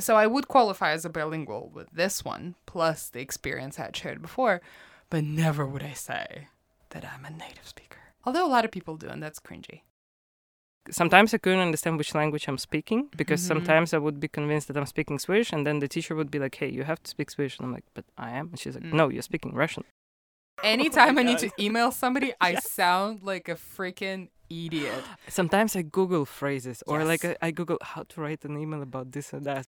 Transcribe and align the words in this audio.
So 0.00 0.16
I 0.16 0.26
would 0.26 0.48
qualify 0.48 0.90
as 0.92 1.04
a 1.04 1.10
bilingual 1.10 1.70
with 1.72 1.90
this 1.92 2.24
one, 2.24 2.54
plus 2.66 3.08
the 3.08 3.20
experience 3.20 3.78
I 3.78 3.84
had 3.84 3.96
shared 3.96 4.20
before, 4.22 4.60
but 5.10 5.24
never 5.24 5.66
would 5.66 5.82
I 5.82 5.92
say 5.92 6.48
that 6.90 7.04
I'm 7.04 7.24
a 7.24 7.30
native 7.30 7.66
speaker. 7.68 7.98
Although 8.24 8.46
a 8.46 8.48
lot 8.54 8.64
of 8.64 8.70
people 8.70 8.96
do, 8.96 9.08
and 9.08 9.22
that's 9.22 9.40
cringy. 9.40 9.82
Sometimes 10.90 11.32
I 11.34 11.38
couldn't 11.38 11.60
understand 11.60 11.98
which 11.98 12.14
language 12.14 12.48
I'm 12.48 12.58
speaking 12.58 13.10
because 13.16 13.40
Mhm. 13.42 13.46
sometimes 13.46 13.94
I 13.94 13.98
would 13.98 14.18
be 14.18 14.28
convinced 14.28 14.66
that 14.68 14.76
I'm 14.76 14.86
speaking 14.86 15.18
Swedish, 15.18 15.52
and 15.52 15.66
then 15.66 15.78
the 15.78 15.88
teacher 15.88 16.14
would 16.16 16.30
be 16.30 16.38
like, 16.38 16.54
"Hey, 16.56 16.68
you 16.70 16.84
have 16.84 17.02
to 17.02 17.10
speak 17.10 17.30
Swedish," 17.30 17.58
and 17.58 17.66
I'm 17.66 17.72
like, 17.72 17.84
"But 17.94 18.06
I 18.16 18.30
am." 18.30 18.48
And 18.48 18.58
she's 18.58 18.74
like, 18.74 18.84
Mm. 18.84 18.94
"No, 18.94 19.08
you're 19.08 19.22
speaking 19.22 19.52
Russian." 19.54 19.84
Anytime 20.62 21.18
I 21.18 21.22
need 21.22 21.38
to 21.44 21.50
email 21.62 21.90
somebody, 21.92 22.32
I 22.40 22.54
sound 22.56 23.22
like 23.22 23.48
a 23.48 23.54
freaking 23.54 24.30
idiot. 24.48 25.04
Sometimes 25.28 25.76
I 25.76 25.82
Google 25.82 26.24
phrases, 26.24 26.82
or 26.86 27.04
like 27.04 27.24
Yes. 27.24 27.36
I, 27.42 27.48
I 27.48 27.50
Google 27.52 27.78
how 27.82 28.02
to 28.04 28.20
write 28.20 28.44
an 28.44 28.56
email 28.58 28.82
about 28.82 29.12
this 29.12 29.32
or 29.34 29.40
that. 29.40 29.66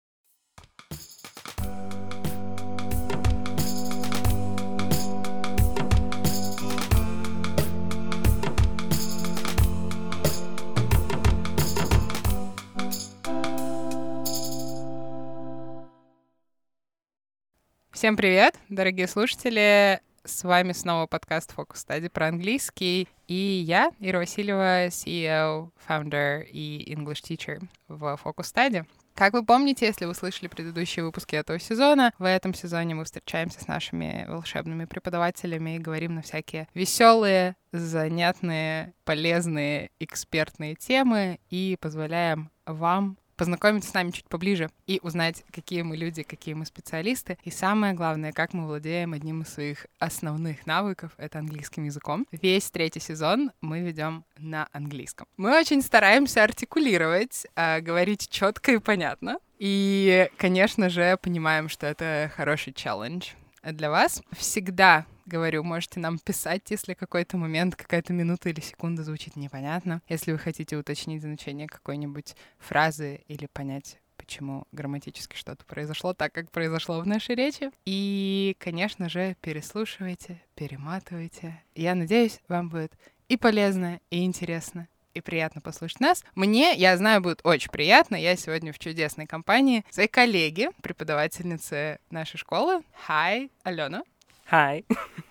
Всем 17.99 18.15
привет, 18.15 18.55
дорогие 18.69 19.09
слушатели! 19.09 19.99
С 20.23 20.45
вами 20.45 20.71
снова 20.71 21.05
подкаст 21.05 21.53
Focus 21.53 21.85
Study 21.85 22.09
про 22.09 22.27
английский. 22.29 23.09
И 23.27 23.33
я, 23.33 23.91
Ира 23.99 24.19
Васильева, 24.19 24.87
CEO, 24.87 25.71
founder 25.85 26.45
и 26.45 26.95
English 26.95 27.21
teacher 27.21 27.61
в 27.89 28.17
Focus 28.23 28.55
Study. 28.55 28.85
Как 29.15 29.33
вы 29.33 29.43
помните, 29.43 29.85
если 29.85 30.05
вы 30.05 30.15
слышали 30.15 30.47
предыдущие 30.47 31.03
выпуски 31.03 31.35
этого 31.35 31.59
сезона, 31.59 32.13
в 32.17 32.23
этом 32.23 32.53
сезоне 32.53 32.95
мы 32.95 33.03
встречаемся 33.03 33.59
с 33.59 33.67
нашими 33.67 34.25
волшебными 34.29 34.85
преподавателями 34.85 35.75
и 35.75 35.79
говорим 35.79 36.15
на 36.15 36.21
всякие 36.21 36.69
веселые, 36.73 37.57
занятные, 37.73 38.93
полезные, 39.03 39.89
экспертные 39.99 40.75
темы 40.75 41.41
и 41.49 41.75
позволяем 41.81 42.49
вам 42.65 43.17
познакомиться 43.39 43.89
с 43.89 43.93
нами 43.93 44.11
чуть 44.11 44.27
поближе 44.27 44.69
и 44.85 44.99
узнать, 45.01 45.45
какие 45.53 45.81
мы 45.81 45.95
люди, 45.95 46.23
какие 46.23 46.55
мы 46.55 46.65
специалисты. 46.65 47.37
И 47.45 47.49
самое 47.49 47.93
главное, 47.93 48.33
как 48.33 48.53
мы 48.53 48.67
владеем 48.67 49.13
одним 49.13 49.43
из 49.43 49.47
своих 49.47 49.87
основных 49.97 50.67
навыков— 50.67 51.13
это 51.17 51.39
английским 51.39 51.85
языком. 51.85 52.27
Весь 52.33 52.69
третий 52.69 52.99
сезон 52.99 53.51
мы 53.61 53.79
ведем 53.79 54.25
на 54.37 54.67
английском. 54.73 55.25
Мы 55.37 55.57
очень 55.57 55.81
стараемся 55.81 56.43
артикулировать, 56.43 57.47
а, 57.55 57.79
говорить 57.79 58.27
четко 58.29 58.73
и 58.73 58.77
понятно. 58.77 59.37
И, 59.57 60.29
конечно 60.37 60.89
же, 60.89 61.17
понимаем, 61.21 61.69
что 61.69 61.87
это 61.87 62.29
хороший 62.35 62.73
челлендж 62.73 63.29
для 63.63 63.89
вас. 63.89 64.21
Всегда 64.37 65.05
говорю, 65.29 65.63
можете 65.63 65.99
нам 65.99 66.19
писать, 66.19 66.63
если 66.69 66.93
какой-то 66.93 67.37
момент, 67.37 67.75
какая-то 67.75 68.11
минута 68.11 68.49
или 68.49 68.59
секунда 68.59 69.03
звучит 69.03 69.35
непонятно. 69.35 70.01
Если 70.09 70.31
вы 70.31 70.37
хотите 70.37 70.75
уточнить 70.75 71.21
значение 71.21 71.67
какой-нибудь 71.67 72.35
фразы 72.57 73.21
или 73.27 73.45
понять, 73.45 73.99
почему 74.17 74.65
грамматически 74.71 75.35
что-то 75.35 75.63
произошло 75.65 76.13
так, 76.13 76.33
как 76.33 76.51
произошло 76.51 76.99
в 76.99 77.07
нашей 77.07 77.35
речи. 77.35 77.71
И, 77.85 78.55
конечно 78.59 79.07
же, 79.09 79.35
переслушивайте, 79.41 80.41
перематывайте. 80.55 81.63
Я 81.75 81.95
надеюсь, 81.95 82.41
вам 82.47 82.69
будет 82.69 82.91
и 83.29 83.37
полезно, 83.37 83.99
и 84.09 84.25
интересно, 84.25 84.87
и 85.13 85.21
приятно 85.21 85.61
послушать 85.61 85.99
нас. 85.99 86.23
Мне, 86.35 86.73
я 86.73 86.97
знаю, 86.97 87.21
будет 87.21 87.39
очень 87.43 87.71
приятно. 87.71 88.15
Я 88.15 88.35
сегодня 88.35 88.73
в 88.73 88.79
чудесной 88.79 89.25
компании 89.25 89.85
своей 89.89 90.09
коллеги, 90.09 90.69
преподавательницы 90.81 91.99
нашей 92.11 92.37
школы. 92.37 92.83
Hi, 93.07 93.49
Алена. 93.63 94.03
Hi. 94.49 94.81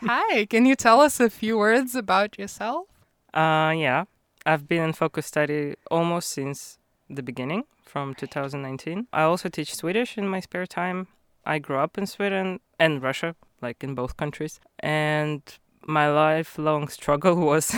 Hi, 0.02 0.47
can 0.47 0.64
you 0.64 0.77
tell 0.77 1.00
us 1.00 1.19
a 1.19 1.28
few 1.28 1.58
words 1.58 1.97
about 1.97 2.38
yourself? 2.38 2.86
Uh, 3.34 3.75
yeah, 3.76 4.04
I've 4.47 4.69
been 4.69 4.84
in 4.84 4.93
focus 4.93 5.26
study 5.26 5.75
almost 5.91 6.31
since 6.31 6.78
the 7.10 7.25
beginning, 7.25 7.65
from 7.84 8.15
2019. 8.15 9.09
I 9.12 9.22
also 9.22 9.48
teach 9.48 9.75
Swedish 9.75 10.16
in 10.16 10.28
my 10.28 10.38
spare 10.38 10.66
time. 10.66 11.09
I 11.44 11.59
grew 11.59 11.78
up 11.78 11.98
in 11.98 12.06
Sweden 12.06 12.60
and 12.78 13.03
Russia, 13.03 13.34
like 13.60 13.82
in 13.82 13.97
both 13.97 14.16
countries. 14.16 14.60
And 14.78 15.43
my 15.84 16.09
lifelong 16.09 16.87
struggle 16.87 17.34
was 17.53 17.75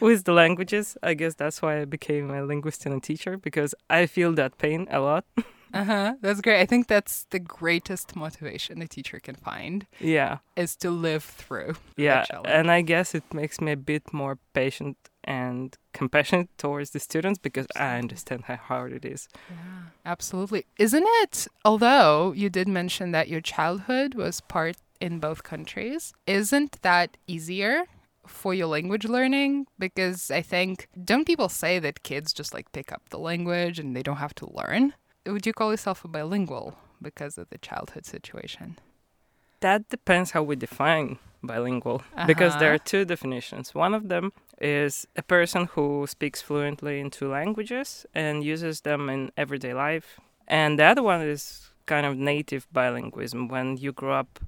with 0.00 0.24
the 0.24 0.32
languages. 0.32 0.96
I 1.02 1.12
guess 1.12 1.34
that's 1.34 1.60
why 1.60 1.82
I 1.82 1.84
became 1.84 2.30
a 2.30 2.42
linguist 2.42 2.86
and 2.86 2.94
a 2.94 3.00
teacher 3.00 3.36
because 3.36 3.74
I 3.90 4.06
feel 4.06 4.32
that 4.36 4.56
pain 4.56 4.88
a 4.90 5.00
lot. 5.00 5.26
Uh 5.72 5.84
huh. 5.84 6.14
That's 6.20 6.40
great. 6.40 6.60
I 6.60 6.66
think 6.66 6.86
that's 6.88 7.26
the 7.30 7.38
greatest 7.38 8.16
motivation 8.16 8.82
a 8.82 8.86
teacher 8.88 9.20
can 9.20 9.36
find 9.36 9.86
Yeah. 10.00 10.38
is 10.56 10.74
to 10.76 10.90
live 10.90 11.22
through. 11.24 11.74
Yeah, 11.96 12.24
and 12.44 12.70
I 12.70 12.80
guess 12.82 13.14
it 13.14 13.24
makes 13.32 13.60
me 13.60 13.72
a 13.72 13.76
bit 13.76 14.12
more 14.12 14.38
patient 14.52 14.96
and 15.24 15.76
compassionate 15.92 16.48
towards 16.58 16.90
the 16.90 16.98
students 16.98 17.38
because 17.38 17.66
I 17.76 17.98
understand 17.98 18.44
how 18.44 18.56
hard 18.56 18.92
it 18.92 19.04
is. 19.04 19.28
Yeah, 19.50 19.82
absolutely. 20.04 20.64
Isn't 20.78 21.06
it? 21.22 21.46
Although 21.64 22.32
you 22.32 22.48
did 22.50 22.68
mention 22.68 23.12
that 23.12 23.28
your 23.28 23.40
childhood 23.42 24.14
was 24.14 24.40
part 24.40 24.76
in 25.00 25.20
both 25.20 25.42
countries, 25.42 26.12
isn't 26.26 26.82
that 26.82 27.16
easier 27.26 27.84
for 28.26 28.54
your 28.54 28.66
language 28.68 29.04
learning? 29.04 29.66
Because 29.78 30.30
I 30.30 30.42
think, 30.42 30.88
don't 31.04 31.26
people 31.26 31.48
say 31.48 31.78
that 31.80 32.02
kids 32.02 32.32
just 32.32 32.54
like 32.54 32.70
pick 32.72 32.90
up 32.92 33.02
the 33.10 33.18
language 33.18 33.78
and 33.78 33.94
they 33.94 34.02
don't 34.02 34.16
have 34.16 34.34
to 34.36 34.50
learn? 34.50 34.94
Would 35.26 35.46
you 35.46 35.52
call 35.52 35.70
yourself 35.70 36.04
a 36.04 36.08
bilingual 36.08 36.74
because 37.02 37.38
of 37.38 37.48
the 37.50 37.58
childhood 37.58 38.06
situation? 38.06 38.78
That 39.60 39.88
depends 39.90 40.30
how 40.30 40.42
we 40.42 40.56
define 40.56 41.18
bilingual 41.42 42.02
because 42.26 42.56
there 42.58 42.68
Uh-huh. 42.70 42.74
are 42.76 42.78
two 42.92 43.04
definitions. 43.04 43.74
One 43.74 43.94
of 43.94 44.08
them 44.08 44.32
is 44.60 45.06
a 45.16 45.22
person 45.22 45.66
who 45.74 46.06
speaks 46.06 46.40
fluently 46.42 47.00
in 47.00 47.10
two 47.10 47.28
languages 47.28 48.06
and 48.14 48.42
uses 48.44 48.80
them 48.82 49.08
in 49.10 49.30
everyday 49.36 49.74
life. 49.74 50.18
And 50.48 50.78
the 50.78 50.84
other 50.84 51.02
one 51.02 51.20
is 51.22 51.70
kind 51.86 52.06
of 52.06 52.16
native 52.16 52.66
bilingualism 52.72 53.48
when 53.50 53.76
you 53.76 53.92
grow 53.92 54.14
up 54.18 54.38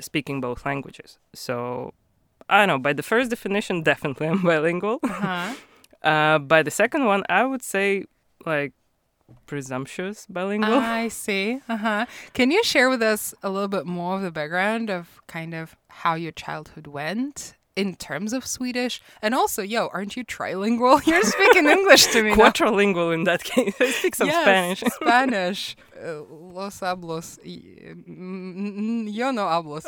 speaking 0.00 0.40
both 0.40 0.66
languages. 0.66 1.18
So 1.34 1.92
I 2.48 2.58
don't 2.58 2.68
know, 2.68 2.78
by 2.78 2.92
the 2.92 3.02
first 3.02 3.30
definition, 3.30 3.82
definitely 3.92 4.26
I'm 4.28 4.42
bilingual. 4.42 4.98
Uh-huh. 5.04 5.54
Uh, 6.02 6.38
by 6.38 6.62
the 6.62 6.70
second 6.70 7.04
one, 7.06 7.22
I 7.28 7.44
would 7.44 7.62
say 7.62 8.04
like 8.44 8.72
presumptuous 9.46 10.26
bilingual. 10.26 10.74
I 10.74 11.08
see. 11.08 11.60
Uh 11.68 11.76
huh. 11.76 12.06
Can 12.32 12.50
you 12.50 12.62
share 12.64 12.88
with 12.88 13.02
us 13.02 13.34
a 13.42 13.50
little 13.50 13.68
bit 13.68 13.86
more 13.86 14.16
of 14.16 14.22
the 14.22 14.30
background 14.30 14.90
of 14.90 15.20
kind 15.26 15.54
of 15.54 15.76
how 15.88 16.14
your 16.14 16.32
childhood 16.32 16.86
went 16.86 17.54
in 17.74 17.94
terms 17.96 18.32
of 18.32 18.46
Swedish? 18.46 19.00
And 19.22 19.34
also, 19.34 19.62
yo, 19.62 19.88
aren't 19.92 20.16
you 20.16 20.24
trilingual? 20.24 21.04
You're 21.06 21.22
speaking 21.22 21.66
English 21.66 22.06
to 22.08 22.22
me. 22.22 22.32
Quadrilingual 22.32 23.12
in 23.14 23.24
that 23.24 23.44
case. 23.44 23.74
I 23.80 23.90
speak 23.90 24.14
some 24.14 24.28
Yes, 24.28 24.42
Spanish. 24.42 24.80
Spanish. 25.00 25.76
Uh, 25.96 26.22
los 26.28 26.80
hablos. 26.80 27.38
y- 27.44 27.94
mm, 28.08 29.06
mm, 29.06 29.14
Yo 29.14 29.30
no 29.30 29.44
hablos. 29.46 29.84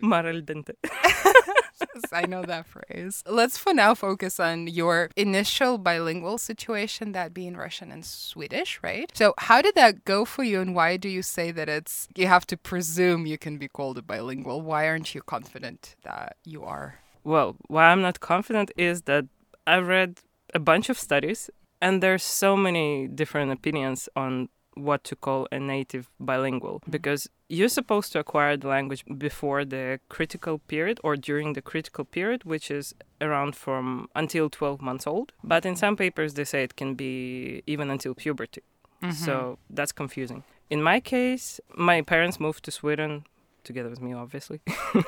Mar 0.00 0.26
al 0.26 0.42
dente. 0.42 0.74
I 2.12 2.26
know 2.26 2.42
that 2.42 2.66
phrase. 2.66 3.22
Let's 3.26 3.56
for 3.58 3.74
now 3.74 3.94
focus 3.94 4.38
on 4.38 4.66
your 4.66 5.10
initial 5.16 5.78
bilingual 5.78 6.38
situation, 6.38 7.12
that 7.12 7.34
being 7.34 7.56
Russian 7.56 7.90
and 7.90 8.04
Swedish, 8.04 8.78
right? 8.82 9.10
So, 9.14 9.34
how 9.38 9.62
did 9.62 9.74
that 9.74 10.04
go 10.04 10.24
for 10.24 10.44
you, 10.44 10.60
and 10.60 10.74
why 10.74 10.96
do 10.96 11.08
you 11.08 11.22
say 11.22 11.50
that 11.52 11.68
it's 11.68 12.08
you 12.14 12.26
have 12.26 12.46
to 12.48 12.56
presume 12.56 13.26
you 13.26 13.38
can 13.38 13.58
be 13.58 13.68
called 13.68 13.98
a 13.98 14.02
bilingual? 14.02 14.60
Why 14.60 14.86
aren't 14.86 15.14
you 15.14 15.22
confident 15.22 15.96
that 16.04 16.36
you 16.44 16.64
are? 16.64 17.00
Well, 17.24 17.56
why 17.68 17.84
I'm 17.84 18.02
not 18.02 18.20
confident 18.20 18.70
is 18.76 19.02
that 19.02 19.26
I've 19.66 19.86
read 19.86 20.18
a 20.54 20.58
bunch 20.58 20.88
of 20.88 20.98
studies 20.98 21.50
and 21.80 22.02
there's 22.02 22.22
so 22.22 22.56
many 22.56 23.08
different 23.08 23.52
opinions 23.52 24.08
on 24.14 24.48
what 24.74 25.04
to 25.04 25.16
call 25.16 25.46
a 25.52 25.58
native 25.58 26.08
bilingual. 26.18 26.80
Mm-hmm. 26.80 26.90
Because 26.90 27.28
you're 27.48 27.68
supposed 27.68 28.12
to 28.12 28.18
acquire 28.18 28.56
the 28.56 28.68
language 28.68 29.04
before 29.18 29.64
the 29.64 30.00
critical 30.08 30.58
period 30.58 30.98
or 31.04 31.16
during 31.16 31.52
the 31.52 31.62
critical 31.62 32.04
period 32.04 32.44
which 32.44 32.70
is 32.70 32.94
around 33.20 33.54
from 33.54 34.08
until 34.14 34.48
12 34.48 34.80
months 34.80 35.06
old. 35.06 35.32
But 35.44 35.66
in 35.66 35.76
some 35.76 35.96
papers 35.96 36.34
they 36.34 36.44
say 36.44 36.62
it 36.62 36.76
can 36.76 36.94
be 36.94 37.62
even 37.66 37.90
until 37.90 38.14
puberty. 38.14 38.62
Mm-hmm. 39.02 39.12
So 39.12 39.58
that's 39.68 39.92
confusing. 39.92 40.44
In 40.70 40.82
my 40.82 41.00
case 41.00 41.60
my 41.76 42.02
parents 42.02 42.40
moved 42.40 42.64
to 42.64 42.70
sweden 42.70 43.24
together 43.64 43.90
with 43.90 44.00
me 44.00 44.12
obviously 44.12 44.60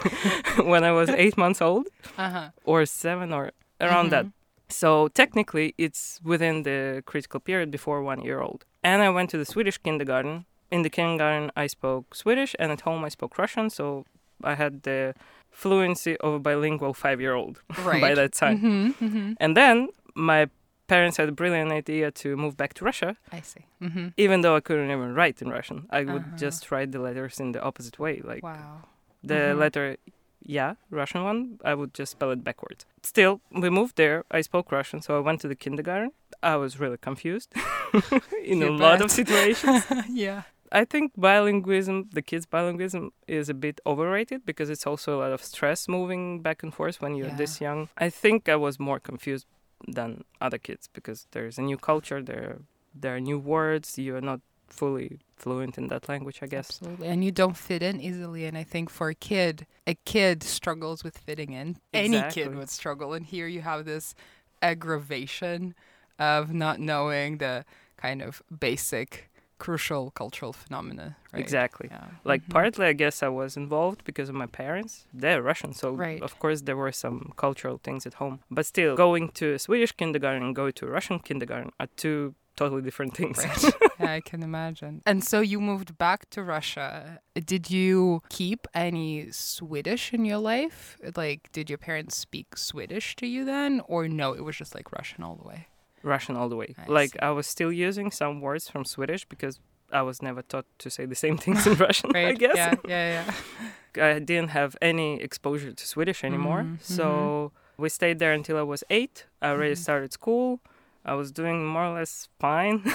when 0.62 0.84
i 0.84 0.92
was 0.92 1.08
8 1.08 1.36
months 1.36 1.60
old. 1.60 1.88
Uh 2.16 2.30
huh. 2.30 2.48
or 2.64 2.86
7 2.86 3.32
or 3.32 3.52
around 3.80 4.10
that. 4.10 4.26
Mm-hmm. 4.26 4.40
So 4.68 5.08
technically, 5.08 5.74
it's 5.78 6.20
within 6.24 6.62
the 6.62 7.02
critical 7.06 7.40
period 7.40 7.70
before 7.70 8.02
one 8.02 8.22
year 8.22 8.40
old. 8.40 8.64
And 8.84 9.02
I 9.02 9.08
went 9.08 9.30
to 9.30 9.38
the 9.38 9.44
Swedish 9.46 9.78
kindergarten. 9.78 10.44
In 10.70 10.82
the 10.82 10.90
kindergarten, 10.90 11.50
I 11.56 11.66
spoke 11.66 12.14
Swedish, 12.14 12.54
and 12.58 12.70
at 12.70 12.82
home, 12.82 13.04
I 13.04 13.08
spoke 13.08 13.38
Russian. 13.38 13.70
So 13.70 14.04
I 14.42 14.54
had 14.54 14.82
the 14.82 15.14
fluency 15.50 16.16
of 16.18 16.34
a 16.34 16.38
bilingual 16.38 16.92
five 16.94 17.20
year 17.20 17.34
old 17.34 17.62
Right. 17.84 18.00
by 18.00 18.14
that 18.14 18.32
time. 18.32 18.58
Mm-hmm, 18.58 19.04
mm-hmm. 19.06 19.32
And 19.40 19.56
then 19.56 19.88
my 20.14 20.48
parents 20.86 21.16
had 21.16 21.28
a 21.28 21.32
brilliant 21.32 21.72
idea 21.72 22.10
to 22.10 22.36
move 22.36 22.56
back 22.56 22.74
to 22.74 22.84
Russia, 22.84 23.16
I 23.32 23.40
see. 23.40 23.64
Mm-hmm. 23.80 24.08
even 24.18 24.42
though 24.42 24.56
I 24.56 24.60
couldn't 24.60 24.90
even 24.90 25.14
write 25.14 25.40
in 25.40 25.48
Russian. 25.48 25.86
I 25.90 26.00
would 26.04 26.22
Uh-huh. 26.26 26.36
just 26.36 26.70
write 26.70 26.92
the 26.92 26.98
letters 27.00 27.40
in 27.40 27.52
the 27.52 27.62
opposite 27.62 27.98
way. 27.98 28.20
Like 28.32 28.42
Wow. 28.42 28.82
the 29.22 29.34
Mhm. 29.54 29.58
letter 29.62 29.96
yeah, 30.44 30.74
Russian 30.90 31.24
one, 31.24 31.58
I 31.64 31.74
would 31.74 31.94
just 31.94 32.12
spell 32.12 32.30
it 32.30 32.44
backwards. 32.44 32.84
Still, 33.02 33.40
we 33.50 33.70
moved 33.70 33.96
there. 33.96 34.24
I 34.30 34.42
spoke 34.42 34.70
Russian, 34.72 35.00
so 35.02 35.16
I 35.16 35.20
went 35.20 35.40
to 35.40 35.48
the 35.48 35.54
kindergarten. 35.56 36.12
I 36.42 36.56
was 36.56 36.78
really 36.80 36.98
confused 36.98 37.52
in 38.44 38.62
a 38.62 38.66
You 38.66 38.76
lot 38.76 39.00
of 39.00 39.10
situations. 39.10 39.84
yeah. 40.10 40.42
I 40.72 40.84
think 40.84 41.12
bilingualism, 41.16 42.10
the 42.12 42.22
kids' 42.22 42.46
bilingualism, 42.46 43.10
is 43.28 43.48
a 43.48 43.54
bit 43.54 43.80
overrated 43.86 44.44
because 44.44 44.70
it's 44.70 44.86
also 44.86 45.18
a 45.18 45.20
lot 45.20 45.32
of 45.32 45.42
stress 45.42 45.88
moving 45.88 46.42
back 46.42 46.62
and 46.62 46.74
forth 46.74 47.00
when 47.00 47.14
you're 47.14 47.28
Yeah. 47.28 47.36
this 47.36 47.60
young. 47.60 47.88
I 47.96 48.10
think 48.10 48.48
I 48.48 48.56
was 48.56 48.78
more 48.80 48.98
confused 49.00 49.46
than 49.86 50.24
other 50.40 50.58
kids 50.58 50.88
because 50.92 51.26
there's 51.32 51.58
a 51.58 51.62
new 51.62 51.76
culture, 51.76 52.22
there 52.22 52.58
there 53.02 53.14
are 53.16 53.20
new 53.20 53.38
words, 53.38 53.98
you 53.98 54.14
are 54.16 54.20
not 54.20 54.40
fully 54.74 55.18
fluent 55.36 55.78
in 55.78 55.88
that 55.88 56.08
language, 56.08 56.38
I 56.42 56.46
guess. 56.46 56.68
Absolutely. 56.70 57.08
And 57.08 57.24
you 57.24 57.32
don't 57.42 57.56
fit 57.56 57.82
in 57.82 58.00
easily. 58.00 58.42
And 58.46 58.56
I 58.62 58.64
think 58.64 58.90
for 58.90 59.08
a 59.08 59.14
kid, 59.14 59.66
a 59.86 59.94
kid 60.04 60.42
struggles 60.42 61.04
with 61.04 61.16
fitting 61.18 61.52
in. 61.52 61.76
Any 61.92 62.22
kid 62.36 62.54
would 62.56 62.70
struggle. 62.70 63.12
And 63.16 63.24
here 63.26 63.46
you 63.46 63.60
have 63.62 63.84
this 63.84 64.14
aggravation 64.62 65.74
of 66.18 66.52
not 66.52 66.76
knowing 66.80 67.38
the 67.38 67.64
kind 67.96 68.20
of 68.22 68.42
basic, 68.68 69.30
crucial 69.58 70.10
cultural 70.10 70.52
phenomena. 70.52 71.16
Right? 71.32 71.42
Exactly. 71.42 71.88
Yeah. 71.90 72.06
Like 72.24 72.42
Mhm. 72.44 72.50
partly, 72.58 72.86
I 72.86 72.92
guess 72.92 73.22
I 73.22 73.28
was 73.28 73.56
involved 73.56 74.00
because 74.04 74.28
of 74.28 74.34
my 74.34 74.46
parents. 74.46 75.06
They're 75.12 75.42
Russian, 75.42 75.72
so 75.72 75.86
Right. 75.92 76.22
of 76.22 76.32
course 76.38 76.62
there 76.62 76.76
were 76.76 76.92
some 76.92 77.18
cultural 77.44 77.78
things 77.86 78.06
at 78.06 78.14
home. 78.22 78.36
But 78.50 78.66
still, 78.66 78.94
going 78.96 79.24
to 79.40 79.46
a 79.54 79.58
Swedish 79.58 79.92
kindergarten 80.00 80.42
and 80.46 80.54
go 80.54 80.70
to 80.78 80.86
a 80.86 80.90
Russian 80.90 81.18
kindergarten 81.28 81.70
are 81.80 81.88
two 81.96 82.34
totally 82.56 82.82
different 82.82 83.14
things. 83.16 83.38
Right. 83.38 83.74
yeah, 84.00 84.12
I 84.12 84.20
can 84.20 84.42
imagine. 84.42 85.02
And 85.06 85.22
so 85.24 85.40
you 85.40 85.60
moved 85.60 85.96
back 85.98 86.28
to 86.30 86.42
Russia. 86.42 87.20
Did 87.34 87.70
you 87.70 88.22
keep 88.28 88.66
any 88.74 89.30
Swedish 89.32 90.12
in 90.12 90.24
your 90.24 90.38
life? 90.38 90.96
Like, 91.16 91.50
did 91.52 91.68
your 91.70 91.78
parents 91.78 92.16
speak 92.16 92.56
Swedish 92.56 93.16
to 93.16 93.26
you 93.26 93.44
then? 93.44 93.80
Or 93.86 94.08
no, 94.08 94.32
it 94.32 94.44
was 94.44 94.56
just 94.56 94.74
like 94.74 94.92
Russian 94.92 95.22
all 95.24 95.36
the 95.36 95.46
way? 95.48 95.66
Russian 96.02 96.36
all 96.36 96.48
the 96.48 96.56
way. 96.56 96.74
I 96.78 96.86
like 96.86 97.12
see. 97.12 97.18
I 97.20 97.30
was 97.30 97.46
still 97.46 97.72
using 97.72 98.10
some 98.10 98.40
words 98.40 98.68
from 98.68 98.84
Swedish 98.84 99.24
because 99.24 99.58
I 99.92 100.02
was 100.02 100.20
never 100.22 100.42
taught 100.42 100.66
to 100.80 100.90
say 100.90 101.06
the 101.06 101.14
same 101.14 101.36
things 101.44 101.66
in 101.66 101.74
Russian. 101.74 102.10
I 102.14 102.32
guess 102.32 102.56
Yeah, 102.56 102.76
yeah, 102.86 103.24
yeah. 103.96 104.04
I 104.14 104.18
didn't 104.18 104.50
have 104.50 104.76
any 104.82 105.20
exposure 105.22 105.72
to 105.72 105.86
Swedish 105.86 106.24
anymore. 106.24 106.62
Mhm, 106.64 106.80
So 106.82 107.52
we 107.78 107.88
stayed 107.88 108.18
there 108.18 108.32
until 108.32 108.56
I 108.58 108.62
was 108.62 108.82
eight. 108.90 109.26
I 109.40 109.50
already 109.50 109.74
Mhm. 109.74 109.78
started 109.86 110.12
school. 110.12 110.60
I 111.04 111.14
was 111.14 111.30
doing 111.32 111.66
more 111.66 111.84
or 111.84 111.94
less 111.94 112.28
fine. 112.40 112.82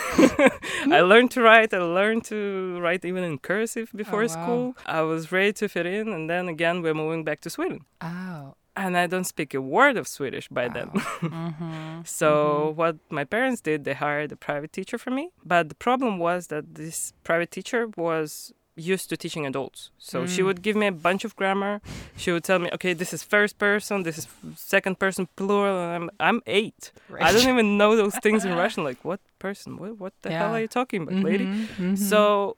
I 0.92 1.02
learned 1.02 1.32
to 1.32 1.42
write. 1.42 1.74
I 1.74 1.80
learned 1.80 2.24
to 2.26 2.80
write 2.82 3.06
even 3.06 3.24
in 3.24 3.38
cursive 3.38 3.92
before 3.96 4.22
wow. 4.22 4.28
school. 4.28 4.76
I 4.86 5.02
was 5.02 5.32
ready 5.32 5.54
to 5.54 5.68
fit 5.70 5.86
in, 5.86 6.10
and 6.10 6.30
then 6.30 6.48
again 6.50 6.82
we're 6.82 6.96
moving 6.96 7.24
back 7.24 7.42
to 7.42 7.50
Sweden, 7.50 7.82
Oh. 8.02 8.56
and 8.76 8.98
I 8.98 9.06
don't 9.08 9.26
speak 9.26 9.54
a 9.54 9.62
word 9.62 9.96
of 9.98 10.08
Swedish 10.08 10.48
by 10.48 10.68
then. 10.70 10.90
mm-hmm. 11.22 12.02
So 12.04 12.74
what 12.76 12.98
my 13.10 13.26
parents 13.26 13.62
did, 13.62 13.84
they 13.84 13.94
hired 13.94 14.32
a 14.32 14.36
private 14.36 14.72
teacher 14.74 14.98
for 14.98 15.12
me. 15.12 15.30
But 15.46 15.70
the 15.70 15.76
problem 15.76 16.18
was 16.18 16.48
that 16.48 16.76
this 16.76 17.14
private 17.24 17.52
teacher 17.52 17.88
was 17.96 18.54
used 18.80 19.10
to 19.10 19.18
teaching 19.18 19.46
adults. 19.46 19.90
So 19.98 20.26
she 20.26 20.42
Mm. 20.42 20.46
would 20.46 20.62
give 20.62 20.76
me 20.76 20.88
a 20.88 20.92
bunch 20.92 21.26
of 21.26 21.36
grammar. 21.36 21.82
She 22.18 22.32
would 22.32 22.44
tell 22.44 22.60
me, 22.60 22.70
okay, 22.74 22.94
this 22.94 23.14
is 23.14 23.24
first 23.24 23.58
person, 23.58 24.04
this 24.04 24.18
is 24.18 24.28
second 24.56 24.96
person 25.00 25.28
plural. 25.36 25.78
And 25.78 25.92
I'm 25.96 26.10
I'm 26.20 26.40
eight. 26.48 26.92
I 27.28 27.32
don't 27.34 27.50
even 27.54 27.78
know 27.78 27.96
those 27.96 28.16
things 28.26 28.46
in 28.46 28.54
Russian. 28.64 28.84
Like 28.90 29.00
what 29.04 29.20
person? 29.40 29.78
What 29.78 30.00
what 30.00 30.14
the 30.24 30.30
hell 30.40 30.54
are 30.56 30.62
you 30.62 30.68
talking 30.80 31.02
about, 31.04 31.24
lady? 31.24 31.46
Mhm, 31.46 31.68
mhm. 31.78 31.98
So 31.98 32.56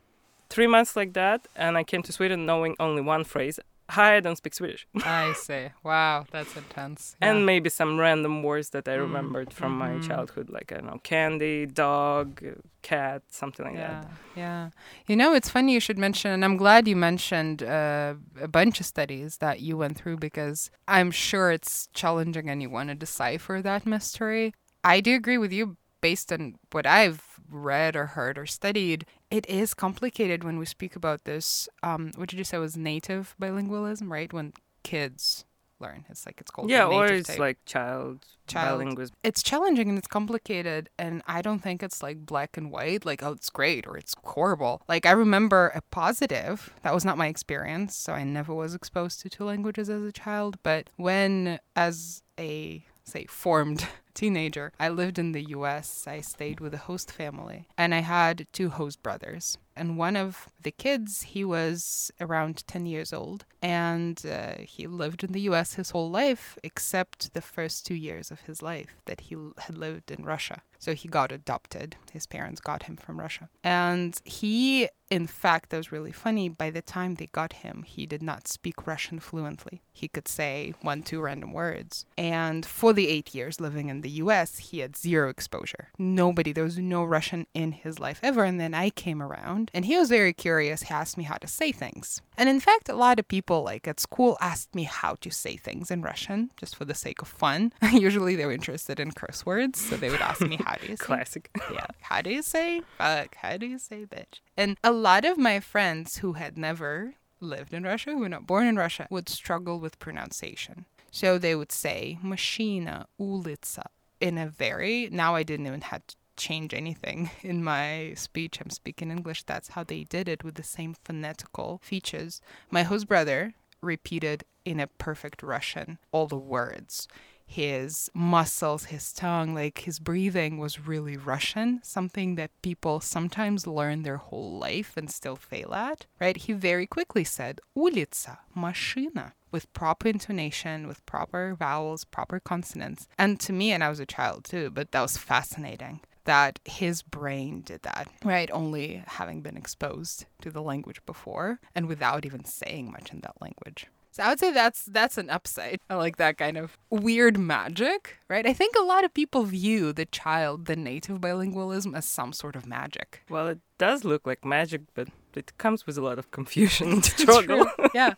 three 0.50 0.68
months 0.68 0.96
like 0.96 1.14
that, 1.14 1.40
and 1.56 1.78
I 1.78 1.84
came 1.84 2.02
to 2.04 2.12
Sweden 2.12 2.46
knowing 2.46 2.76
only 2.80 3.02
one 3.02 3.24
phrase. 3.24 3.60
Hi, 3.92 4.16
I 4.18 4.20
don't 4.22 4.38
speak 4.38 4.54
Swedish. 4.54 4.88
I 5.04 5.34
see. 5.34 5.68
Wow, 5.84 6.26
that's 6.32 6.56
intense. 6.56 7.16
and 7.22 7.46
maybe 7.46 7.70
some 7.70 8.00
random 8.00 8.44
words 8.44 8.70
that 8.72 8.88
I 8.88 8.96
Mm, 8.96 9.02
remembered 9.02 9.54
from 9.54 9.78
my 9.78 9.92
mhm. 9.92 10.08
childhood, 10.08 10.50
like 10.50 10.72
I 10.72 10.76
don't 10.76 10.86
know, 10.88 11.00
candy, 11.04 11.66
dog, 11.66 12.42
cat, 12.82 13.24
something 13.30 13.66
like 13.66 13.76
yeah, 13.76 14.02
that. 14.02 14.12
yeah. 14.36 14.70
You 15.08 15.16
know, 15.16 15.34
it's 15.34 15.50
funny 15.50 15.74
you 15.74 15.80
should 15.80 15.98
mention, 16.00 16.32
and 16.32 16.44
I'm 16.46 16.58
glad 16.58 16.88
you 16.88 16.96
mentioned 16.96 17.64
uh, 17.64 18.16
a 18.42 18.48
bunch 18.48 18.80
of 18.80 18.86
studies 18.86 19.38
that 19.38 19.60
you 19.62 19.78
went 19.78 19.98
through 19.98 20.18
because 20.18 20.70
I'm 20.88 21.12
sure 21.12 21.52
it's 21.52 21.88
challenging 21.94 22.50
and 22.50 22.62
you 22.62 22.70
want 22.70 22.90
to 22.90 22.96
decipher 22.96 23.62
that 23.62 23.86
mystery. 23.86 24.54
I 24.84 25.02
do 25.02 25.16
agree 25.16 25.38
with 25.38 25.52
you 25.54 25.78
based 26.02 26.32
on 26.34 26.56
what 26.72 26.86
I've 26.88 27.22
read 27.50 27.96
or 27.96 28.08
heard 28.08 28.38
or 28.38 28.46
studied. 28.46 29.06
It 29.32 29.48
is 29.50 29.74
complicated 29.74 30.44
when 30.44 30.60
we 30.60 30.66
speak 30.66 30.96
about 30.96 31.24
this. 31.24 31.70
Um, 31.82 32.12
what 32.16 32.30
did 32.30 32.38
you 32.38 32.44
say 32.46 32.58
was 32.58 32.76
native 32.78 33.34
bilingualism, 33.42 34.10
right? 34.12 34.32
When 34.32 34.54
kids 34.84 35.46
learn, 35.80 36.06
it's 36.10 36.26
like 36.28 36.40
it's 36.40 36.52
called 36.52 36.70
Yeah, 36.70 36.86
or 36.86 37.06
it's 37.08 37.30
type. 37.30 37.40
like 37.40 37.58
child, 37.66 38.20
Child. 38.46 38.82
bilingualism. 38.82 39.12
it's 39.24 39.42
challenging 39.42 39.90
and 39.90 39.98
it's 39.98 40.06
complicated 40.08 40.90
and 41.00 41.24
i 41.26 41.42
don't 41.42 41.60
think 41.60 41.82
it's 41.82 42.04
like 42.04 42.24
black 42.26 42.56
and 42.56 42.70
white 42.70 43.04
like 43.04 43.24
oh 43.24 43.32
it's 43.32 43.50
great 43.50 43.88
or 43.88 43.98
it's 43.98 44.14
horrible 44.26 44.84
like 44.88 45.08
i 45.08 45.12
remember 45.12 45.72
a 45.74 45.82
positive 45.90 46.72
that 46.84 46.94
was 46.94 47.04
not 47.06 47.18
my 47.18 47.26
experience 47.28 47.96
so 47.96 48.14
i 48.14 48.24
never 48.24 48.54
was 48.54 48.76
exposed 48.76 49.22
to 49.22 49.30
two 49.30 49.44
languages 49.46 49.90
as 49.90 50.04
a 50.04 50.12
child 50.12 50.58
but 50.62 50.90
when 50.98 51.60
as 51.76 52.22
a 52.40 52.86
say 53.04 53.26
formed 53.26 53.88
teenager. 54.14 54.74
I 54.80 54.90
lived 54.90 55.18
in 55.18 55.32
the 55.32 55.44
us 55.44 56.06
i 56.06 56.22
stayed 56.22 56.60
with 56.60 56.74
a 56.74 56.86
host 56.90 57.12
family 57.12 57.68
and 57.78 57.96
i 57.96 58.00
had 58.00 58.48
two 58.52 58.70
host 58.70 59.02
brothers. 59.02 59.58
And 59.74 59.98
one 59.98 60.18
of 60.18 60.50
the 60.62 60.72
kids 60.72 61.22
he 61.22 61.44
was 61.46 62.12
around 62.20 62.68
10 62.68 62.86
years 62.86 63.14
old 63.14 63.46
and 63.62 64.24
uh, 64.26 64.56
he 64.60 64.86
lived 64.86 65.24
in 65.24 65.32
the 65.32 65.42
us 65.42 65.76
his 65.76 65.92
whole 65.92 66.12
life 66.12 66.58
except 66.62 67.34
the 67.34 67.42
first 67.42 67.86
two 67.86 67.96
years 67.96 68.32
of 68.32 68.42
his 68.42 68.62
life 68.62 69.02
that 69.06 69.22
he 69.22 69.38
had 69.60 69.78
lived 69.78 70.12
in 70.12 70.24
russia 70.26 70.62
so 70.82 70.96
he 70.96 71.08
got 71.08 71.32
adopted. 71.32 71.96
His 72.12 72.26
parents 72.26 72.60
got 72.60 72.84
him 72.84 72.98
from 72.98 73.20
russia. 73.20 73.48
And 73.64 74.20
he 74.26 74.90
in 75.10 75.28
fact 75.28 75.70
that 75.70 75.78
was 75.78 75.92
really 75.92 76.12
funny 76.12 76.48
by 76.48 76.70
the 76.70 76.82
time 76.82 77.16
they 77.16 77.28
got 77.28 77.54
him 77.54 77.84
he 77.84 78.06
did 78.06 78.24
not 78.24 78.48
speak 78.48 78.88
russian 78.88 79.20
fluently. 79.20 79.82
He 79.94 80.08
could 80.08 80.28
say 80.28 80.74
one 80.82 81.04
two 81.04 81.22
random 81.22 81.54
words. 81.54 82.06
And 82.18 82.66
for 82.66 82.92
the 82.94 83.08
eight 83.08 83.36
years 83.36 83.62
living 83.62 83.90
in 83.90 84.02
the 84.02 84.10
us 84.10 84.58
he 84.58 84.80
had 84.80 84.98
zero 84.98 85.30
exposure. 85.30 85.90
Nobody 86.00 86.52
there 86.52 86.64
was 86.64 86.80
no 86.80 87.04
russian 87.04 87.46
in 87.54 87.74
his 87.74 88.00
life 88.00 88.20
ever. 88.24 88.44
And 88.44 88.60
then 88.60 88.74
i 88.74 88.90
came 88.90 89.22
around 89.22 89.70
and 89.74 89.86
he 89.86 89.98
was 89.98 90.10
very 90.10 90.34
curious 90.34 90.84
he 90.84 90.94
asked 90.94 91.18
me 91.18 91.26
how 91.26 91.38
to 91.38 91.48
say 91.48 91.72
things. 91.72 92.22
And 92.38 92.50
in 92.50 92.60
fact 92.60 92.90
a 92.90 92.96
lot 92.96 93.20
of 93.20 93.28
people 93.28 93.62
like 93.64 93.88
at 93.88 94.00
school 94.00 94.36
asked 94.42 94.74
me 94.74 94.84
how 94.84 95.16
to 95.22 95.30
say 95.30 95.58
things 95.58 95.92
in 95.92 96.02
russian 96.02 96.50
just 96.58 96.76
for 96.76 96.86
the 96.86 96.96
sake 96.96 97.22
of 97.22 97.28
fun. 97.28 97.72
Usually 97.94 98.36
they 98.36 98.48
were 98.48 98.52
interested 98.52 99.00
in 99.00 99.12
curse 99.12 99.46
words 99.46 99.80
so 99.80 99.96
they 99.96 100.10
would 100.10 100.22
ask 100.22 100.42
me 100.42 100.56
how 100.56 100.71
do 100.71 100.87
you 100.89 100.97
say 100.97 101.05
Classic. 101.05 101.51
yeah. 101.73 101.87
How 102.01 102.23
do 102.23 102.31
you 102.31 102.43
say 102.43 102.83
fuck? 102.99 103.37
How 103.37 103.57
do 103.57 103.67
you 103.67 103.79
say 103.79 104.05
bitch? 104.07 104.41
And 104.57 104.77
a 104.83 104.93
lot 104.93 105.25
of 105.25 105.39
my 105.39 105.61
friends 105.61 106.19
who 106.19 106.35
had 106.35 106.57
never 106.57 107.15
lived 107.41 107.75
in 107.75 107.85
Russia, 107.85 108.11
who 108.11 108.19
were 108.19 108.29
not 108.29 108.47
born 108.47 108.67
in 108.67 108.77
Russia, 108.77 109.07
would 109.11 109.29
struggle 109.29 109.79
with 109.79 109.99
pronunciation. 109.99 110.87
So 111.11 111.39
they 111.39 111.55
would 111.55 111.73
say 111.73 112.19
machina, 112.23 113.07
улица 113.19 113.87
in 114.21 114.39
a 114.39 114.47
very, 114.47 115.09
now 115.11 115.35
I 115.35 115.43
didn't 115.43 115.67
even 115.67 115.83
have 115.83 116.07
to 116.07 116.17
change 116.37 116.75
anything 116.75 117.31
in 117.43 117.65
my 117.65 118.13
speech. 118.17 118.61
I'm 118.61 118.71
speaking 118.71 119.11
English. 119.11 119.45
That's 119.45 119.71
how 119.71 119.85
they 119.85 120.05
did 120.05 120.29
it 120.29 120.45
with 120.45 120.55
the 120.55 120.63
same 120.63 120.95
phonetical 121.05 121.81
features. 121.83 122.41
My 122.71 122.83
host 122.83 123.09
brother 123.09 123.55
repeated 123.81 124.45
in 124.65 124.81
a 124.81 124.87
perfect 124.87 125.43
Russian 125.43 125.99
all 126.13 126.27
the 126.27 126.37
words 126.37 127.09
his 127.52 128.10
muscles, 128.14 128.86
his 128.86 129.12
tongue, 129.12 129.54
like 129.54 129.80
his 129.80 130.00
breathing 130.00 130.58
was 130.58 130.88
really 130.88 131.18
Russian, 131.18 131.82
something 131.84 132.36
that 132.36 132.62
people 132.62 133.02
sometimes 133.02 133.68
learn 133.68 134.04
their 134.04 134.18
whole 134.18 134.58
life 134.58 134.96
and 134.96 135.12
still 135.12 135.36
fail 135.36 135.74
at, 135.74 136.06
right? 136.22 136.38
He 136.38 136.54
very 136.54 136.88
quickly 136.88 137.26
said 137.26 137.60
Ulitsa, 137.76 138.38
mashina, 138.56 139.34
with 139.52 139.72
proper 139.74 140.08
intonation, 140.08 140.88
with 140.88 141.06
proper 141.06 141.54
vowels, 141.60 142.06
proper 142.06 142.40
consonants. 142.40 143.10
And 143.18 143.38
to 143.42 143.52
me, 143.52 143.74
and 143.74 143.84
I 143.84 143.90
was 143.90 144.00
a 144.00 144.06
child 144.06 144.46
too, 144.46 144.70
but 144.70 144.94
that 144.94 145.02
was 145.02 145.18
fascinating 145.18 146.00
that 146.24 146.60
his 146.64 147.02
brain 147.02 147.64
did 147.66 147.82
that, 147.82 148.08
right? 148.24 148.50
Only 148.54 149.04
having 149.08 149.42
been 149.42 149.58
exposed 149.58 150.26
to 150.42 150.52
the 150.52 150.62
language 150.62 151.06
before 151.06 151.60
and 151.76 151.88
without 151.88 152.26
even 152.26 152.46
saying 152.46 152.92
much 152.92 153.12
in 153.12 153.20
that 153.22 153.42
language, 153.42 153.88
so 154.14 154.24
I 154.24 154.30
would 154.30 154.40
say 154.40 154.52
that's 154.52 154.84
that's 154.84 155.18
an 155.18 155.30
upside. 155.30 155.80
I 155.90 155.96
like 155.96 156.18
that 156.18 156.38
kind 156.38 156.58
of 156.58 156.78
weird 156.90 157.40
magic, 157.40 158.18
right? 158.28 158.46
I 158.46 158.52
think 158.52 158.76
a 158.76 158.84
lot 158.84 159.06
of 159.06 159.14
people 159.14 159.44
view 159.44 159.94
the 159.94 160.06
child, 160.06 160.66
the 160.66 160.76
native 160.76 161.22
bilingualism, 161.22 161.96
as 161.96 162.04
some 162.04 162.34
sort 162.34 162.58
of 162.58 162.68
magic. 162.68 163.24
Well, 163.30 163.48
it 163.48 163.60
does 163.78 164.04
look 164.04 164.28
like 164.28 164.44
magic, 164.44 164.82
but 164.96 165.08
it 165.34 165.58
comes 165.58 165.88
with 165.88 165.98
a 165.98 166.02
lot 166.02 166.20
of 166.20 166.30
confusion 166.32 166.92
and 166.92 167.06
struggle. 167.24 167.66
Yeah. 167.94 168.16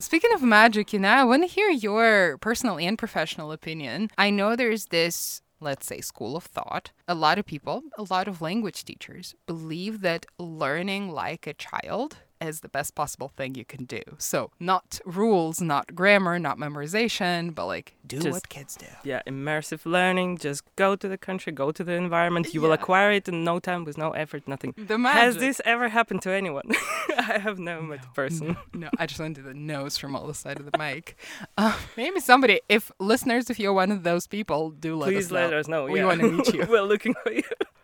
Speaking 0.00 0.32
of 0.34 0.42
magic, 0.42 0.92
you 0.92 0.98
know, 0.98 1.08
I 1.08 1.22
want 1.22 1.44
to 1.44 1.46
hear 1.46 1.70
your 1.70 2.38
personal 2.38 2.76
and 2.76 2.98
professional 2.98 3.52
opinion. 3.52 4.10
I 4.18 4.30
know 4.30 4.56
there's 4.56 4.86
this 4.86 5.42
let's 5.62 5.86
say, 5.86 6.00
school 6.00 6.36
of 6.36 6.44
thought, 6.44 6.90
a 7.06 7.14
lot 7.14 7.38
of 7.38 7.46
people, 7.46 7.82
a 7.96 8.04
lot 8.10 8.28
of 8.28 8.42
language 8.42 8.84
teachers 8.84 9.34
believe 9.46 10.00
that 10.00 10.26
learning 10.38 11.10
like 11.10 11.46
a 11.46 11.54
child 11.54 12.18
is 12.46 12.60
the 12.60 12.68
best 12.68 12.94
possible 12.94 13.28
thing 13.36 13.54
you 13.54 13.64
can 13.64 13.84
do. 13.84 14.02
So, 14.18 14.50
not 14.60 15.00
rules, 15.04 15.60
not 15.60 15.94
grammar, 15.94 16.38
not 16.38 16.58
memorization, 16.58 17.54
but 17.54 17.66
like 17.66 17.94
do 18.06 18.18
Just- 18.18 18.30
what 18.32 18.48
kids 18.48 18.76
do. 18.76 18.86
Yeah, 19.04 19.22
immersive 19.26 19.86
learning. 19.86 20.38
Just 20.38 20.62
go 20.76 20.96
to 20.96 21.08
the 21.08 21.18
country, 21.18 21.52
go 21.52 21.72
to 21.72 21.82
the 21.84 21.92
environment. 21.92 22.52
You 22.54 22.60
will 22.60 22.72
acquire 22.72 23.12
it 23.12 23.28
in 23.28 23.44
no 23.44 23.58
time 23.58 23.84
with 23.84 23.96
no 23.98 24.10
effort, 24.12 24.46
nothing. 24.46 24.74
The 24.76 24.98
magic. 24.98 25.22
Has 25.22 25.36
this 25.36 25.60
ever 25.64 25.88
happened 25.88 26.22
to 26.22 26.30
anyone? 26.30 26.70
I 27.18 27.38
have 27.38 27.58
never 27.58 27.82
met 27.82 28.04
a 28.04 28.08
person. 28.14 28.56
No, 28.72 28.88
I 28.98 29.06
just 29.06 29.20
went 29.20 29.36
to 29.36 29.42
the 29.42 29.54
nose 29.54 29.96
from 29.98 30.14
all 30.16 30.26
the 30.26 30.34
side 30.34 30.58
of 30.58 30.70
the 30.70 30.76
mic. 30.78 31.16
Uh, 31.56 31.78
maybe 31.96 32.20
somebody, 32.20 32.60
if 32.68 32.90
listeners, 32.98 33.50
if 33.50 33.58
you're 33.58 33.72
one 33.72 33.90
of 33.92 34.02
those 34.02 34.26
people, 34.26 34.70
do 34.70 34.96
let 34.96 35.08
Please 35.08 35.26
us 35.26 35.30
let 35.30 35.50
know. 35.50 35.58
us 35.58 35.68
know. 35.68 35.84
We 35.86 36.00
yeah. 36.00 36.06
wanna 36.06 36.28
meet 36.28 36.52
you. 36.54 36.66
We're 36.68 36.82
looking 36.82 37.14
for 37.22 37.32
you. 37.32 37.42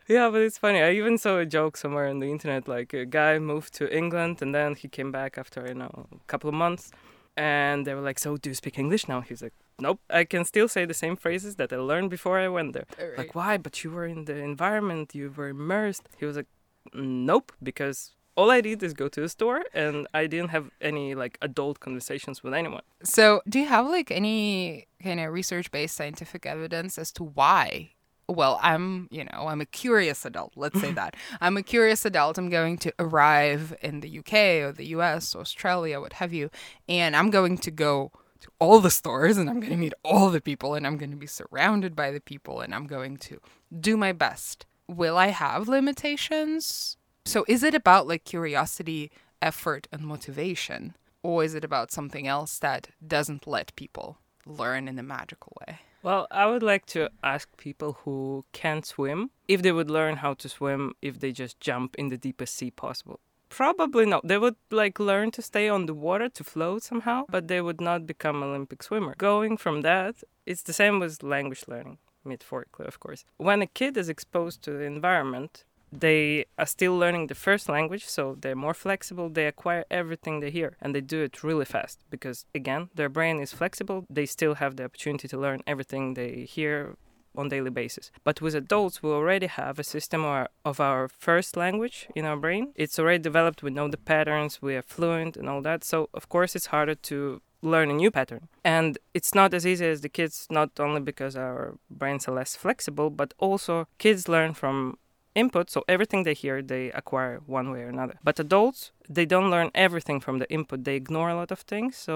Yeah, 0.08 0.30
but 0.30 0.40
it's 0.40 0.56
funny. 0.56 0.80
I 0.80 0.92
even 0.92 1.18
saw 1.18 1.38
a 1.38 1.44
joke 1.44 1.76
somewhere 1.76 2.08
on 2.08 2.18
the 2.18 2.30
internet. 2.30 2.66
Like 2.66 2.94
a 2.94 3.04
guy 3.04 3.38
moved 3.38 3.74
to 3.74 3.94
England 3.94 4.40
and 4.40 4.54
then 4.54 4.74
he 4.74 4.88
came 4.88 5.12
back 5.12 5.36
after 5.36 5.66
you 5.68 5.74
know 5.74 5.90
a 6.10 6.26
couple 6.26 6.48
of 6.48 6.54
months, 6.54 6.90
and 7.36 7.86
they 7.86 7.94
were 7.94 8.00
like, 8.00 8.18
"So 8.18 8.36
do 8.38 8.48
you 8.50 8.54
speak 8.54 8.78
English 8.78 9.06
now?" 9.06 9.20
He's 9.20 9.42
like, 9.42 9.52
"Nope, 9.78 10.00
I 10.08 10.24
can 10.24 10.44
still 10.44 10.66
say 10.68 10.86
the 10.86 10.94
same 10.94 11.16
phrases 11.16 11.56
that 11.56 11.72
I 11.72 11.76
learned 11.76 12.10
before 12.10 12.38
I 12.38 12.48
went 12.48 12.72
there." 12.72 12.86
Right. 12.98 13.18
Like, 13.18 13.34
why? 13.34 13.58
But 13.58 13.84
you 13.84 13.90
were 13.90 14.06
in 14.06 14.24
the 14.24 14.36
environment. 14.36 15.14
You 15.14 15.30
were 15.36 15.48
immersed. 15.48 16.08
He 16.18 16.24
was 16.24 16.36
like, 16.36 16.48
"Nope," 16.94 17.52
because 17.62 18.14
all 18.34 18.50
I 18.50 18.60
did 18.62 18.82
is 18.82 18.94
go 18.94 19.08
to 19.08 19.20
the 19.20 19.28
store, 19.28 19.62
and 19.74 20.06
I 20.14 20.26
didn't 20.26 20.50
have 20.50 20.70
any 20.80 21.14
like 21.14 21.36
adult 21.42 21.80
conversations 21.80 22.42
with 22.42 22.54
anyone. 22.54 22.82
So, 23.02 23.42
do 23.48 23.58
you 23.58 23.66
have 23.66 23.86
like 23.86 24.10
any 24.10 24.86
kind 25.02 25.20
of 25.20 25.32
research 25.32 25.70
based 25.70 25.96
scientific 25.96 26.46
evidence 26.46 26.98
as 26.98 27.12
to 27.12 27.24
why? 27.24 27.90
Well, 28.28 28.60
I'm, 28.62 29.08
you 29.10 29.24
know, 29.24 29.48
I'm 29.48 29.60
a 29.62 29.66
curious 29.66 30.24
adult. 30.26 30.52
Let's 30.54 30.78
say 30.80 30.92
that. 30.92 31.16
I'm 31.40 31.56
a 31.56 31.62
curious 31.62 32.04
adult. 32.04 32.36
I'm 32.36 32.50
going 32.50 32.76
to 32.78 32.92
arrive 32.98 33.74
in 33.80 34.00
the 34.00 34.18
UK 34.18 34.34
or 34.62 34.72
the 34.72 34.86
US, 34.88 35.34
or 35.34 35.40
Australia, 35.40 36.00
what 36.00 36.14
have 36.14 36.32
you, 36.32 36.50
and 36.88 37.16
I'm 37.16 37.30
going 37.30 37.56
to 37.58 37.70
go 37.70 38.12
to 38.40 38.50
all 38.58 38.80
the 38.80 38.90
stores 38.90 39.36
and 39.36 39.48
I'm 39.48 39.60
going 39.60 39.72
to 39.72 39.78
meet 39.78 39.94
all 40.04 40.30
the 40.30 40.40
people 40.40 40.74
and 40.74 40.86
I'm 40.86 40.96
going 40.96 41.10
to 41.10 41.16
be 41.16 41.26
surrounded 41.26 41.96
by 41.96 42.10
the 42.10 42.20
people 42.20 42.60
and 42.60 42.74
I'm 42.74 42.86
going 42.86 43.16
to 43.18 43.40
do 43.80 43.96
my 43.96 44.12
best. 44.12 44.66
Will 44.86 45.16
I 45.16 45.28
have 45.28 45.68
limitations? 45.68 46.96
So, 47.24 47.44
is 47.48 47.62
it 47.62 47.74
about 47.74 48.06
like 48.06 48.24
curiosity, 48.24 49.10
effort, 49.42 49.86
and 49.92 50.02
motivation? 50.02 50.96
Or 51.22 51.44
is 51.44 51.54
it 51.54 51.64
about 51.64 51.90
something 51.90 52.26
else 52.26 52.58
that 52.60 52.88
doesn't 53.04 53.46
let 53.46 53.74
people 53.74 54.18
learn 54.46 54.88
in 54.88 54.98
a 54.98 55.02
magical 55.02 55.56
way? 55.60 55.80
Well, 56.08 56.26
I 56.30 56.46
would 56.46 56.62
like 56.62 56.86
to 56.86 57.10
ask 57.22 57.54
people 57.58 57.98
who 58.02 58.46
can't 58.54 58.86
swim 58.86 59.28
if 59.46 59.60
they 59.60 59.72
would 59.72 59.90
learn 59.90 60.16
how 60.16 60.32
to 60.40 60.48
swim 60.48 60.94
if 61.02 61.20
they 61.20 61.32
just 61.32 61.60
jump 61.60 61.96
in 61.96 62.08
the 62.08 62.16
deepest 62.16 62.54
sea 62.54 62.70
possible. 62.70 63.20
Probably 63.50 64.06
not. 64.06 64.26
They 64.26 64.38
would 64.38 64.56
like 64.70 64.98
learn 64.98 65.32
to 65.32 65.42
stay 65.42 65.68
on 65.68 65.84
the 65.84 65.92
water 65.92 66.30
to 66.30 66.42
float 66.42 66.82
somehow, 66.82 67.24
but 67.28 67.48
they 67.48 67.60
would 67.60 67.82
not 67.82 68.06
become 68.06 68.42
Olympic 68.42 68.82
swimmer. 68.82 69.14
Going 69.18 69.58
from 69.58 69.82
that, 69.82 70.14
it's 70.46 70.62
the 70.62 70.72
same 70.72 70.98
with 70.98 71.22
language 71.22 71.64
learning, 71.68 71.98
metaphorically, 72.24 72.86
of 72.86 72.98
course. 73.00 73.26
When 73.36 73.60
a 73.60 73.66
kid 73.66 73.98
is 73.98 74.08
exposed 74.08 74.62
to 74.62 74.70
the 74.70 74.84
environment, 74.84 75.64
they 75.92 76.46
are 76.58 76.66
still 76.66 76.96
learning 76.96 77.26
the 77.26 77.34
first 77.34 77.68
language, 77.68 78.06
so 78.06 78.36
they're 78.40 78.54
more 78.54 78.74
flexible. 78.74 79.28
They 79.28 79.46
acquire 79.46 79.84
everything 79.90 80.40
they 80.40 80.50
hear 80.50 80.76
and 80.80 80.94
they 80.94 81.00
do 81.00 81.22
it 81.22 81.42
really 81.42 81.64
fast 81.64 82.04
because, 82.10 82.44
again, 82.54 82.90
their 82.94 83.08
brain 83.08 83.40
is 83.40 83.52
flexible. 83.52 84.06
They 84.10 84.26
still 84.26 84.54
have 84.54 84.76
the 84.76 84.84
opportunity 84.84 85.28
to 85.28 85.38
learn 85.38 85.62
everything 85.66 86.14
they 86.14 86.44
hear 86.44 86.96
on 87.36 87.48
daily 87.48 87.70
basis. 87.70 88.10
But 88.24 88.40
with 88.40 88.54
adults, 88.54 89.02
we 89.02 89.10
already 89.10 89.46
have 89.46 89.78
a 89.78 89.84
system 89.84 90.22
of 90.24 90.30
our, 90.30 90.48
of 90.64 90.80
our 90.80 91.08
first 91.08 91.56
language 91.56 92.08
in 92.14 92.24
our 92.24 92.36
brain. 92.36 92.72
It's 92.74 92.98
already 92.98 93.22
developed. 93.22 93.62
We 93.62 93.70
know 93.70 93.88
the 93.88 93.96
patterns. 93.96 94.60
We 94.60 94.74
are 94.76 94.82
fluent 94.82 95.36
and 95.36 95.48
all 95.48 95.62
that. 95.62 95.84
So 95.84 96.08
of 96.12 96.28
course, 96.28 96.56
it's 96.56 96.66
harder 96.66 96.94
to 96.94 97.40
learn 97.62 97.90
a 97.90 97.94
new 97.94 98.10
pattern. 98.10 98.48
And 98.64 98.98
it's 99.14 99.34
not 99.34 99.54
as 99.54 99.66
easy 99.66 99.86
as 99.86 100.00
the 100.00 100.08
kids, 100.08 100.46
not 100.50 100.78
only 100.78 101.00
because 101.00 101.36
our 101.36 101.76
brains 101.90 102.28
are 102.28 102.34
less 102.34 102.56
flexible, 102.56 103.10
but 103.10 103.34
also 103.38 103.88
kids 103.98 104.28
learn 104.28 104.54
from 104.54 104.98
input 105.42 105.64
so 105.74 105.78
everything 105.94 106.20
they 106.28 106.36
hear 106.42 106.56
they 106.72 106.84
acquire 107.00 107.34
one 107.58 107.66
way 107.72 107.80
or 107.86 107.90
another 107.96 108.16
but 108.28 108.36
adults 108.46 108.80
they 109.16 109.26
don't 109.32 109.50
learn 109.54 109.68
everything 109.86 110.18
from 110.24 110.36
the 110.42 110.48
input 110.56 110.78
they 110.88 110.96
ignore 111.02 111.28
a 111.34 111.36
lot 111.40 111.50
of 111.56 111.60
things 111.72 111.92
so 112.06 112.14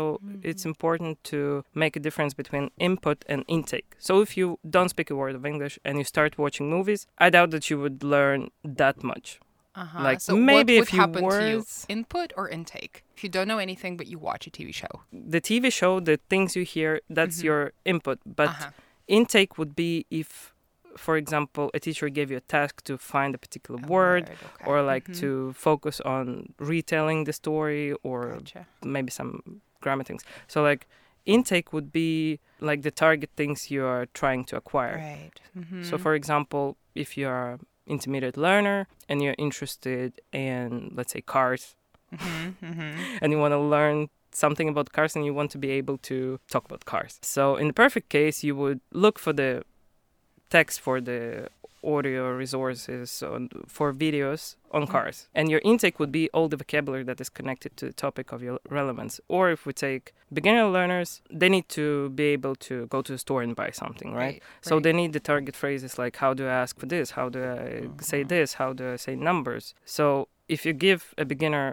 it's 0.51 0.65
important 0.73 1.15
to 1.33 1.39
make 1.83 1.95
a 2.01 2.03
difference 2.07 2.35
between 2.43 2.65
input 2.89 3.19
and 3.33 3.41
intake 3.57 3.89
so 4.09 4.13
if 4.27 4.31
you 4.39 4.47
don't 4.77 4.91
speak 4.95 5.09
a 5.15 5.17
word 5.23 5.35
of 5.39 5.43
english 5.53 5.75
and 5.87 5.93
you 6.01 6.05
start 6.15 6.31
watching 6.45 6.67
movies 6.77 7.01
i 7.25 7.29
doubt 7.37 7.51
that 7.55 7.65
you 7.71 7.77
would 7.83 7.99
learn 8.17 8.41
that 8.83 8.99
much 9.13 9.29
Uh-huh. 9.75 10.03
Like, 10.09 10.21
so 10.21 10.33
maybe 10.37 10.75
what 10.79 10.89
few 10.93 11.01
happen 11.01 11.23
to 11.25 11.43
you? 11.51 11.59
Input 11.89 12.29
or 12.39 12.45
intake? 12.57 12.95
If 13.17 13.21
you 13.25 13.31
don't 13.37 13.49
know 13.53 13.57
anything 13.69 13.93
but 14.01 14.07
you 14.13 14.19
watch 14.31 14.43
a 14.47 14.51
TV 14.51 14.69
show. 14.83 14.93
the 15.35 15.41
tv 15.49 15.65
show 15.81 15.93
the 16.11 16.17
things 16.31 16.49
you 16.59 16.65
hear 16.77 16.91
that's 17.19 17.39
Mhm. 17.41 17.45
your 17.49 17.63
input 17.93 18.19
but 18.41 18.49
uh-huh. 18.53 18.71
intake 19.09 19.57
would 19.59 19.75
be 19.75 20.05
if 20.11 20.52
for 20.97 21.17
example 21.17 21.71
a 21.75 21.81
teacher 21.81 22.09
gave 22.09 22.31
you 22.31 22.37
a 22.37 22.41
task 22.41 22.83
to 22.85 22.97
find 22.99 23.35
a 23.35 23.39
particular 23.39 23.81
A 23.85 23.87
word 23.87 24.25
okay. 24.31 24.65
or 24.71 24.83
like 24.83 25.09
Mhm. 25.09 25.21
to 25.21 25.53
focus 25.55 26.01
on 26.01 26.53
retelling 26.59 27.25
the 27.25 27.33
story 27.33 27.93
or 28.03 28.21
Gotcha. 28.35 28.67
maybe 28.85 29.11
some 29.11 29.61
grammar 29.81 30.05
things. 30.05 30.23
So 30.49 30.63
like 30.63 30.87
intake 31.25 31.73
would 31.73 31.91
be 31.93 32.39
like 32.61 32.83
the 32.83 32.91
target 32.91 33.31
things 33.37 33.71
you 33.71 33.85
are 33.85 34.07
trying 34.13 34.45
to 34.47 34.57
acquire. 34.57 34.97
Right. 34.99 35.41
Mhm. 35.57 35.85
So 35.85 35.99
for 35.99 36.15
example, 36.15 36.77
if 36.95 37.17
you 37.17 37.29
are 37.29 37.59
intermediate 37.87 38.37
learner 38.37 38.87
and 39.09 39.21
you're 39.23 39.35
interested 39.39 40.21
in 40.33 40.93
let's 40.95 41.13
say 41.13 41.21
cars 41.21 41.75
Mhm, 42.13 42.55
mhm. 42.63 42.93
and 43.23 43.33
you 43.33 43.39
want 43.39 43.53
to 43.53 43.59
learn 43.59 44.09
something 44.33 44.69
about 44.69 44.93
cars 44.93 45.17
and 45.17 45.25
you 45.25 45.35
want 45.35 45.51
to 45.51 45.59
be 45.59 45.71
able 45.71 45.99
to 45.99 46.39
talk 46.49 46.65
about 46.65 46.85
cars. 46.85 47.19
So 47.23 47.57
in 47.57 47.67
the 47.67 47.73
perfect 47.75 48.09
case, 48.09 48.43
you 48.47 48.55
would 48.57 48.81
look 48.93 49.19
for 49.19 49.33
the 49.33 49.63
text 50.57 50.77
for 50.87 50.97
the 51.01 51.21
audio 51.85 52.23
resources 52.43 53.23
on, 53.35 53.49
for 53.77 53.89
videos 54.05 54.43
on 54.77 54.83
Mhm. 54.83 54.91
cars 54.95 55.17
and 55.39 55.45
your 55.53 55.61
intake 55.71 55.97
would 56.01 56.13
be 56.21 56.25
all 56.35 56.49
the 56.53 56.57
vocabulary 56.65 57.05
that 57.11 57.19
is 57.25 57.29
connected 57.39 57.71
to 57.79 57.85
the 57.91 57.97
topic 58.07 58.27
of 58.35 58.39
your 58.47 58.59
relevance 58.79 59.15
or 59.37 59.51
if 59.57 59.61
we 59.67 59.73
take 59.89 60.05
beginner 60.39 60.67
learners 60.77 61.09
they 61.41 61.49
need 61.57 61.67
to 61.81 61.85
be 62.21 62.27
able 62.37 62.55
to 62.69 62.75
go 62.95 62.99
to 63.03 63.13
a 63.15 63.19
store 63.25 63.43
and 63.47 63.53
buy 63.63 63.71
something 63.83 64.11
right, 64.23 64.41
so 64.69 64.73
right. 64.77 64.85
they 64.85 64.93
need 65.01 65.13
the 65.13 65.25
target 65.33 65.55
phrases 65.63 65.93
like 66.05 66.15
how 66.25 66.33
do 66.39 66.43
i 66.53 66.55
ask 66.65 66.73
for 66.81 66.87
this 66.95 67.07
how 67.19 67.27
do 67.35 67.41
i 67.43 67.67
say 68.11 68.21
Mhm. 68.23 68.29
this 68.35 68.49
how 68.61 68.71
do 68.79 68.85
i 68.95 68.97
say 69.07 69.15
numbers 69.31 69.65
so 69.99 70.05
if 70.55 70.61
you 70.67 70.73
give 70.89 71.01
a 71.19 71.25
beginner 71.33 71.67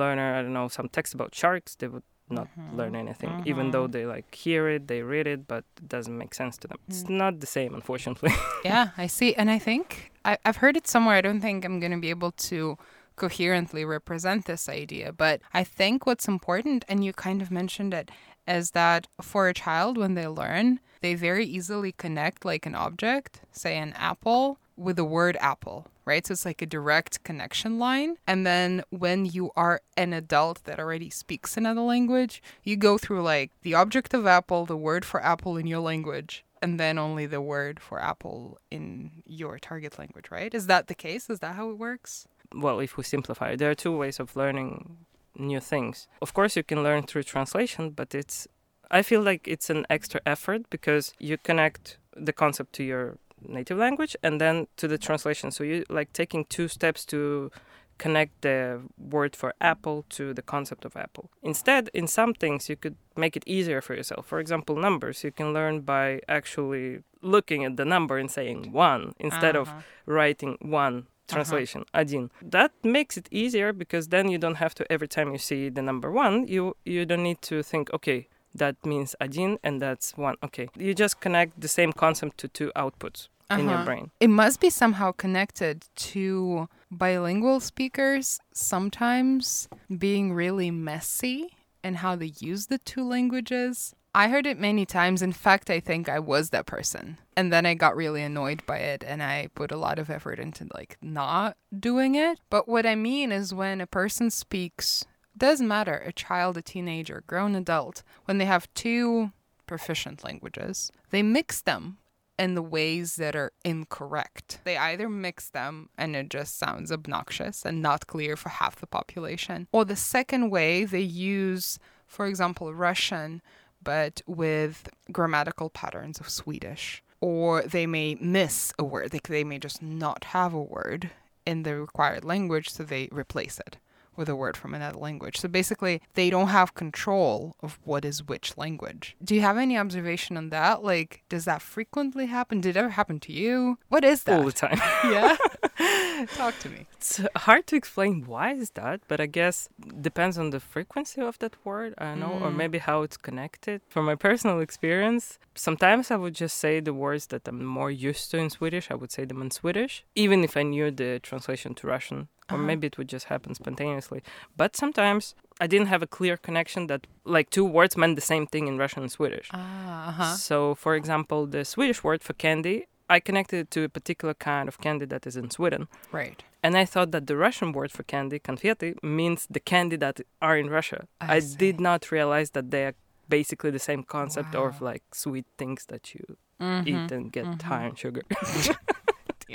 learner 0.00 0.28
i 0.36 0.38
don't 0.42 0.56
know 0.60 0.68
some 0.78 0.88
text 0.96 1.10
about 1.18 1.30
sharks 1.42 1.70
they 1.80 1.88
would 1.92 2.02
not 2.30 2.48
Mhm, 2.56 2.76
learn 2.76 2.94
anything 2.96 3.42
even 3.44 3.70
though 3.70 3.86
mhm. 3.86 3.92
they 3.92 4.06
like 4.06 4.34
hear 4.34 4.68
it 4.68 4.88
they 4.88 5.02
read 5.02 5.26
it 5.26 5.46
but 5.46 5.64
it 5.76 5.88
doesn't 5.88 6.16
make 6.16 6.34
sense 6.34 6.56
to 6.56 6.66
them 6.68 6.78
it's 6.88 7.04
Mm. 7.04 7.10
not 7.10 7.40
the 7.40 7.46
same 7.46 7.74
unfortunately 7.74 8.32
yeah, 8.64 8.88
I 8.96 9.06
see. 9.08 9.34
And 9.34 9.50
I 9.50 9.58
think 9.58 10.10
I, 10.24 10.38
I've 10.46 10.56
heard 10.56 10.76
it 10.76 10.86
somewhere. 10.86 11.16
I 11.16 11.20
don't 11.20 11.40
think 11.42 11.64
I'm 11.64 11.80
going 11.80 11.92
to 11.92 11.98
be 12.00 12.08
able 12.10 12.32
to 12.48 12.78
coherently 13.16 13.84
represent 13.84 14.46
this 14.46 14.68
idea, 14.68 15.12
but 15.12 15.40
I 15.52 15.64
think 15.64 16.06
what's 16.06 16.26
important, 16.26 16.84
and 16.88 17.04
you 17.04 17.12
kind 17.12 17.42
of 17.42 17.50
mentioned 17.50 17.92
it, 17.94 18.10
is 18.48 18.70
that 18.72 19.06
for 19.20 19.48
a 19.48 19.54
child, 19.54 19.96
when 19.98 20.14
they 20.14 20.26
learn, 20.26 20.80
they 21.02 21.14
very 21.14 21.44
easily 21.46 21.92
connect 21.92 22.44
like 22.44 22.64
an 22.66 22.74
object, 22.74 23.42
say 23.52 23.76
an 23.76 23.92
apple, 23.96 24.58
with 24.76 24.96
the 24.96 25.04
word 25.04 25.36
apple, 25.40 25.86
right? 26.04 26.26
So 26.26 26.32
it's 26.32 26.44
like 26.44 26.62
a 26.62 26.66
direct 26.66 27.22
connection 27.24 27.78
line. 27.78 28.16
And 28.26 28.46
then 28.46 28.82
when 28.90 29.24
you 29.24 29.50
are 29.56 29.80
an 29.96 30.12
adult 30.12 30.64
that 30.64 30.78
already 30.78 31.10
speaks 31.10 31.56
another 31.56 31.82
language, 31.82 32.42
you 32.62 32.76
go 32.76 32.98
through 32.98 33.22
like 33.22 33.50
the 33.62 33.74
object 33.74 34.14
of 34.14 34.26
apple, 34.26 34.66
the 34.66 34.76
word 34.76 35.04
for 35.04 35.22
apple 35.22 35.56
in 35.56 35.66
your 35.66 35.80
language, 35.80 36.44
and 36.60 36.80
then 36.80 36.98
only 36.98 37.26
the 37.26 37.40
word 37.40 37.80
for 37.80 38.00
apple 38.00 38.58
in 38.70 39.22
your 39.24 39.58
target 39.58 39.98
language, 39.98 40.30
right? 40.30 40.54
Is 40.54 40.66
that 40.66 40.88
the 40.88 40.94
case? 40.94 41.30
Is 41.30 41.40
that 41.40 41.56
how 41.56 41.70
it 41.70 41.78
works? 41.78 42.26
well, 42.54 42.80
if 42.80 42.96
we 42.96 43.02
simplify 43.04 43.56
there 43.56 43.70
are 43.70 43.74
two 43.74 43.96
ways 43.96 44.20
of 44.20 44.36
learning 44.36 44.98
new 45.36 45.60
things. 45.60 46.06
Of 46.22 46.32
course, 46.32 46.56
you 46.56 46.62
can 46.62 46.82
learn 46.82 47.02
through 47.02 47.24
translation, 47.24 47.90
but 47.90 48.14
it's 48.14 48.46
I 48.90 49.02
feel 49.02 49.22
like 49.22 49.48
it's 49.48 49.70
an 49.70 49.86
extra 49.90 50.20
effort 50.24 50.70
because 50.70 51.12
you 51.18 51.36
connect 51.38 51.98
the 52.16 52.32
concept 52.32 52.74
to 52.74 52.84
your 52.84 53.18
native 53.47 53.77
language 53.77 54.15
and 54.23 54.39
then 54.41 54.67
to 54.77 54.87
the 54.87 54.97
translation. 54.97 55.51
So 55.51 55.63
you 55.63 55.85
like 55.89 56.11
taking 56.13 56.45
two 56.45 56.67
steps 56.67 57.05
to 57.05 57.51
connect 57.97 58.41
the 58.41 58.81
word 58.97 59.35
for 59.35 59.53
apple 59.59 60.05
to 60.09 60.33
the 60.33 60.41
concept 60.41 60.85
of 60.85 60.95
apple. 60.95 61.29
Instead, 61.43 61.89
in 61.93 62.07
some 62.07 62.33
things, 62.33 62.69
you 62.69 62.75
could 62.77 62.95
make 63.17 63.35
it 63.35 63.43
easier 63.45 63.81
for 63.81 63.93
yourself. 63.93 64.25
For 64.25 64.39
example, 64.39 64.75
numbers. 64.77 65.23
You 65.23 65.31
can 65.31 65.53
learn 65.53 65.81
by 65.81 66.21
actually 66.29 67.03
looking 67.21 67.65
at 67.65 67.75
the 67.75 67.83
number 67.85 68.17
and 68.17 68.31
saying 68.31 68.71
one 68.71 69.13
instead 69.19 69.55
of 69.55 69.67
Uh-huh. 69.67 69.81
writing 70.05 70.57
one 70.61 71.03
translation 71.27 71.83
один 71.93 72.31
that 72.41 72.71
makes 72.83 73.15
it 73.17 73.27
easier 73.29 73.71
because 73.73 74.07
then 74.07 74.29
you 74.31 74.37
don't 74.39 74.55
have 74.57 74.73
to 74.73 74.83
every 74.91 75.07
time 75.07 75.31
you 75.31 75.37
see 75.37 75.69
the 75.69 75.81
number 75.81 76.09
one 76.11 76.47
you 76.47 76.73
you 76.85 77.05
don't 77.05 77.21
need 77.21 77.39
to 77.41 77.61
think 77.61 77.93
okay 77.93 78.27
that 78.55 78.75
means 78.83 79.15
один 79.21 79.59
and 79.63 79.79
that's 79.79 80.17
one 80.17 80.35
okay 80.41 80.67
you 80.75 80.91
just 80.95 81.19
connect 81.21 81.51
the 81.61 81.67
same 81.67 81.91
concept 81.93 82.35
to 82.39 82.47
two 82.47 82.71
outputs 82.75 83.27
in 83.50 83.60
your 83.68 83.74
Uh-huh. 83.74 83.84
brain 83.84 84.10
It 84.20 84.30
must 84.30 84.60
be 84.60 84.70
somehow 84.70 85.12
connected 85.12 85.84
to 85.96 86.68
bilingual 86.90 87.60
speakers 87.60 88.40
sometimes 88.52 89.68
being 89.98 90.32
really 90.32 90.70
messy 90.70 91.56
and 91.82 91.98
how 91.98 92.16
they 92.16 92.32
use 92.40 92.66
the 92.66 92.78
two 92.78 93.04
languages. 93.06 93.94
I 94.14 94.28
heard 94.28 94.46
it 94.46 94.58
many 94.60 94.86
times. 94.86 95.22
In 95.22 95.32
fact, 95.32 95.68
I 95.70 95.80
think 95.80 96.08
I 96.08 96.18
was 96.20 96.50
that 96.50 96.66
person. 96.66 97.18
And 97.36 97.52
then 97.52 97.66
I 97.66 97.74
got 97.74 97.96
really 97.96 98.22
annoyed 98.22 98.64
by 98.64 98.78
it 98.78 99.02
and 99.04 99.22
I 99.22 99.48
put 99.54 99.72
a 99.72 99.76
lot 99.76 99.98
of 99.98 100.08
effort 100.08 100.38
into 100.38 100.66
like 100.72 100.96
not 101.02 101.56
doing 101.78 102.14
it. 102.14 102.38
But 102.48 102.68
what 102.68 102.86
I 102.86 102.94
mean 102.94 103.32
is 103.32 103.52
when 103.52 103.80
a 103.80 103.86
person 103.88 104.30
speaks, 104.30 105.04
doesn't 105.36 105.66
matter, 105.66 105.96
a 106.06 106.12
child, 106.12 106.56
a 106.56 106.62
teenager, 106.62 107.24
grown 107.26 107.54
adult, 107.56 108.04
when 108.24 108.38
they 108.38 108.44
have 108.44 108.72
two 108.74 109.32
proficient 109.66 110.22
languages, 110.22 110.92
they 111.10 111.22
mix 111.22 111.60
them 111.60 111.98
in 112.38 112.54
the 112.54 112.62
ways 112.62 113.16
that 113.16 113.36
are 113.36 113.52
incorrect. 113.64 114.60
They 114.64 114.76
either 114.76 115.08
mix 115.08 115.48
them 115.48 115.88
and 115.96 116.16
it 116.16 116.30
just 116.30 116.58
sounds 116.58 116.90
obnoxious 116.90 117.64
and 117.64 117.80
not 117.80 118.06
clear 118.06 118.36
for 118.36 118.48
half 118.48 118.76
the 118.76 118.86
population, 118.86 119.68
or 119.72 119.84
the 119.84 119.96
second 119.96 120.50
way 120.50 120.84
they 120.84 121.00
use, 121.00 121.78
for 122.06 122.26
example, 122.26 122.74
Russian, 122.74 123.42
but 123.82 124.22
with 124.26 124.88
grammatical 125.12 125.70
patterns 125.70 126.18
of 126.18 126.28
Swedish. 126.28 127.02
Or 127.20 127.62
they 127.62 127.86
may 127.86 128.16
miss 128.16 128.72
a 128.78 128.84
word, 128.84 129.14
like 129.14 129.28
they 129.28 129.44
may 129.44 129.58
just 129.58 129.80
not 129.80 130.24
have 130.24 130.52
a 130.52 130.60
word 130.60 131.10
in 131.46 131.62
the 131.62 131.76
required 131.76 132.24
language, 132.24 132.68
so 132.68 132.82
they 132.82 133.08
replace 133.12 133.58
it 133.58 133.78
with 134.16 134.28
a 134.28 134.36
word 134.36 134.56
from 134.56 134.74
another 134.74 134.98
language. 134.98 135.38
So 135.38 135.48
basically, 135.48 136.00
they 136.14 136.30
don't 136.30 136.48
have 136.48 136.74
control 136.74 137.56
of 137.60 137.78
what 137.84 138.04
is 138.04 138.26
which 138.26 138.56
language. 138.56 139.16
Do 139.22 139.34
you 139.34 139.40
have 139.40 139.56
any 139.58 139.76
observation 139.78 140.36
on 140.36 140.50
that? 140.50 140.82
Like, 140.82 141.22
does 141.28 141.44
that 141.46 141.62
frequently 141.62 142.26
happen? 142.26 142.60
Did 142.60 142.76
it 142.76 142.78
ever 142.80 142.90
happen 142.90 143.20
to 143.20 143.32
you? 143.32 143.78
What 143.88 144.04
is 144.04 144.24
that? 144.24 144.38
all 144.38 144.44
the 144.44 144.52
time 144.52 144.78
yeah. 145.04 145.36
Talk 146.36 146.58
to 146.60 146.68
me. 146.68 146.86
it's 146.94 147.20
hard 147.36 147.66
to 147.66 147.76
explain 147.76 148.24
why 148.26 148.52
is 148.52 148.70
that 148.70 149.00
but 149.08 149.20
i 149.20 149.26
guess 149.26 149.68
depends 150.00 150.38
on 150.38 150.50
the 150.50 150.60
frequency 150.60 151.20
of 151.20 151.38
that 151.40 151.54
word 151.64 151.92
i 151.98 152.04
don't 152.06 152.20
know 152.20 152.32
or 152.44 152.50
Mm. 152.50 152.56
maybe 152.56 152.78
how 152.78 153.02
it's 153.02 153.16
connected 153.16 153.80
from 153.88 154.04
my 154.06 154.14
personal 154.14 154.60
experience 154.60 155.38
sometimes 155.54 156.10
i 156.10 156.16
would 156.16 156.34
just 156.34 156.56
say 156.56 156.80
the 156.80 156.94
words 156.94 157.26
that 157.28 157.46
i'm 157.48 157.64
more 157.64 157.90
used 157.90 158.30
to 158.30 158.38
in 158.38 158.48
swedish 158.50 158.90
i 158.90 158.94
would 158.94 159.10
say 159.12 159.24
them 159.24 159.42
in 159.42 159.50
swedish 159.50 160.04
even 160.14 160.44
if 160.44 160.56
i 160.56 160.62
knew 160.62 160.90
the 160.90 161.18
translation 161.22 161.74
to 161.74 161.86
russian 161.86 162.28
or 162.50 162.56
Uh-huh. 162.56 162.66
maybe 162.70 162.86
it 162.86 162.96
would 162.98 163.08
just 163.16 163.26
happen 163.34 163.54
spontaneously 163.54 164.20
but 164.56 164.70
sometimes 164.82 165.34
i 165.64 165.66
didn't 165.72 165.88
have 165.94 166.02
a 166.02 166.10
clear 166.18 166.36
connection 166.48 166.86
that 166.90 167.02
like 167.36 167.48
two 167.56 167.64
words 167.78 167.96
meant 167.96 168.14
the 168.16 168.26
same 168.32 168.46
thing 168.52 168.64
in 168.70 168.74
russian 168.84 169.02
and 169.02 169.12
swedish 169.18 169.48
Ah, 169.52 170.08
uh-huh. 170.08 170.34
so, 170.48 170.56
for 170.84 170.92
example, 171.00 171.40
the 171.46 171.64
Swedish 171.64 172.00
word 172.06 172.20
for 172.26 172.34
candy, 172.46 172.76
I 173.16 173.18
connected 173.28 173.56
it 173.62 173.70
to 173.74 173.80
a 173.84 173.88
particular 173.98 174.34
kind 174.34 174.66
of 174.68 174.76
candy 174.84 175.06
that 175.12 175.26
is 175.26 175.36
in 175.36 175.48
Sweden. 175.50 175.82
Right. 176.20 176.38
And 176.64 176.72
I 176.82 176.84
thought 176.92 177.10
that 177.14 177.26
the 177.30 177.36
Russian 177.46 177.68
word 177.78 177.90
for 177.96 178.02
candy, 178.14 178.38
konfeti, 178.48 178.90
means 179.02 179.40
the 179.56 179.60
candy 179.72 179.96
that 180.04 180.16
are 180.40 180.56
in 180.62 180.68
Russia. 180.78 181.00
I 181.20 181.36
I, 181.36 181.40
did 181.64 181.76
not 181.88 182.00
realize 182.16 182.50
that 182.56 182.66
they 182.74 182.84
are 182.88 182.94
basically 183.38 183.70
the 183.78 183.84
same 183.90 184.02
concept 184.16 184.54
of 184.54 184.70
like 184.90 185.04
sweet 185.24 185.46
things 185.60 185.80
that 185.92 186.04
you 186.14 186.24
Mhm. 186.60 186.82
eat 186.92 187.12
and 187.16 187.24
get 187.38 187.46
mhm. 187.46 187.62
high 187.70 187.84
on 187.88 187.94
sugar. 188.02 188.22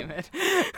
Damn 0.00 0.18
it. 0.18 0.30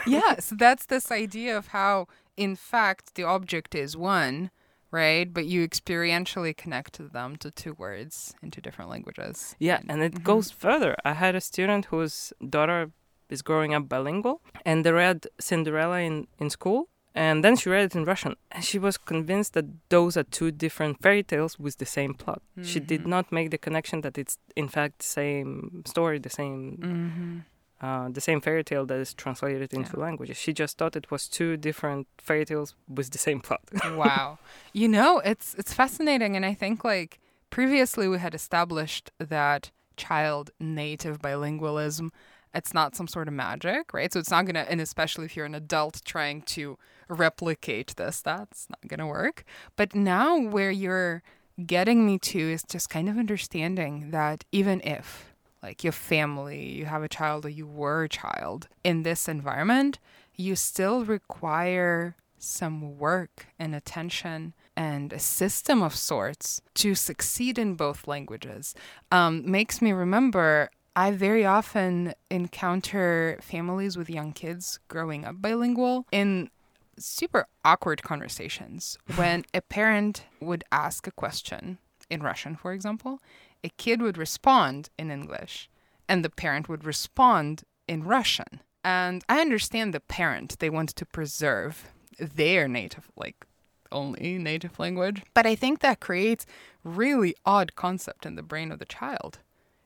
yeah, 0.07 0.39
so 0.39 0.55
that's 0.55 0.85
this 0.85 1.11
idea 1.11 1.57
of 1.57 1.67
how, 1.67 2.07
in 2.37 2.55
fact, 2.55 3.15
the 3.15 3.23
object 3.23 3.75
is 3.75 3.95
one, 3.97 4.49
right? 4.91 5.31
But 5.33 5.45
you 5.45 5.67
experientially 5.67 6.55
connect 6.55 6.97
them 7.13 7.35
to 7.37 7.51
two 7.51 7.73
words 7.73 8.33
in 8.41 8.51
two 8.51 8.61
different 8.61 8.89
languages. 8.91 9.55
Yeah, 9.59 9.79
and 9.89 10.01
it 10.03 10.13
Mhm. 10.15 10.23
goes 10.23 10.51
further. 10.51 10.95
I 11.05 11.13
had 11.13 11.35
a 11.35 11.41
student 11.41 11.85
whose 11.85 12.33
daughter 12.57 12.91
is 13.29 13.41
growing 13.41 13.73
up 13.73 13.87
bilingual, 13.89 14.41
and 14.65 14.83
they 14.85 14.91
read 14.91 15.25
Cinderella 15.39 15.99
in, 16.01 16.27
in 16.39 16.49
school, 16.49 16.87
and 17.15 17.43
then 17.43 17.55
she 17.55 17.69
read 17.69 17.85
it 17.85 17.95
in 17.95 18.05
Russian, 18.05 18.35
and 18.51 18.63
she 18.63 18.79
was 18.79 18.97
convinced 18.97 19.53
that 19.53 19.65
those 19.89 20.17
are 20.17 20.23
two 20.23 20.51
different 20.51 21.01
fairy 21.01 21.23
tales 21.23 21.57
with 21.59 21.77
the 21.77 21.85
same 21.85 22.13
plot. 22.13 22.41
She 22.61 22.79
did 22.79 23.01
Mhm. 23.03 23.07
not 23.15 23.31
make 23.31 23.49
the 23.51 23.57
connection 23.57 24.01
that 24.01 24.17
it's 24.17 24.37
in 24.55 24.67
fact 24.67 24.99
the 24.99 25.05
same 25.21 25.83
story, 25.85 26.19
the 26.19 26.29
same 26.29 26.77
Mm-hmm. 26.81 27.39
Uh, 27.83 28.07
the 28.07 28.21
same 28.21 28.39
fairy 28.39 28.63
tale 28.63 28.85
that 28.85 28.97
is 28.97 29.13
translated 29.13 29.73
into 29.73 29.99
languages. 29.99 30.37
She 30.37 30.53
just 30.53 30.77
thought 30.77 30.95
it 30.95 31.11
was 31.11 31.27
two 31.27 31.57
different 31.57 32.07
fairy 32.17 32.45
tales 32.45 32.75
with 32.87 33.09
the 33.09 33.17
same 33.17 33.41
plot. 33.41 33.59
wow. 33.91 34.39
You 34.71 34.87
know, 34.87 35.19
it's 35.19 35.53
it's 35.55 35.73
fascinating 35.73 36.37
and 36.37 36.45
I 36.45 36.53
think 36.53 36.85
like 36.85 37.19
previously 37.49 38.07
we 38.07 38.19
had 38.19 38.33
established 38.33 39.11
that 39.19 39.71
child 39.97 40.51
native 40.61 41.19
bilingualism 41.19 42.09
it's 42.55 42.73
not 42.73 42.95
some 42.95 43.07
sort 43.07 43.27
of 43.27 43.33
magic, 43.33 43.93
right? 43.93 44.13
So 44.13 44.19
it's 44.19 44.29
not 44.31 44.45
going 44.45 44.55
to 44.55 44.71
and 44.71 44.79
especially 44.79 45.25
if 45.25 45.35
you're 45.35 45.45
an 45.45 45.55
adult 45.55 46.01
trying 46.05 46.43
to 46.43 46.77
replicate 47.09 47.95
this, 47.97 48.21
that's 48.21 48.69
not 48.69 48.87
going 48.87 48.99
to 48.99 49.07
work. 49.07 49.43
But 49.75 49.93
now 49.93 50.39
where 50.39 50.71
you're 50.71 51.21
getting 51.65 52.05
me 52.05 52.17
to 52.19 52.39
is 52.39 52.63
just 52.63 52.89
kind 52.89 53.09
of 53.09 53.17
understanding 53.17 54.11
that 54.11 54.45
even 54.51 54.79
if 54.81 55.32
like 55.63 55.83
your 55.83 55.93
family, 55.93 56.69
you 56.69 56.85
have 56.85 57.01
a 57.01 57.09
child 57.09 57.45
or 57.45 57.49
you 57.49 57.65
were 57.65 58.03
a 58.03 58.09
child 58.09 58.67
in 58.83 59.03
this 59.03 59.29
environment, 59.29 59.97
you 60.35 60.55
still 60.55 61.05
require 61.05 62.17
some 62.37 62.97
work 62.97 63.47
and 63.57 63.73
attention 63.73 64.53
and 64.75 65.13
a 65.13 65.19
system 65.19 65.81
of 65.81 65.95
sorts 65.95 66.61
to 66.73 66.93
succeed 66.93 67.57
in 67.57 67.75
both 67.75 68.07
languages. 68.07 68.75
Um, 69.11 69.49
makes 69.49 69.81
me 69.81 69.93
remember 69.93 70.69
I 70.95 71.11
very 71.11 71.45
often 71.45 72.13
encounter 72.29 73.39
families 73.41 73.97
with 73.97 74.09
young 74.09 74.31
kids 74.33 74.79
growing 74.89 75.25
up 75.25 75.41
bilingual 75.41 76.05
in 76.11 76.51
super 76.99 77.47
awkward 77.65 78.03
conversations 78.03 78.97
when 79.15 79.45
a 79.53 79.61
parent 79.61 80.25
would 80.39 80.63
ask 80.71 81.07
a 81.07 81.11
question 81.11 81.79
in 82.09 82.21
Russian, 82.21 82.55
for 82.55 82.73
example, 82.73 83.19
a 83.63 83.69
kid 83.69 84.01
would 84.01 84.17
respond 84.17 84.89
in 84.97 85.11
English 85.11 85.69
and 86.07 86.23
the 86.23 86.29
parent 86.29 86.67
would 86.67 86.83
respond 86.83 87.63
in 87.87 88.03
Russian. 88.03 88.61
And 88.83 89.23
I 89.29 89.39
understand 89.39 89.93
the 89.93 89.99
parent, 89.99 90.59
they 90.59 90.69
want 90.69 90.89
to 90.89 91.05
preserve 91.05 91.89
their 92.19 92.67
native, 92.67 93.09
like 93.15 93.45
only 93.91 94.37
native 94.37 94.77
language. 94.79 95.21
But 95.33 95.45
I 95.45 95.55
think 95.55 95.79
that 95.79 95.99
creates 95.99 96.45
really 96.83 97.35
odd 97.45 97.75
concept 97.75 98.25
in 98.25 98.35
the 98.35 98.43
brain 98.43 98.71
of 98.71 98.79
the 98.79 98.85
child. 98.85 99.39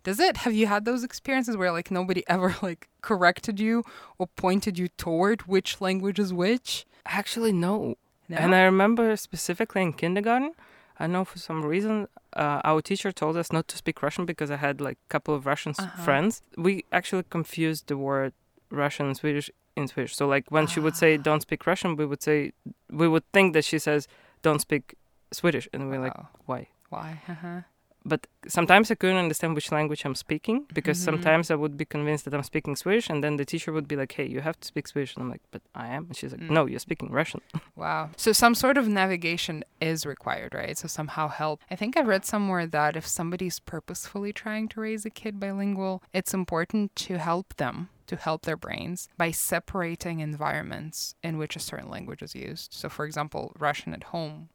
Does 0.04 0.20
it? 0.20 0.38
Have 0.38 0.54
you 0.54 0.68
had 0.68 0.86
those 0.86 1.04
experiences 1.04 1.58
where 1.58 1.72
like 1.72 1.92
nobody 1.92 2.24
ever 2.28 2.56
like 2.62 2.88
corrected 3.02 3.60
you 3.60 3.84
or 4.18 4.28
pointed 4.28 4.80
you 4.80 4.88
toward 4.88 5.42
which 5.42 5.82
language 5.82 6.18
is 6.18 6.34
which? 6.34 6.86
Actually, 7.06 7.52
no. 7.52 7.96
No? 8.30 8.38
And 8.38 8.56
I 8.56 8.64
remember 8.64 9.16
specifically 9.16 9.82
in 9.82 9.94
kindergarten, 9.94 10.54
I 11.00 11.08
know 11.08 11.24
for 11.26 11.38
some 11.40 11.64
reason 11.64 12.08
uh, 12.36 12.62
our 12.64 12.82
teacher 12.82 13.12
told 13.12 13.38
us 13.38 13.52
not 13.52 13.68
to 13.68 13.78
speak 13.78 14.02
Russian 14.02 14.26
because 14.26 14.50
I 14.52 14.56
had 14.58 14.82
like 14.82 14.98
a 15.08 15.10
couple 15.10 15.34
of 15.36 15.46
Russian 15.46 15.74
Uh-huh. 15.78 16.04
friends. 16.04 16.42
We 16.58 16.84
actually 16.92 17.24
confused 17.30 17.88
the 17.88 17.98
word 17.98 18.34
Russian 18.72 19.06
and 19.08 19.16
Swedish 19.18 19.52
in 19.76 19.88
Swedish. 19.88 20.16
So 20.16 20.28
like 20.28 20.46
when 20.50 20.66
she 20.68 20.80
would 20.80 20.96
say 20.96 21.16
Ah. 21.18 21.22
don't 21.22 21.42
speak 21.42 21.66
Russian, 21.68 21.96
we 21.98 22.06
would 22.06 22.24
say 22.24 22.52
we 22.90 23.08
would 23.08 23.24
think 23.32 23.54
that 23.54 23.66
she 23.66 23.80
says 23.80 24.08
don't 24.42 24.60
speak 24.62 24.96
Swedish, 25.32 25.68
and 25.74 25.90
we're 25.90 26.02
like 26.02 26.18
Oh, 26.18 26.28
why? 26.46 26.68
why? 26.90 27.22
Uh-huh. 27.30 27.62
But 28.08 28.26
sometimes 28.48 28.90
I 28.90 28.96
couldn't 28.96 29.18
understand 29.26 29.54
which 29.56 29.72
language 29.72 30.06
I'm 30.06 30.16
speaking 30.16 30.66
because 30.74 30.98
Mhm. 30.98 31.04
sometimes 31.10 31.52
I 31.52 31.56
would 31.56 31.76
be 31.76 31.86
convinced 31.86 32.24
that 32.26 32.34
I'm 32.34 32.44
speaking 32.52 32.76
Swedish, 32.78 33.10
and 33.10 33.22
then 33.24 33.36
the 33.38 33.44
teacher 33.52 33.72
would 33.74 33.88
be 33.88 33.98
like, 34.02 34.14
"Hey, 34.18 34.26
you 34.36 34.40
have 34.42 34.58
to 34.62 34.68
speak 34.72 34.88
Swedish," 34.88 35.16
and 35.16 35.24
I'm 35.24 35.30
like, 35.36 35.42
"But 35.52 35.62
I 35.76 35.88
am." 35.98 36.04
And 36.08 36.16
she's 36.16 36.32
like, 36.32 36.42
Mm. 36.42 36.52
"No, 36.58 36.66
you're 36.68 36.80
speaking 36.88 37.10
Russian." 37.12 37.42
Wow. 37.76 38.10
So 38.18 38.32
some 38.32 38.56
sort 38.56 38.78
of 38.78 38.88
navigation 38.88 39.64
is 39.82 40.06
required, 40.06 40.54
right? 40.54 40.78
So 40.78 40.88
somehow 40.88 41.28
help. 41.28 41.62
I 41.70 41.76
think 41.76 41.96
I 41.98 42.02
read 42.02 42.24
somewhere 42.26 42.66
that 42.66 42.96
if 42.96 43.06
somebody's 43.06 43.60
purposefully 43.60 44.32
trying 44.34 44.68
to 44.70 44.82
raise 44.82 45.06
a 45.06 45.10
kid 45.22 45.40
bilingual, 45.40 46.02
it's 46.14 46.34
important 46.34 46.96
to 47.08 47.18
help 47.20 47.56
them, 47.58 47.90
to 48.08 48.16
help 48.16 48.42
their 48.44 48.58
brains 48.58 49.10
by 49.18 49.30
separating 49.32 50.20
environments 50.22 51.14
in 51.22 51.38
which 51.38 51.56
a 51.56 51.60
certain 51.60 51.90
language 51.90 52.22
is 52.24 52.34
used. 52.36 52.74
So 52.74 52.90
for 52.90 53.06
example, 53.06 53.52
Russian 53.60 53.94
at 53.94 54.06
home, 54.16 54.50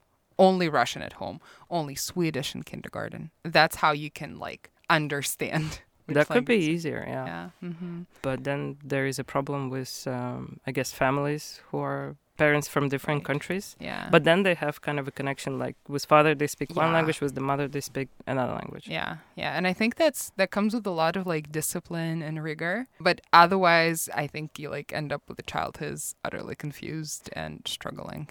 only 0.47 0.69
Russian 0.81 1.03
at 1.03 1.15
home, 1.23 1.39
only 1.69 1.95
Swedish 1.95 2.55
in 2.57 2.63
kindergarten. 2.73 3.31
That's 3.59 3.77
how 3.83 3.93
you 4.03 4.11
can 4.21 4.33
like 4.47 4.63
understand. 4.97 5.69
which 6.07 6.17
that 6.17 6.29
could 6.35 6.45
be 6.45 6.61
easier, 6.75 7.03
yeah. 7.15 7.27
Yeah. 7.33 7.49
hmm 7.71 8.03
But 8.23 8.39
then 8.49 8.61
there 8.93 9.07
is 9.13 9.19
a 9.19 9.25
problem 9.25 9.71
with, 9.77 9.93
um, 10.07 10.45
I 10.69 10.71
guess, 10.77 10.91
families 10.93 11.45
who 11.71 11.79
are 11.79 12.17
parents 12.37 12.67
from 12.69 12.89
different 12.89 13.21
Right. 13.21 13.31
countries. 13.31 13.77
Yeah. 13.79 14.09
But 14.15 14.23
then 14.25 14.43
they 14.43 14.55
have 14.65 14.75
kind 14.89 14.99
of 15.01 15.07
a 15.07 15.11
connection. 15.21 15.51
Like 15.65 15.77
with 15.95 16.05
father, 16.15 16.35
they 16.35 16.49
speak 16.49 16.71
one 16.83 16.93
language. 16.97 17.21
With 17.21 17.35
the 17.35 17.41
mother, 17.51 17.69
they 17.69 17.81
speak 17.93 18.09
another 18.27 18.55
language. 18.61 18.87
Yeah, 18.89 19.13
yeah, 19.43 19.57
and 19.57 19.65
I 19.71 19.75
think 19.75 19.95
that's 20.03 20.33
that 20.39 20.51
comes 20.51 20.73
with 20.75 20.87
a 20.87 20.97
lot 21.03 21.15
of 21.19 21.25
like 21.35 21.53
discipline 21.61 22.19
and 22.29 22.43
rigor. 22.51 22.77
But 23.09 23.21
otherwise, 23.33 24.09
I 24.23 24.27
think 24.33 24.59
you 24.61 24.71
like 24.79 24.89
end 25.01 25.13
up 25.13 25.23
with 25.29 25.39
a 25.39 25.47
child 25.53 25.73
who's 25.81 26.15
utterly 26.27 26.57
confused 26.57 27.31
and 27.43 27.55
struggling. 27.77 28.25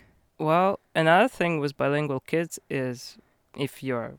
Well, 0.50 0.80
another 0.96 1.28
thing 1.40 1.60
with 1.62 1.78
bilingual 1.78 2.22
kids 2.34 2.54
is 2.70 3.18
if 3.68 3.84
you're, 3.84 4.12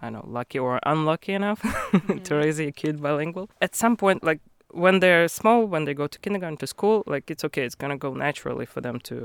I 0.00 0.04
don't 0.10 0.14
know, 0.14 0.24
lucky 0.38 0.58
or 0.58 0.78
unlucky 0.92 1.32
enough 1.40 1.60
to 2.26 2.34
raise 2.42 2.60
a 2.60 2.70
kid 2.72 3.02
bilingual, 3.02 3.46
at 3.60 3.74
some 3.74 3.96
point, 3.96 4.22
like 4.30 4.40
when 4.70 5.00
they're 5.00 5.26
small, 5.28 5.66
when 5.66 5.84
they 5.86 5.94
go 6.02 6.06
to 6.06 6.18
kindergarten, 6.24 6.58
to 6.58 6.66
school, 6.66 7.02
like 7.06 7.24
it's 7.32 7.44
okay. 7.48 7.64
It's 7.66 7.74
gonna 7.82 7.96
go 8.06 8.14
naturally 8.14 8.66
for 8.66 8.80
them 8.80 8.98
to 9.10 9.16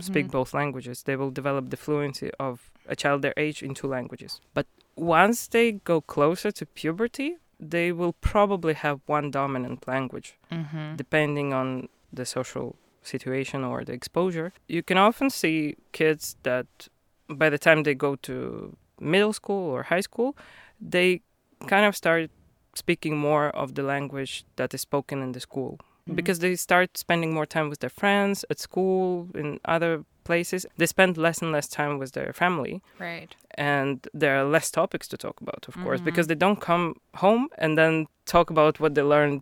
speak 0.00 0.26
Mhm. 0.26 0.32
both 0.38 0.50
languages. 0.60 0.96
They 1.08 1.16
will 1.20 1.30
develop 1.40 1.64
the 1.70 1.76
fluency 1.84 2.30
of 2.46 2.54
a 2.88 2.96
child 3.02 3.22
their 3.22 3.34
age 3.46 3.62
in 3.66 3.72
two 3.74 3.86
languages. 3.96 4.40
But 4.56 4.66
once 4.96 5.38
they 5.54 5.66
go 5.92 6.00
closer 6.14 6.50
to 6.58 6.66
puberty, 6.66 7.36
they 7.74 7.88
will 7.92 8.12
probably 8.32 8.74
have 8.74 8.98
one 9.06 9.30
dominant 9.30 9.86
language 9.94 10.28
Mhm. 10.50 10.96
depending 11.02 11.48
on 11.60 11.88
the 12.18 12.24
social 12.36 12.74
situation 13.06 13.64
or 13.64 13.84
the 13.84 13.92
exposure. 13.92 14.52
You 14.68 14.82
can 14.82 14.98
often 14.98 15.30
see 15.30 15.76
kids 15.92 16.36
that 16.42 16.66
by 17.28 17.48
the 17.50 17.58
time 17.58 17.82
they 17.82 17.94
go 17.94 18.16
to 18.28 18.76
middle 19.00 19.32
school 19.32 19.70
or 19.70 19.84
high 19.84 20.00
school, 20.02 20.36
they 20.80 21.20
kind 21.66 21.86
of 21.86 21.96
start 21.96 22.30
speaking 22.74 23.16
more 23.16 23.48
of 23.50 23.74
the 23.74 23.82
language 23.82 24.44
that 24.56 24.74
is 24.74 24.80
spoken 24.82 25.22
in 25.22 25.32
the 25.32 25.40
school 25.40 25.78
Mhm. 26.08 26.16
because 26.16 26.38
they 26.40 26.54
start 26.56 26.96
spending 26.98 27.32
more 27.34 27.46
time 27.46 27.68
with 27.70 27.80
their 27.80 27.90
friends 28.02 28.44
at 28.50 28.58
school 28.58 29.28
in 29.34 29.58
other 29.64 30.04
places 30.28 30.60
they 30.80 30.86
spend 30.96 31.12
less 31.26 31.38
and 31.42 31.50
less 31.56 31.68
time 31.80 31.94
with 32.00 32.10
their 32.16 32.32
family 32.42 32.74
right. 33.06 33.30
and 33.72 33.94
there 34.22 34.34
are 34.38 34.44
less 34.56 34.68
topics 34.80 35.06
to 35.12 35.16
talk 35.24 35.36
about 35.44 35.62
of 35.70 35.74
course 35.84 36.00
Mhm. 36.00 36.08
because 36.08 36.26
they 36.30 36.38
don't 36.44 36.60
come 36.70 36.86
home 37.24 37.44
and 37.62 37.72
then 37.80 37.94
talk 38.34 38.46
about 38.54 38.74
what 38.82 38.92
they 38.96 39.04
learned 39.16 39.40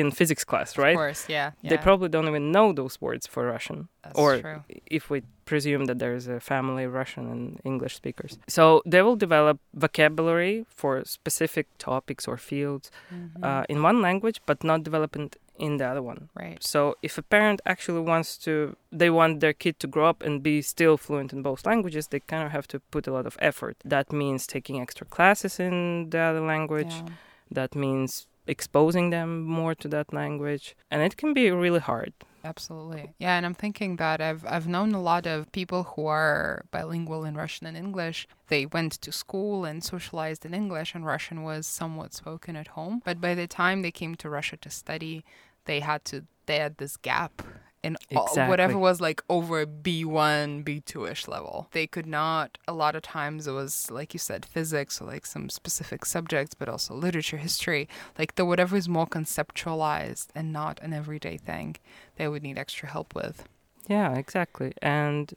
in 0.00 0.06
physics 0.20 0.44
class 0.50 0.68
right 0.84 0.96
Of 0.98 1.02
course, 1.04 1.22
yeah. 1.36 1.48
yeah. 1.62 1.70
they 1.70 1.78
probably 1.88 2.08
don't 2.14 2.28
even 2.32 2.46
know 2.56 2.66
those 2.80 2.94
words 3.06 3.24
for 3.32 3.42
russian 3.54 3.78
That's 4.04 4.18
or 4.22 4.30
true. 4.46 4.60
if 4.98 5.04
we 5.12 5.18
presume 5.52 5.82
that 5.88 5.98
there's 6.02 6.26
a 6.38 6.40
family 6.52 6.82
of 6.88 6.92
Russian 7.02 7.24
and 7.34 7.42
English 7.70 7.94
speakers. 8.00 8.32
So 8.56 8.62
they 8.92 9.00
will 9.06 9.14
develop 9.26 9.56
vocabulary 9.84 10.56
for 10.80 10.92
specific 11.18 11.66
topics 11.78 12.24
or 12.30 12.36
fields 12.50 12.86
Mhm. 13.12 13.44
uh, 13.48 13.64
in 13.72 13.78
one 13.90 13.98
language, 14.08 14.38
but 14.48 14.58
not 14.70 14.78
develop 14.88 15.10
it 15.16 15.36
in 15.58 15.76
the 15.78 15.86
other 15.86 16.02
one. 16.02 16.28
right. 16.34 16.62
So 16.62 16.96
if 17.02 17.18
a 17.18 17.22
parent 17.22 17.60
actually 17.66 18.00
wants 18.00 18.36
to, 18.38 18.76
they 18.92 19.10
want 19.10 19.40
their 19.40 19.52
kid 19.52 19.78
to 19.80 19.86
grow 19.86 20.06
up 20.06 20.22
and 20.22 20.42
be 20.42 20.62
still 20.62 20.96
fluent 20.96 21.32
in 21.32 21.42
both 21.42 21.66
languages, 21.66 22.08
they 22.08 22.20
kind 22.20 22.44
of 22.44 22.52
have 22.52 22.66
to 22.68 22.80
put 22.90 23.06
a 23.06 23.12
lot 23.12 23.26
of 23.26 23.36
effort. 23.40 23.76
That 23.84 24.12
means 24.12 24.46
taking 24.46 24.80
extra 24.80 25.06
classes 25.06 25.58
in 25.60 26.10
the 26.10 26.18
other 26.18 26.40
language. 26.40 26.94
Yeah. 26.94 27.08
That 27.50 27.74
means 27.74 28.26
exposing 28.46 29.10
them 29.10 29.42
more 29.42 29.74
to 29.74 29.88
that 29.88 30.12
language, 30.12 30.76
and 30.90 31.02
it 31.02 31.16
can 31.16 31.34
be 31.34 31.50
really 31.50 31.80
hard. 31.80 32.12
Absolutely. 32.46 33.12
Yeah, 33.18 33.36
and 33.36 33.44
I'm 33.44 33.54
thinking 33.54 33.96
that 33.96 34.20
I've 34.20 34.44
I've 34.46 34.68
known 34.68 34.94
a 34.94 35.02
lot 35.02 35.26
of 35.26 35.50
people 35.50 35.82
who 35.82 36.06
are 36.06 36.64
bilingual 36.70 37.24
in 37.24 37.34
Russian 37.34 37.66
and 37.66 37.76
English. 37.76 38.28
They 38.48 38.66
went 38.66 38.92
to 39.02 39.10
school 39.10 39.64
and 39.64 39.82
socialized 39.82 40.46
in 40.46 40.54
English 40.54 40.94
and 40.94 41.04
Russian 41.04 41.42
was 41.42 41.66
somewhat 41.66 42.14
spoken 42.14 42.54
at 42.54 42.68
home. 42.68 43.02
But 43.04 43.20
by 43.20 43.34
the 43.34 43.48
time 43.48 43.82
they 43.82 43.90
came 43.90 44.14
to 44.16 44.30
Russia 44.30 44.56
to 44.58 44.70
study, 44.70 45.24
they 45.64 45.80
had 45.80 46.04
to 46.06 46.24
they 46.46 46.58
had 46.58 46.78
this 46.78 46.96
gap 46.96 47.42
in 47.86 47.96
all- 48.16 48.28
whatever 48.52 48.76
was 48.78 49.00
like 49.00 49.20
over 49.28 49.64
B1, 49.66 50.64
B2ish 50.64 51.26
level. 51.28 51.68
They 51.72 51.86
could 51.86 52.06
not 52.06 52.58
a 52.66 52.74
lot 52.82 52.94
of 52.96 53.02
times 53.02 53.46
it 53.46 53.52
was 53.52 53.90
like 53.98 54.08
you 54.14 54.18
said 54.30 54.44
physics 54.44 55.00
or 55.00 55.04
like 55.14 55.24
some 55.34 55.48
specific 55.60 56.04
subjects 56.04 56.54
but 56.60 56.68
also 56.68 56.94
literature, 56.94 57.36
history, 57.48 57.88
like 58.18 58.30
the 58.34 58.44
whatever 58.44 58.76
is 58.76 58.88
more 58.88 59.06
conceptualized 59.06 60.26
and 60.34 60.52
not 60.52 60.80
an 60.82 60.92
everyday 60.92 61.36
thing 61.36 61.76
they 62.16 62.28
would 62.28 62.42
need 62.42 62.58
extra 62.58 62.88
help 62.88 63.14
with. 63.14 63.36
Yeah, 63.88 64.14
exactly. 64.16 64.72
And 64.82 65.32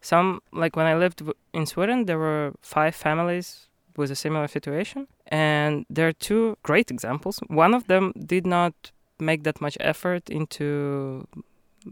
some, 0.00 0.40
like 0.52 0.76
when 0.76 0.86
I 0.86 0.94
lived 0.94 1.22
in 1.52 1.64
Sweden, 1.66 2.04
there 2.04 2.18
were 2.18 2.52
five 2.60 2.94
families 2.94 3.66
with 3.96 4.10
a 4.10 4.14
similar 4.16 4.48
situation. 4.48 5.06
And 5.28 5.86
there 5.88 6.06
are 6.08 6.12
two 6.12 6.58
great 6.62 6.90
examples. 6.90 7.40
One 7.46 7.72
of 7.74 7.86
them 7.86 8.12
did 8.34 8.46
not 8.46 8.74
make 9.18 9.44
that 9.44 9.60
much 9.60 9.76
effort 9.80 10.28
into 10.28 11.26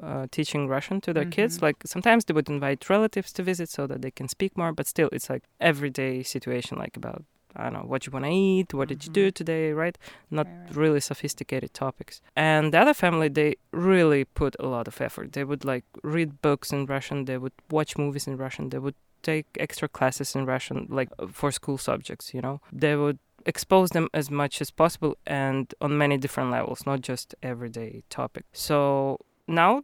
uh, 0.02 0.26
teaching 0.30 0.68
Russian 0.68 1.00
to 1.02 1.12
their 1.12 1.24
kids. 1.26 1.58
Mhm. 1.58 1.62
Like 1.62 1.76
sometimes 1.84 2.24
they 2.24 2.34
would 2.34 2.48
invite 2.48 2.88
relatives 2.88 3.32
to 3.34 3.42
visit 3.42 3.68
so 3.68 3.86
that 3.86 4.00
they 4.02 4.10
can 4.10 4.28
speak 4.28 4.56
more, 4.56 4.72
but 4.72 4.86
still, 4.86 5.08
it's 5.12 5.28
like 5.28 5.44
everyday 5.60 6.22
situation, 6.22 6.78
like 6.78 6.96
about. 6.96 7.24
I 7.54 7.64
don't 7.64 7.74
know 7.74 7.80
what 7.86 8.06
you 8.06 8.12
want 8.12 8.24
to 8.24 8.30
eat, 8.30 8.72
what 8.72 8.88
did 8.88 9.04
you 9.04 9.12
do 9.12 9.26
Mhm. 9.28 9.34
today, 9.34 9.72
right? 9.72 9.98
Not 10.30 10.46
Right, 10.46 10.56
right. 10.68 10.76
really 10.76 11.00
sophisticated 11.00 11.74
topics. 11.74 12.22
And 12.34 12.72
the 12.72 12.78
other 12.80 12.94
family, 12.94 13.28
they 13.28 13.56
really 13.72 14.24
put 14.24 14.56
a 14.58 14.66
lot 14.66 14.88
of 14.88 15.00
effort. 15.02 15.32
They 15.32 15.44
would 15.44 15.62
like 15.62 15.84
read 16.02 16.40
books 16.40 16.72
in 16.72 16.86
Russian, 16.86 17.26
they 17.26 17.36
would 17.36 17.52
watch 17.70 17.98
movies 17.98 18.26
in 18.26 18.38
Russian, 18.38 18.70
they 18.70 18.78
would 18.78 18.94
take 19.22 19.46
extra 19.60 19.86
classes 19.86 20.34
in 20.34 20.46
Russian, 20.46 20.86
like 20.88 21.10
uh, 21.18 21.26
for 21.26 21.50
school 21.52 21.76
subjects, 21.76 22.32
you 22.32 22.40
know. 22.40 22.60
They 22.72 22.96
would 22.96 23.18
expose 23.44 23.90
them 23.90 24.08
as 24.14 24.30
much 24.30 24.62
as 24.62 24.70
possible 24.70 25.16
and 25.26 25.74
on 25.80 25.98
many 25.98 26.16
different 26.16 26.50
levels, 26.50 26.86
not 26.86 27.02
just 27.02 27.34
everyday 27.42 28.02
topic. 28.08 28.44
So 28.52 29.18
now 29.52 29.82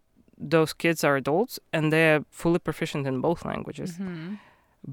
those 0.50 0.72
kids 0.82 1.04
are 1.04 1.16
adults 1.16 1.58
and 1.72 1.92
they're 1.92 2.20
fully 2.30 2.58
proficient 2.68 3.06
in 3.06 3.20
both 3.20 3.44
languages 3.44 3.90
Mhm. 3.98 4.38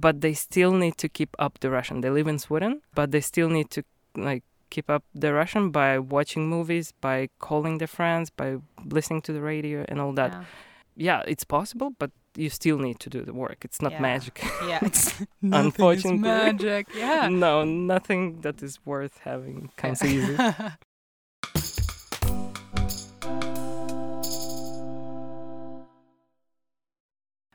but 0.04 0.22
they 0.22 0.34
still 0.34 0.72
need 0.84 0.96
to 0.98 1.08
keep 1.18 1.30
up 1.46 1.54
the 1.60 1.70
Russian. 1.70 2.02
They 2.02 2.10
live 2.10 2.28
in 2.34 2.40
Sweden, 2.40 2.82
but 2.96 3.12
they 3.12 3.22
still 3.22 3.50
need 3.50 3.70
to 3.76 3.82
like 4.30 4.44
keep 4.70 4.90
up 4.90 5.04
the 5.22 5.32
Russian 5.32 5.70
by 5.72 6.00
watching 6.00 6.50
movies, 6.50 6.94
by 7.02 7.30
calling 7.40 7.78
their 7.78 7.88
friends, 8.00 8.30
by 8.42 8.50
listening 8.96 9.22
to 9.24 9.32
the 9.34 9.42
radio 9.42 9.86
and 9.90 10.00
all 10.02 10.14
that. 10.14 10.32
Yeah. 10.32 10.44
Yeah, 10.98 11.22
it's 11.32 11.46
possible, 11.46 11.90
but 12.00 12.12
you 12.36 12.50
still 12.50 12.78
need 12.80 13.00
to 13.00 13.10
do 13.10 13.22
the 13.26 13.34
work. 13.34 13.58
It's 13.68 13.82
not 13.82 13.92
Yeah. 13.92 14.02
magic. 14.02 14.36
Yeah, 14.68 14.80
it's 14.90 15.14
Unfortunately. 15.64 16.18
magic. 16.20 16.88
Yeah. 16.98 17.30
no, 17.46 17.64
nothing 17.66 18.42
that 18.42 18.64
is 18.64 18.80
worth 18.86 19.16
having 19.24 19.70
comes 19.78 20.02
easy. 20.04 20.36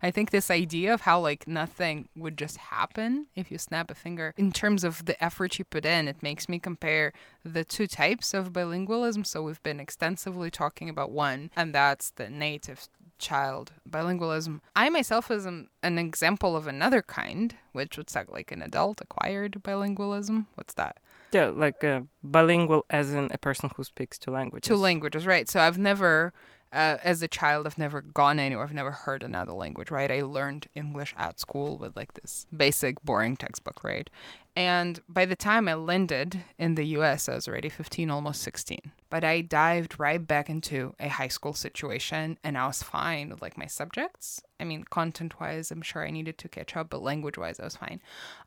I 0.02 0.10
think 0.10 0.30
this 0.30 0.50
idea 0.50 0.94
of 0.94 1.02
how 1.02 1.20
like 1.20 1.46
nothing 1.46 2.08
would 2.16 2.38
just 2.38 2.56
happen 2.56 3.26
if 3.34 3.50
you 3.50 3.58
snap 3.58 3.90
a 3.90 3.94
finger 3.94 4.34
in 4.36 4.52
terms 4.52 4.84
of 4.84 5.04
the 5.04 5.22
effort 5.22 5.58
you 5.58 5.64
put 5.64 5.84
in, 5.84 6.08
it 6.08 6.22
makes 6.22 6.48
me 6.48 6.58
compare 6.58 7.12
the 7.44 7.64
two 7.64 7.86
types 7.86 8.34
of 8.34 8.52
bilingualism. 8.52 9.26
So 9.26 9.42
we've 9.42 9.62
been 9.62 9.80
extensively 9.80 10.50
talking 10.50 10.88
about 10.88 11.10
one, 11.10 11.50
and 11.56 11.74
that's 11.74 12.10
the 12.10 12.30
native 12.30 12.88
child 13.18 13.72
bilingualism. 13.88 14.60
I 14.74 14.88
myself 14.88 15.30
is 15.30 15.44
an, 15.44 15.68
an 15.82 15.98
example 15.98 16.56
of 16.56 16.66
another 16.66 17.02
kind, 17.02 17.54
which 17.72 17.96
would 17.96 18.08
sound 18.08 18.28
like 18.30 18.50
an 18.50 18.62
adult 18.62 19.00
acquired 19.00 19.60
bilingualism. 19.62 20.46
What's 20.54 20.74
that? 20.74 20.98
yeah, 21.32 21.46
like 21.46 21.84
uh, 21.84 22.02
bilingual 22.22 22.84
as 22.90 23.12
in 23.12 23.28
a 23.30 23.38
person 23.38 23.70
who 23.76 23.84
speaks 23.84 24.18
two 24.18 24.30
languages. 24.30 24.66
Two 24.66 24.76
languages, 24.76 25.26
right? 25.26 25.48
So 25.48 25.60
I've 25.60 25.78
never, 25.78 26.32
uh, 26.72 26.98
as 27.02 27.22
a 27.22 27.28
child, 27.28 27.66
I've 27.66 27.78
never 27.78 28.00
gone 28.00 28.38
anywhere. 28.38 28.64
I've 28.64 28.72
never 28.72 28.92
heard 28.92 29.22
another 29.22 29.52
language, 29.52 29.90
right? 29.90 30.10
I 30.10 30.22
learned 30.22 30.68
English 30.74 31.14
at 31.16 31.40
school 31.40 31.78
with 31.78 31.96
like 31.96 32.14
this 32.14 32.46
basic, 32.56 33.02
boring 33.02 33.36
textbook, 33.36 33.82
right? 33.82 34.08
And 34.56 35.00
by 35.08 35.24
the 35.24 35.36
time 35.36 35.68
I 35.68 35.74
landed 35.74 36.44
in 36.58 36.74
the 36.74 36.84
US, 36.98 37.28
I 37.28 37.34
was 37.34 37.48
already 37.48 37.68
15, 37.68 38.10
almost 38.10 38.42
16. 38.42 38.92
But 39.08 39.24
I 39.24 39.40
dived 39.40 39.98
right 39.98 40.24
back 40.24 40.50
into 40.50 40.94
a 41.00 41.08
high 41.08 41.28
school 41.28 41.54
situation 41.54 42.38
and 42.44 42.58
I 42.58 42.66
was 42.66 42.82
fine 42.82 43.30
with 43.30 43.42
like 43.42 43.56
my 43.56 43.66
subjects. 43.66 44.42
I 44.58 44.64
mean, 44.64 44.84
content 44.84 45.40
wise, 45.40 45.70
I'm 45.70 45.82
sure 45.82 46.06
I 46.06 46.10
needed 46.10 46.36
to 46.38 46.48
catch 46.48 46.76
up, 46.76 46.90
but 46.90 47.02
language 47.02 47.38
wise, 47.38 47.58
I 47.58 47.64
was 47.64 47.76
fine. 47.76 48.00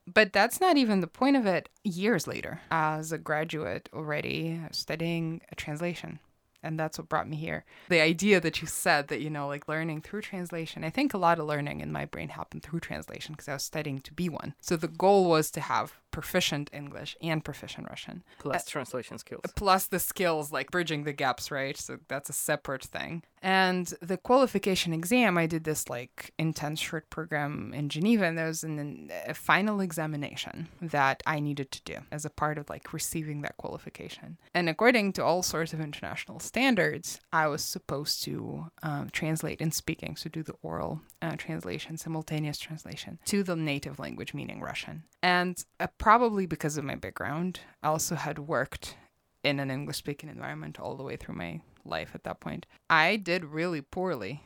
But 0.05 0.33
that's 0.33 0.61
not 0.61 0.77
even 0.77 1.01
the 1.01 1.07
point 1.07 1.35
of 1.35 1.45
it. 1.45 1.69
Years 1.83 2.27
later, 2.27 2.61
as 2.69 3.11
a 3.11 3.17
graduate 3.17 3.89
already, 3.93 4.61
studying 4.71 5.41
a 5.51 5.55
translation. 5.55 6.19
And 6.63 6.79
that's 6.79 6.97
what 6.97 7.09
brought 7.09 7.27
me 7.27 7.35
here. 7.35 7.65
The 7.89 8.01
idea 8.01 8.39
that 8.39 8.61
you 8.61 8.67
said 8.67 9.09
that, 9.09 9.21
you 9.21 9.29
know, 9.29 9.47
like 9.47 9.67
learning 9.67 10.01
through 10.01 10.21
translation, 10.21 10.83
I 10.83 10.89
think 10.89 11.13
a 11.13 11.17
lot 11.17 11.39
of 11.39 11.45
learning 11.45 11.81
in 11.81 11.91
my 11.91 12.05
brain 12.05 12.29
happened 12.29 12.63
through 12.63 12.79
translation 12.79 13.33
because 13.33 13.49
I 13.49 13.53
was 13.53 13.63
studying 13.63 13.99
to 13.99 14.13
be 14.13 14.29
one. 14.29 14.55
So 14.61 14.77
the 14.77 14.87
goal 14.87 15.29
was 15.29 15.51
to 15.51 15.61
have 15.61 15.99
proficient 16.13 16.69
English 16.71 17.17
and 17.21 17.43
proficient 17.43 17.89
Russian. 17.89 18.23
Plus 18.39 18.65
translation 18.65 19.17
skills. 19.17 19.41
Plus 19.55 19.87
the 19.87 19.99
skills 19.99 20.53
like 20.53 20.71
bridging 20.71 21.03
the 21.03 21.11
gaps, 21.11 21.51
right? 21.51 21.75
So 21.75 21.97
that's 22.07 22.29
a 22.29 22.33
separate 22.33 22.83
thing. 22.83 23.23
And 23.41 23.93
the 24.01 24.15
qualification 24.15 24.93
exam, 24.93 25.37
I 25.37 25.47
did 25.47 25.65
this 25.65 25.89
like 25.89 26.33
intense 26.39 26.79
short 26.79 27.09
program 27.09 27.73
in 27.73 27.89
Geneva, 27.89 28.23
and 28.23 28.37
there 28.37 28.47
was 28.47 28.63
an, 28.63 29.11
a 29.27 29.33
final 29.33 29.81
examination 29.81 30.69
that 30.81 31.21
I 31.27 31.41
needed 31.41 31.69
to 31.71 31.81
do 31.83 31.97
as 32.09 32.23
a 32.23 32.29
part 32.29 32.57
of 32.57 32.69
like 32.69 32.93
receiving 32.93 33.41
that 33.41 33.57
qualification. 33.57 34.37
And 34.53 34.69
according 34.69 35.13
to 35.13 35.25
all 35.25 35.43
sorts 35.43 35.73
of 35.73 35.81
international 35.81 36.39
standards, 36.39 37.19
I 37.33 37.47
was 37.47 37.63
supposed 37.63 38.23
to 38.23 38.67
um, 38.81 39.09
translate 39.11 39.59
in 39.59 39.71
speaking, 39.71 40.15
so 40.15 40.29
do 40.29 40.43
the 40.43 40.55
oral 40.61 41.01
uh, 41.23 41.35
translation, 41.37 41.97
simultaneous 41.97 42.57
translation 42.57 43.17
to 43.25 43.43
the 43.43 43.55
native 43.55 43.97
language, 43.97 44.33
meaning 44.33 44.61
Russian. 44.61 45.03
And 45.21 45.63
uh, 45.79 45.87
probably 45.97 46.45
because 46.45 46.77
of 46.77 46.83
my 46.83 46.95
background, 46.95 47.61
I 47.81 47.87
also 47.87 48.15
had 48.15 48.39
worked 48.39 48.97
in 49.43 49.59
an 49.59 49.71
English 49.71 49.97
speaking 49.97 50.29
environment 50.29 50.79
all 50.79 50.95
the 50.95 51.03
way 51.03 51.15
through 51.15 51.35
my 51.35 51.61
life 51.85 52.11
at 52.13 52.23
that 52.25 52.39
point. 52.39 52.65
I 52.89 53.15
did 53.15 53.45
really 53.45 53.81
poorly. 53.81 54.43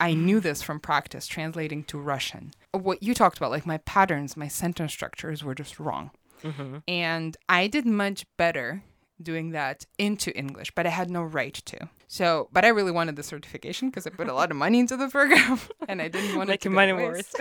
I 0.00 0.14
knew 0.14 0.40
this 0.40 0.62
from 0.62 0.78
practice, 0.80 1.26
translating 1.26 1.82
to 1.84 1.98
Russian. 1.98 2.52
What 2.72 3.02
you 3.02 3.14
talked 3.14 3.36
about, 3.36 3.50
like 3.50 3.66
my 3.66 3.78
patterns, 3.78 4.36
my 4.36 4.48
sentence 4.48 4.92
structures 4.92 5.42
were 5.42 5.54
just 5.54 5.80
wrong. 5.80 6.10
Mm-hmm. 6.42 6.78
And 6.86 7.36
I 7.48 7.66
did 7.66 7.84
much 7.84 8.24
better 8.36 8.84
doing 9.22 9.50
that 9.50 9.86
into 9.98 10.36
English, 10.36 10.72
but 10.74 10.86
I 10.86 10.90
had 10.90 11.10
no 11.10 11.22
right 11.22 11.54
to. 11.54 11.88
So, 12.06 12.48
but 12.52 12.64
I 12.64 12.68
really 12.68 12.90
wanted 12.90 13.16
the 13.16 13.22
certification 13.22 13.90
because 13.90 14.06
I 14.06 14.10
put 14.10 14.28
a 14.28 14.34
lot 14.34 14.50
of 14.50 14.56
money 14.56 14.80
into 14.80 14.96
the 14.96 15.08
program 15.08 15.60
and 15.88 16.00
I 16.00 16.08
didn't 16.08 16.36
want 16.36 16.50
it 16.50 16.60
to 16.62 16.70
money 16.70 16.92
waste. 16.92 17.36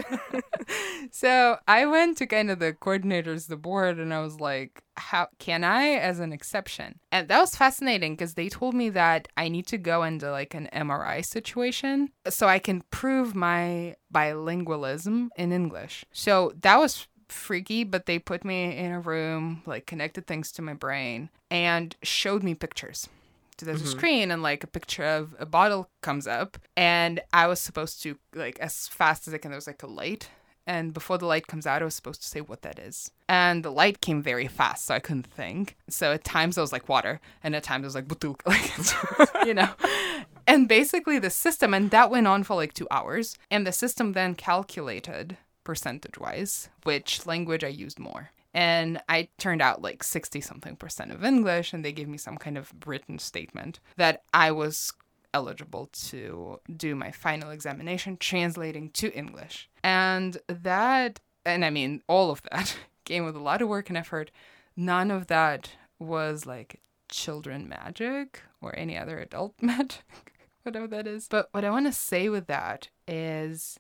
so 1.12 1.58
I 1.68 1.86
went 1.86 2.18
to 2.18 2.28
kind 2.28 2.52
of 2.52 2.60
the 2.60 2.74
coordinators, 2.74 3.48
the 3.48 3.56
board, 3.56 3.98
and 3.98 4.14
I 4.14 4.20
was 4.20 4.40
like, 4.40 4.84
how 4.98 5.28
can 5.40 5.64
I 5.64 5.94
as 5.94 6.20
an 6.20 6.34
exception? 6.34 7.00
And 7.12 7.30
that 7.30 7.40
was 7.40 7.56
fascinating 7.56 8.14
because 8.14 8.34
they 8.34 8.50
told 8.50 8.74
me 8.74 8.90
that 8.90 9.30
I 9.38 9.48
need 9.48 9.68
to 9.68 9.78
go 9.78 10.04
into 10.04 10.30
like 10.32 10.54
an 10.54 10.68
MRI 10.74 11.26
situation 11.26 12.10
so 12.28 12.48
I 12.48 12.60
can 12.60 12.84
prove 12.92 13.36
my 13.36 13.96
bilingualism 14.14 15.30
in 15.38 15.52
English. 15.54 16.04
So 16.12 16.52
that 16.62 16.78
was 16.78 17.08
freaky, 17.30 17.84
but 17.84 18.06
they 18.06 18.20
put 18.20 18.46
me 18.46 18.76
in 18.76 18.92
a 18.92 19.00
room, 19.00 19.62
like 19.66 19.86
connected 19.86 20.28
things 20.28 20.52
to 20.54 20.62
my 20.62 20.74
brain, 20.74 21.30
and 21.50 21.96
showed 22.04 22.44
me 22.44 22.56
pictures. 22.56 23.08
So 23.60 23.66
there's 23.66 23.82
a 23.82 23.86
mm-hmm. 23.86 23.98
screen, 23.98 24.32
and 24.32 24.44
like 24.44 24.64
a 24.64 24.68
picture 24.68 25.06
of 25.06 25.36
a 25.40 25.46
bottle 25.46 25.90
comes 26.02 26.28
up, 26.28 26.58
and 26.76 27.20
I 27.34 27.48
was 27.48 27.60
supposed 27.60 28.04
to 28.04 28.18
like 28.36 28.60
as 28.60 28.88
fast 28.88 29.28
as 29.28 29.34
I 29.34 29.38
can. 29.40 29.52
There 29.52 29.58
was 29.58 29.68
like 29.68 29.82
a 29.82 29.88
light, 29.88 30.30
and 30.68 30.94
before 30.94 31.18
the 31.18 31.26
light 31.26 31.48
comes 31.48 31.66
out, 31.66 31.82
I 31.82 31.86
was 31.86 31.96
supposed 31.96 32.22
to 32.22 32.28
say 32.28 32.42
what 32.42 32.62
that 32.62 32.78
is. 32.78 33.10
And 33.28 33.64
the 33.64 33.72
light 33.72 34.02
came 34.02 34.22
very 34.22 34.48
fast, 34.48 34.86
so 34.86 34.94
I 34.94 35.00
couldn't 35.00 35.26
think. 35.26 35.76
So 35.90 36.12
at 36.12 36.24
times 36.24 36.58
I 36.58 36.62
was 36.62 36.72
like 36.72 36.88
water, 36.88 37.20
and 37.44 37.56
at 37.56 37.64
times 37.64 37.84
I 37.84 37.88
was 37.88 37.96
like 37.96 38.08
butulka, 38.08 38.46
like 39.36 39.48
you 39.48 39.54
know. 39.54 39.70
And 40.46 40.68
basically 40.68 41.20
the 41.20 41.30
system, 41.30 41.74
and 41.74 41.90
that 41.92 42.12
went 42.12 42.28
on 42.28 42.44
for 42.44 42.56
like 42.56 42.74
two 42.74 42.88
hours, 42.92 43.38
and 43.50 43.66
the 43.66 43.72
system 43.72 44.14
then 44.14 44.36
calculated 44.36 45.38
percentage 45.68 46.18
wise 46.18 46.70
which 46.84 47.26
language 47.26 47.62
I 47.62 47.68
used 47.68 48.00
more. 48.00 48.32
And 48.54 49.02
I 49.10 49.28
turned 49.38 49.62
out 49.62 49.82
like 49.82 50.02
60 50.02 50.40
something 50.40 50.78
percent 50.78 51.12
of 51.12 51.26
English, 51.26 51.74
and 51.74 51.84
they 51.84 51.92
gave 51.92 52.08
me 52.08 52.18
some 52.18 52.38
kind 52.38 52.58
of 52.58 52.74
written 52.86 53.20
statement 53.20 53.82
that 53.98 54.24
I 54.34 54.50
was 54.52 54.94
eligible 55.34 55.90
to 56.10 56.62
do 56.74 56.96
my 56.96 57.12
final 57.12 57.52
examination 57.52 58.16
translating 58.16 58.92
to 58.92 59.14
English. 59.14 59.70
And 59.84 60.38
that, 60.48 61.20
and 61.46 61.66
I 61.66 61.70
mean, 61.70 62.02
all 62.08 62.32
of 62.32 62.42
that 62.50 62.78
came 63.04 63.26
with 63.26 63.36
a 63.36 63.42
lot 63.50 63.62
of 63.62 63.68
work 63.68 63.90
and 63.90 63.98
effort. 63.98 64.32
None 64.78 65.12
of 65.12 65.28
that 65.28 65.72
was 66.00 66.46
like 66.46 66.80
children 67.10 67.68
magic 67.68 68.42
or 68.62 68.74
any 68.80 68.98
other 68.98 69.20
adult 69.20 69.54
magic, 69.62 70.34
whatever 70.64 70.88
that 70.88 71.08
is. 71.08 71.28
But 71.30 71.50
what 71.52 71.66
I 71.66 71.70
want 71.72 71.88
to 71.88 71.92
say 71.92 72.30
with 72.30 72.48
that 72.48 72.88
is 73.06 73.78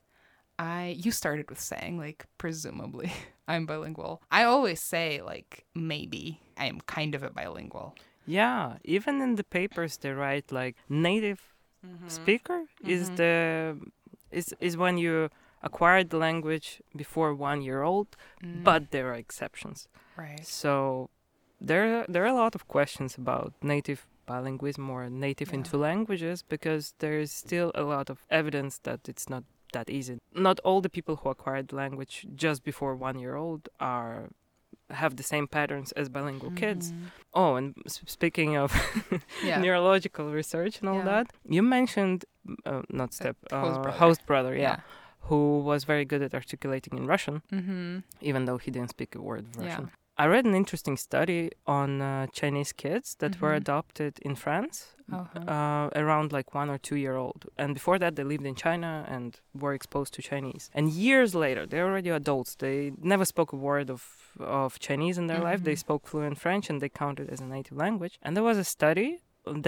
I 0.60 0.96
you 0.98 1.12
started 1.12 1.50
with 1.50 1.60
saying 1.60 1.98
like 1.98 2.26
presumably 2.38 3.12
I'm 3.48 3.66
bilingual. 3.66 4.22
I 4.32 4.44
always 4.44 4.82
say 4.82 5.22
like 5.22 5.66
maybe 5.76 6.42
I 6.58 6.66
am 6.66 6.82
kind 6.82 7.16
of 7.16 7.24
a 7.24 7.30
bilingual. 7.30 7.96
Yeah, 8.26 8.78
even 8.84 9.22
in 9.22 9.36
the 9.36 9.44
papers 9.44 9.98
they 9.98 10.12
write 10.12 10.52
like 10.52 10.76
native 10.90 11.42
mm-hmm. 11.86 12.08
speaker 12.08 12.64
is 12.84 13.08
mm-hmm. 13.08 13.16
the 13.16 13.80
is 14.32 14.54
is 14.60 14.76
when 14.76 14.98
you 14.98 15.30
acquired 15.64 16.10
the 16.10 16.18
language 16.18 16.82
before 16.96 17.34
one 17.34 17.62
year 17.62 17.82
old, 17.84 18.16
mm. 18.44 18.64
but 18.64 18.92
there 18.92 19.10
are 19.12 19.16
exceptions. 19.16 19.88
Right. 20.16 20.46
So 20.46 21.10
there 21.62 22.06
there 22.10 22.24
are 22.24 22.34
a 22.38 22.42
lot 22.46 22.56
of 22.56 22.68
questions 22.68 23.16
about 23.16 23.54
native 23.62 24.06
bilingualism 24.28 24.90
or 24.90 25.10
native 25.10 25.50
Yeah. 25.50 25.60
into 25.60 25.78
languages 25.78 26.44
because 26.44 26.94
there 27.00 27.18
is 27.20 27.32
still 27.32 27.72
a 27.76 27.84
lot 27.84 28.10
of 28.10 28.26
evidence 28.30 28.80
that 28.80 29.08
it's 29.08 29.30
not 29.30 29.44
that 29.74 29.90
easy. 29.90 30.18
Not 30.34 30.60
all 30.64 30.82
the 30.82 30.90
people 30.90 31.16
who 31.18 31.30
acquired 31.30 31.68
the 31.70 31.76
language 31.76 32.26
just 32.36 32.64
before 32.64 32.96
one 32.96 33.18
year 33.20 33.36
old 33.36 33.70
are 33.80 34.30
have 34.90 35.16
the 35.18 35.24
same 35.24 35.48
patterns 35.48 35.92
as 35.94 36.08
bilingual 36.10 36.52
kids. 36.52 36.94
Oh, 37.34 37.56
and 37.56 37.76
speaking 37.88 38.56
of 38.58 38.72
Yeah. 39.44 39.60
neurological 39.62 40.32
research 40.32 40.80
and 40.80 40.88
all 40.90 40.98
Yeah. 41.00 41.12
that, 41.12 41.26
you 41.56 41.62
mentioned 41.62 42.24
uh, 42.66 42.82
not 42.90 43.14
step 43.14 43.36
host 43.52 43.80
uh, 43.80 43.82
brother. 43.82 43.98
host 44.00 44.26
brother, 44.26 44.54
yeah, 44.56 44.62
yeah. 44.62 44.80
who 45.28 45.60
was 45.60 45.84
very 45.84 46.06
good 46.06 46.22
at 46.22 46.34
articulating 46.34 46.98
in 46.98 47.06
Russian, 47.06 47.42
Mm-hmm. 47.52 48.00
even 48.22 48.46
though 48.46 48.58
he 48.58 48.72
didn't 48.72 48.90
speak 48.90 49.16
a 49.16 49.22
word 49.22 49.46
of. 49.50 49.58
Russian. 49.64 49.92
I 50.20 50.26
read 50.26 50.46
an 50.46 50.56
interesting 50.56 50.98
study 50.98 51.52
on 51.68 52.02
uh, 52.02 52.28
Chinese 52.40 52.72
kids 52.74 53.16
that 53.20 53.40
were 53.42 53.54
Mhm. 53.54 53.58
adopted 53.62 54.14
in 54.28 54.36
France 54.36 54.76
Uh-huh. 55.12 55.40
uh, 55.56 55.90
around 56.04 56.34
like 56.38 56.54
one 56.62 56.70
or 56.74 56.78
two 56.88 56.98
year 57.06 57.16
old. 57.16 57.46
And 57.58 57.74
before 57.74 57.98
that, 58.00 58.16
they 58.16 58.24
lived 58.24 58.46
in 58.46 58.56
China 58.56 59.06
and 59.08 59.40
were 59.54 59.74
exposed 59.74 60.14
to 60.16 60.22
Chinese. 60.22 60.70
And 60.74 60.86
years 60.90 61.34
later, 61.34 61.66
they're 61.68 61.88
already 61.92 62.10
adults. 62.10 62.56
They 62.56 62.92
never 63.14 63.26
spoke 63.26 63.54
a 63.54 63.60
word 63.70 63.90
of, 63.90 64.02
of 64.40 64.80
Chinese 64.80 65.18
in 65.22 65.28
their 65.28 65.42
life. 65.50 65.62
They 65.64 65.76
Mhm. 65.76 65.86
spoke 65.86 66.04
fluent 66.08 66.38
French 66.40 66.70
and 66.70 66.82
they 66.82 66.90
counted 66.90 67.30
as 67.30 67.40
a 67.42 67.46
native 67.58 67.78
language. 67.78 68.16
And 68.24 68.36
there 68.36 68.44
was 68.52 68.58
a 68.58 68.64
study. 68.78 69.10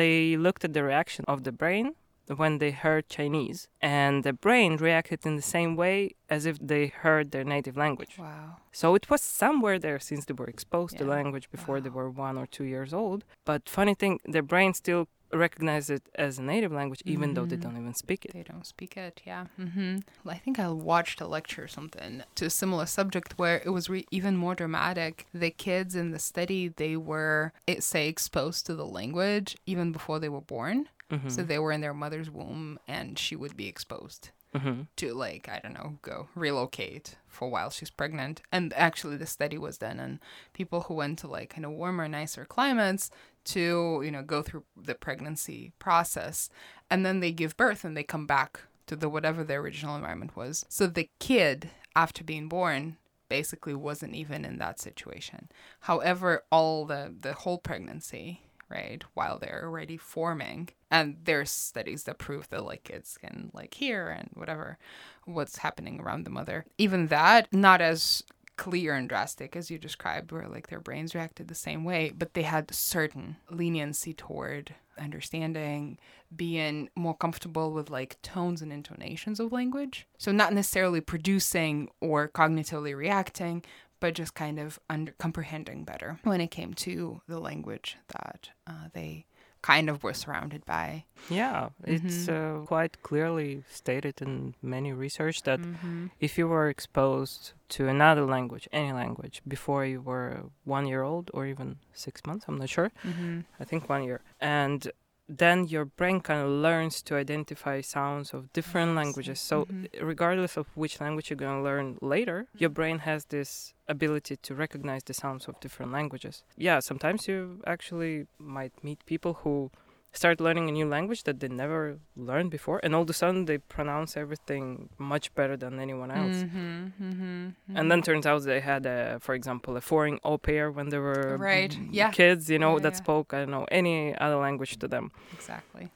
They 0.02 0.36
looked 0.46 0.64
at 0.66 0.74
the 0.74 0.84
reaction 0.84 1.24
of 1.28 1.44
the 1.44 1.52
brain 1.54 1.96
when 2.36 2.60
they 2.60 2.72
heard 2.72 3.10
Chinese, 3.10 3.68
and 3.82 4.24
the 4.24 4.34
brain 4.34 4.76
reacted 4.78 5.26
in 5.26 5.36
the 5.36 5.42
same 5.42 5.76
way 5.76 6.16
as 6.30 6.46
if 6.46 6.58
they 6.60 6.88
heard 6.88 7.32
their 7.32 7.44
native 7.44 7.76
language. 7.76 8.18
wow. 8.20 8.58
So 8.72 8.94
it 8.96 9.10
was 9.10 9.22
somewhere 9.22 9.80
there 9.80 10.00
since 10.00 10.26
they 10.26 10.34
were 10.34 10.46
exposed 10.48 10.98
to 11.00 11.06
language 11.06 11.50
before 11.50 11.80
they 11.82 11.90
were 11.90 12.10
one 12.10 12.38
or 12.38 12.46
two 12.46 12.66
years 12.66 12.94
old. 12.94 13.26
But 13.46 13.68
funny 13.68 13.96
thing, 13.96 14.20
their 14.26 14.44
brain 14.44 14.74
still 14.74 15.08
recognizes 15.32 15.90
it 15.98 16.04
as 16.16 16.40
a 16.40 16.44
native 16.44 16.72
language, 16.72 17.02
even 17.06 17.34
though 17.36 17.46
they 17.46 17.56
Mhm. 17.58 17.62
don't 17.62 17.78
even 17.78 17.94
speak 17.94 18.26
it. 18.26 18.34
They 18.34 18.44
don't 18.44 18.66
speak 18.66 18.98
it, 18.98 19.22
yeah. 19.26 19.46
Mm-hmm. 19.60 19.98
I 20.28 20.38
think 20.38 20.58
I 20.60 20.70
watched 20.70 21.22
a 21.22 21.28
lecture 21.28 21.64
or 21.64 21.68
something 21.68 22.24
to 22.36 22.46
a 22.46 22.50
similar 22.50 22.86
subject 22.88 23.34
where 23.38 23.62
it 23.66 23.70
was 23.70 23.90
re- 23.90 24.08
even 24.12 24.36
more 24.38 24.56
dramatic. 24.56 25.28
The 25.34 25.52
kids 25.52 25.96
in 25.96 26.10
the 26.12 26.20
study, 26.20 26.68
they 26.68 26.96
were, 26.98 27.54
it, 27.68 27.84
say, 27.84 28.08
exposed 28.08 28.66
to 28.68 28.74
the 28.76 28.88
language 28.88 29.56
even 29.68 29.92
before 29.92 30.18
they 30.20 30.30
were 30.30 30.42
born. 30.42 30.90
Mhm. 31.12 31.32
So 31.32 31.44
they 31.44 31.60
were 31.60 31.72
in 31.72 31.82
their 31.82 31.94
mother's 31.94 32.30
womb 32.30 32.80
and 32.88 33.18
she 33.18 33.36
would 33.36 33.58
be 33.58 33.68
exposed 33.68 34.32
Mhm. 34.54 34.88
to, 34.98 35.14
like, 35.14 35.48
I 35.50 35.60
don't 35.60 35.74
know, 35.74 36.00
go 36.02 36.30
relocate 36.36 37.18
for 37.28 37.46
a 37.48 37.52
while 37.52 37.70
she's 37.70 37.90
pregnant. 37.92 38.42
And 38.52 38.74
actually, 38.74 39.18
the 39.18 39.26
study 39.28 39.58
was 39.58 39.78
done 39.78 40.00
on 40.00 40.20
people 40.54 40.82
who 40.82 40.94
went 40.96 41.20
to, 41.20 41.28
like, 41.28 41.52
kind 41.52 41.66
of 41.66 41.72
warmer, 41.72 42.08
nicer 42.08 42.46
climates 42.46 43.10
to, 43.46 44.02
you 44.04 44.12
know, 44.12 44.24
go 44.24 44.42
through 44.42 44.66
the 44.76 44.96
pregnancy 44.96 45.72
process. 45.80 46.50
And 46.90 47.06
then 47.06 47.20
they 47.20 47.32
give 47.32 47.58
birth 47.58 47.84
and 47.84 47.96
they 47.96 48.04
come 48.04 48.26
back 48.28 48.62
to 48.88 48.96
the 48.96 49.10
whatever 49.10 49.44
their 49.44 49.62
original 49.62 49.96
environment 49.96 50.36
was. 50.36 50.66
So 50.70 50.88
the 50.88 51.10
kid, 51.20 51.70
after 51.96 52.24
being 52.24 52.48
born, 52.50 52.98
basically 53.30 53.76
wasn't 53.76 54.16
even 54.16 54.44
in 54.46 54.58
that 54.58 54.80
situation. 54.80 55.52
However, 55.82 56.44
all 56.52 56.86
the 56.86 57.14
the 57.20 57.34
whole 57.34 57.60
pregnancy, 57.60 58.42
right, 58.70 59.04
while 59.14 59.40
they're 59.40 59.64
already 59.66 59.98
forming, 59.98 60.70
and 60.92 61.18
there's 61.24 61.52
studies 61.52 62.04
that 62.04 62.18
prove 62.18 62.50
that 62.50 62.64
like 62.64 62.84
kids 62.84 63.18
can 63.18 63.52
like 63.54 63.74
hear 63.74 64.10
and 64.10 64.30
whatever 64.34 64.78
what's 65.26 65.58
happening 65.58 66.00
around 66.00 66.24
the 66.24 66.30
mother. 66.30 66.66
Even 66.78 67.08
that, 67.08 67.48
not 67.52 67.82
as 67.82 68.24
clear 68.58 68.94
and 68.94 69.08
drastic 69.08 69.56
as 69.56 69.72
you 69.72 69.78
described, 69.78 70.32
where 70.32 70.48
like 70.48 70.68
their 70.68 70.82
brains 70.82 71.16
reacted 71.16 71.48
the 71.48 71.56
same 71.56 71.84
way, 71.84 72.12
but 72.16 72.34
they 72.34 72.42
had 72.42 72.74
certain 72.74 73.38
leniency 73.50 74.14
toward 74.14 74.76
understanding, 75.00 75.98
being 76.36 76.90
more 76.96 77.16
comfortable 77.16 77.72
with 77.72 77.90
like 77.90 78.22
tones 78.22 78.62
and 78.62 78.74
intonations 78.74 79.40
of 79.40 79.54
language. 79.54 80.08
So 80.18 80.32
not 80.34 80.54
necessarily 80.54 81.00
producing 81.00 81.90
or 82.02 82.28
cognitively 82.28 82.96
reacting, 82.96 83.64
but 84.00 84.14
just 84.14 84.34
kind 84.34 84.60
of 84.60 84.80
under 84.90 85.12
comprehending 85.18 85.84
better 85.84 86.20
when 86.24 86.42
it 86.42 86.52
came 86.52 86.74
to 86.74 87.22
the 87.28 87.40
language 87.40 87.98
that 88.10 88.50
uh, 88.68 88.88
they 88.94 89.26
kind 89.62 89.90
of 89.90 90.04
we're 90.04 90.14
surrounded 90.14 90.64
by. 90.66 91.04
Yeah, 91.30 91.70
it's 91.84 92.28
Mhm. 92.28 92.62
uh, 92.64 92.66
quite 92.66 93.02
clearly 93.04 93.64
stated 93.70 94.22
in 94.22 94.56
many 94.62 94.94
research 94.94 95.44
that 95.44 95.60
Mm-hmm. 95.60 96.08
if 96.22 96.38
you 96.38 96.48
were 96.48 96.70
exposed 96.70 97.52
to 97.76 97.88
another 97.90 98.26
language, 98.26 98.70
any 98.72 98.94
language, 98.94 99.42
before 99.46 99.84
you 99.86 100.00
were 100.02 100.46
one 100.64 100.88
year 100.88 101.04
old 101.04 101.30
or 101.34 101.46
even 101.46 101.78
six 101.94 102.22
months, 102.26 102.46
I'm 102.48 102.58
not 102.58 102.70
sure, 102.70 102.92
Mm-hmm. 103.06 103.40
I 103.60 103.66
think 103.66 103.90
one 103.90 104.04
year, 104.04 104.22
and 104.40 104.90
then 105.30 105.68
your 105.68 105.86
brain 105.86 106.20
kind 106.22 106.42
of 106.42 106.50
learns 106.50 107.04
to 107.04 107.16
identify 107.16 107.82
sounds 107.82 108.34
of 108.34 108.52
different 108.52 108.96
languages. 108.96 109.40
So, 109.40 109.66
Mhm. 109.66 109.88
regardless 110.02 110.58
of 110.58 110.68
which 110.76 111.00
language 111.00 111.30
you're 111.30 111.38
going 111.38 111.58
to 111.60 111.64
learn 111.64 111.98
later, 112.02 112.48
your 112.58 112.72
brain 112.72 113.00
has 113.00 113.26
this 113.26 113.74
ability 113.88 114.38
to 114.38 114.56
recognize 114.56 115.04
the 115.04 115.14
sounds 115.14 115.48
of 115.48 115.60
different 115.60 115.92
languages. 115.92 116.44
Yeah, 116.58 116.80
sometimes 116.80 117.28
you 117.28 117.62
actually 117.68 118.26
might 118.40 118.74
meet 118.84 119.06
people 119.06 119.34
who 119.44 119.70
start 120.12 120.42
learning 120.42 120.68
a 120.70 120.72
new 120.72 120.88
language 120.88 121.24
that 121.24 121.40
they 121.40 121.48
never 121.48 122.00
learned 122.16 122.50
before, 122.52 122.80
and 122.84 122.96
all 122.96 123.04
of 123.04 123.10
a 123.10 123.14
sudden 123.14 123.46
they 123.46 123.58
pronounce 123.60 124.18
everything 124.18 124.90
much 124.98 125.34
better 125.36 125.56
than 125.56 125.80
anyone 125.80 126.12
else. 126.12 126.38
Mm-hmm. 126.38 126.86
Mm-hmm. 127.02 127.78
And 127.78 127.92
then 127.92 128.02
turns 128.02 128.26
out 128.26 128.44
they 128.44 128.60
had, 128.60 128.86
a, 128.86 129.20
for 129.22 129.34
example, 129.36 129.78
a 129.78 129.82
foreign 129.82 130.20
au 130.24 130.38
pair 130.38 130.72
when 130.72 130.90
they 130.90 130.98
were 130.98 131.38
Right, 131.38 131.72
mm, 131.72 131.90
yeah. 131.92 132.12
kids, 132.12 132.50
you 132.50 132.58
know, 132.60 132.74
Yeah, 132.78 132.84
that 132.84 132.94
yeah. 132.94 132.98
spoke, 133.04 133.34
I 133.34 133.40
don't 133.40 133.52
know, 133.52 133.66
any 133.72 134.18
other 134.18 134.38
language 134.38 134.78
to 134.80 134.88
them. 134.88 135.12
exactly. 135.34 135.90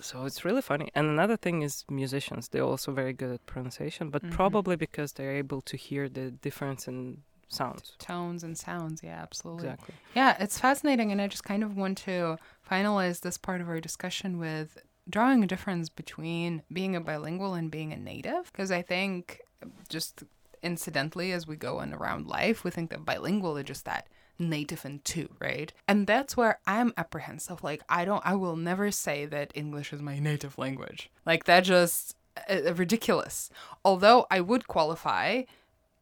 So 0.00 0.24
it's 0.24 0.44
really 0.44 0.62
funny. 0.62 0.88
And 0.94 1.06
another 1.06 1.36
thing 1.36 1.62
is 1.62 1.84
musicians. 1.88 2.48
They're 2.48 2.64
also 2.64 2.92
very 2.92 3.12
good 3.12 3.30
at 3.30 3.44
pronunciation, 3.46 4.08
but 4.10 4.22
Mhm. 4.22 4.30
probably 4.30 4.74
because 4.74 5.12
they're 5.12 5.36
able 5.36 5.60
to 5.70 5.76
hear 5.76 6.08
the 6.08 6.30
difference 6.30 6.88
in 6.88 7.22
sounds. 7.48 7.94
Tones 7.98 8.42
and 8.42 8.56
sounds. 8.56 9.02
Yeah, 9.02 9.20
absolutely. 9.22 9.68
Exactly. 9.68 9.94
Yeah, 10.14 10.36
it's 10.40 10.58
fascinating. 10.58 11.12
And 11.12 11.20
I 11.20 11.26
just 11.28 11.44
kind 11.44 11.62
of 11.62 11.76
want 11.76 11.98
to 12.06 12.38
finalize 12.72 13.20
this 13.20 13.36
part 13.36 13.60
of 13.60 13.68
our 13.68 13.80
discussion 13.80 14.38
with 14.38 14.78
drawing 15.08 15.44
a 15.44 15.46
difference 15.46 15.88
between 15.88 16.62
being 16.72 16.96
a 16.96 17.00
bilingual 17.00 17.54
and 17.54 17.70
being 17.70 17.92
a 17.92 17.96
native. 17.96 18.50
Because 18.50 18.70
I 18.70 18.82
think, 18.82 19.40
just 19.88 20.22
incidentally, 20.62 21.32
as 21.32 21.46
we 21.46 21.56
go 21.56 21.80
on 21.80 21.92
around 21.92 22.26
life, 22.26 22.64
we 22.64 22.70
think 22.70 22.90
that 22.90 23.04
bilingual 23.04 23.56
is 23.56 23.64
just 23.64 23.84
that 23.84 24.08
native 24.38 24.84
and 24.84 25.04
two, 25.04 25.28
right? 25.38 25.72
And 25.86 26.06
that's 26.06 26.36
where 26.36 26.58
I'm 26.66 26.92
apprehensive. 26.96 27.62
Like, 27.62 27.82
I 27.88 28.04
don't, 28.04 28.24
I 28.24 28.34
will 28.34 28.56
never 28.56 28.90
say 28.90 29.26
that 29.26 29.52
English 29.54 29.92
is 29.92 30.00
my 30.00 30.18
native 30.30 30.56
language. 30.56 31.10
Like, 31.26 31.44
that 31.44 31.64
just 31.64 32.16
uh, 32.48 32.74
ridiculous. 32.74 33.50
Although 33.84 34.26
I 34.30 34.40
would 34.40 34.66
qualify 34.66 35.42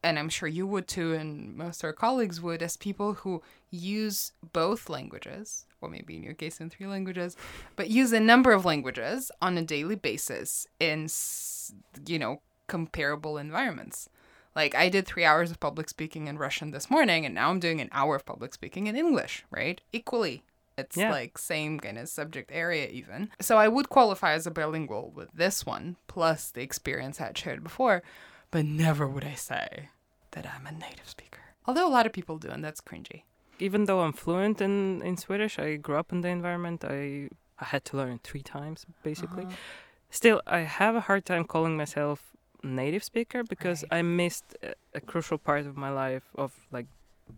and 0.03 0.19
I'm 0.19 0.29
sure 0.29 0.49
you 0.49 0.67
would 0.67 0.89
too, 0.89 1.13
and 1.13 1.55
most 1.57 1.83
of 1.83 1.89
our 1.89 1.93
colleagues 1.93 2.41
would, 2.41 2.63
as 2.63 2.77
people 2.77 3.15
who 3.15 3.43
use 3.71 4.33
both 4.53 4.89
languages, 4.89 5.67
or 5.81 5.88
maybe 5.88 6.16
in 6.16 6.23
your 6.23 6.35
case 6.35 6.61
in 6.61 6.71
three 6.71 6.87
languages, 6.87 7.37
but 7.77 7.90
use 7.90 8.12
a 8.12 8.21
number 8.21 8.53
of 8.53 8.64
languages 8.64 9.31
on 9.40 9.57
a 9.59 9.62
daily 9.62 9.97
basis 9.97 10.66
in, 10.79 11.09
you 12.07 12.19
know, 12.19 12.40
comparable 12.66 13.38
environments. 13.38 14.09
Like 14.55 14.75
I 14.75 14.88
did 14.88 15.07
three 15.07 15.25
hours 15.25 15.51
of 15.51 15.61
public 15.61 15.88
speaking 15.88 16.27
in 16.27 16.38
Russian 16.38 16.71
this 16.71 16.90
morning, 16.90 17.25
and 17.25 17.35
now 17.35 17.51
I'm 17.51 17.61
doing 17.61 17.81
an 17.81 17.88
hour 17.93 18.16
of 18.16 18.27
public 18.27 18.53
speaking 18.55 18.87
in 18.87 18.97
English, 18.97 19.45
right? 19.51 19.81
Equally. 19.93 20.43
It's 20.79 20.97
Yeah. 20.97 21.11
like 21.11 21.37
same 21.37 21.79
kind 21.79 21.99
of 21.99 22.09
subject 22.09 22.51
area 22.53 22.88
even. 22.88 23.31
So 23.40 23.59
I 23.59 23.69
would 23.69 23.90
qualify 23.90 24.33
as 24.33 24.47
a 24.47 24.51
bilingual 24.51 25.11
with 25.14 25.29
this 25.35 25.66
one, 25.66 25.97
plus 26.07 26.51
the 26.51 26.62
experience 26.62 27.21
I 27.21 27.27
had 27.27 27.38
shared 27.38 27.62
before 27.62 28.03
but 28.51 28.64
never 28.64 29.07
would 29.07 29.25
I 29.25 29.35
say 29.35 29.90
that 30.33 30.45
I'm 30.45 30.66
a 30.66 30.73
native 30.73 31.09
speaker. 31.09 31.40
Although 31.66 31.87
a 31.87 31.90
lot 31.93 32.07
of 32.07 32.12
people 32.12 32.37
do, 32.38 32.49
and 32.49 32.64
that's 32.64 32.81
cringy. 32.81 33.23
Even 33.61 33.85
though 33.85 34.01
I'm 34.01 34.12
fluent 34.12 34.61
in, 34.61 35.03
in 35.03 35.16
Swedish, 35.16 35.59
I 35.59 35.77
grew 35.77 35.96
up 35.96 36.12
in 36.12 36.20
the 36.23 36.29
environment. 36.29 36.85
I, 36.85 37.29
I 37.59 37.64
had 37.66 37.85
to 37.87 37.96
learn 37.96 38.20
three 38.23 38.42
times, 38.42 38.87
basically. 39.03 39.44
Uh-huh. 39.44 39.57
Still, 40.11 40.42
I 40.46 40.61
have 40.61 40.96
a 40.96 41.01
hard 41.03 41.25
time 41.25 41.44
calling 41.44 41.77
myself 41.77 42.33
native 42.62 43.05
speaker 43.05 43.42
because 43.44 43.85
Right. 43.85 43.99
I 43.99 44.03
missed 44.03 44.57
a, 44.62 44.75
a 44.94 45.01
crucial 45.01 45.38
part 45.38 45.66
of 45.66 45.77
my 45.77 45.90
life 45.90 46.25
of 46.35 46.53
like 46.73 46.87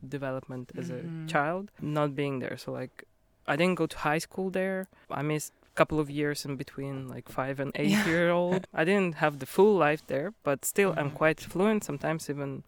development 0.08 0.72
as 0.76 0.90
Mhm. 0.90 1.26
a 1.26 1.30
child, 1.32 1.70
not 1.80 2.14
being 2.14 2.38
there. 2.40 2.56
So 2.56 2.72
like, 2.72 3.04
I 3.46 3.56
didn't 3.56 3.76
go 3.76 3.86
to 3.86 3.98
high 3.98 4.18
school 4.18 4.50
there. 4.50 4.86
I 5.10 5.22
missed 5.22 5.52
a 5.72 5.74
couple 5.74 5.98
of 6.00 6.08
years 6.10 6.44
in 6.44 6.56
between, 6.56 7.08
like 7.08 7.28
five 7.28 7.60
and 7.60 7.72
eight 7.74 7.90
Yeah. 7.90 8.06
year 8.06 8.30
old. 8.30 8.66
I 8.72 8.84
didn't 8.84 9.16
have 9.16 9.38
the 9.38 9.46
full 9.46 9.74
life 9.76 10.02
there, 10.06 10.32
but 10.44 10.64
still, 10.64 10.94
I'm 10.96 11.10
Mhm. 11.10 11.14
quite 11.22 11.40
fluent. 11.40 11.84
Sometimes 11.84 12.30
even 12.30 12.62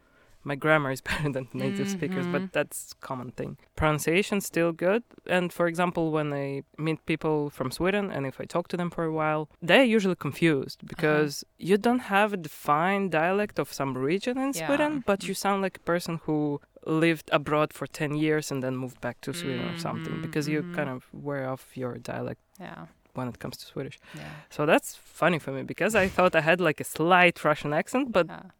my 0.44 0.54
grammar 0.54 0.90
is 0.90 1.00
better 1.11 1.30
than 1.33 1.48
native 1.52 1.88
speakers, 1.88 2.26
Mhm. 2.26 2.33
but 2.33 2.42
that's 2.52 2.94
common 3.00 3.30
thing. 3.33 3.57
Pronunciation 3.76 4.40
still 4.40 4.72
good. 4.72 5.02
And 5.26 5.52
for 5.52 5.66
example, 5.66 6.11
when 6.12 6.33
I 6.33 6.62
meet 6.78 7.04
people 7.07 7.50
from 7.50 7.70
Sweden 7.70 8.11
and 8.11 8.26
if 8.26 8.40
I 8.40 8.44
talk 8.44 8.68
to 8.68 8.76
them 8.76 8.90
for 8.90 9.04
a 9.04 9.12
while, 9.12 9.48
they're 9.68 9.85
usually 9.96 10.16
confused 10.16 10.78
Uh-huh. 10.80 10.88
because 10.92 11.44
you 11.59 11.76
don't 11.78 12.04
have 12.14 12.33
a 12.33 12.37
defined 12.37 13.11
dialect 13.11 13.59
of 13.59 13.72
some 13.72 13.92
region 14.11 14.37
in 14.38 14.52
Yeah. 14.52 14.66
Sweden, 14.66 15.02
but 15.07 15.18
you 15.28 15.35
sound 15.35 15.62
like 15.62 15.76
a 15.78 15.85
person 15.92 16.20
who 16.26 16.61
lived 16.87 17.30
abroad 17.33 17.72
for 17.72 17.87
10 17.87 18.14
years 18.14 18.50
and 18.52 18.62
then 18.62 18.76
moved 18.76 19.00
back 19.00 19.16
to 19.22 19.33
Sweden 19.33 19.64
or 19.70 19.78
something 19.78 20.20
because 20.20 20.46
you 20.52 20.62
mhm. 20.62 20.74
kind 20.74 20.90
of 20.90 21.00
wear 21.12 21.48
off 21.52 21.64
your 21.76 21.94
dialect 21.98 22.40
Yeah, 22.61 22.87
when 23.14 23.28
it 23.28 23.38
comes 23.38 23.57
to 23.57 23.64
Swedish. 23.66 23.98
yeah, 24.14 24.30
So 24.50 24.66
that's 24.66 24.94
funny 25.20 25.38
for 25.38 25.52
me 25.52 25.62
because 25.62 25.94
I 26.04 26.09
thought 26.09 26.35
I 26.35 26.42
had 26.42 26.61
like 26.61 26.80
a 26.80 26.85
slight 26.85 27.42
Russian 27.44 27.72
accent, 27.72 28.12
but 28.12 28.26
yeah. 28.28 28.50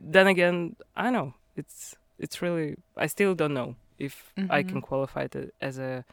Then 0.00 0.26
again, 0.26 0.76
I 0.96 1.10
know 1.10 1.34
it's 1.56 1.94
it's 2.18 2.42
really 2.42 2.76
I 2.96 3.06
still 3.06 3.34
don't 3.34 3.54
know 3.54 3.74
if 3.98 4.32
I 4.50 4.62
can 4.62 4.80
Mhm. 4.80 4.86
qualify 4.88 5.22
it 5.24 5.54
as 5.60 5.78
a 5.78 6.04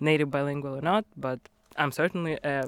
native 0.00 0.30
bilingual 0.30 0.74
or 0.76 0.80
not, 0.82 1.04
but 1.16 1.40
I'm 1.76 1.92
certainly 1.92 2.38
a 2.42 2.64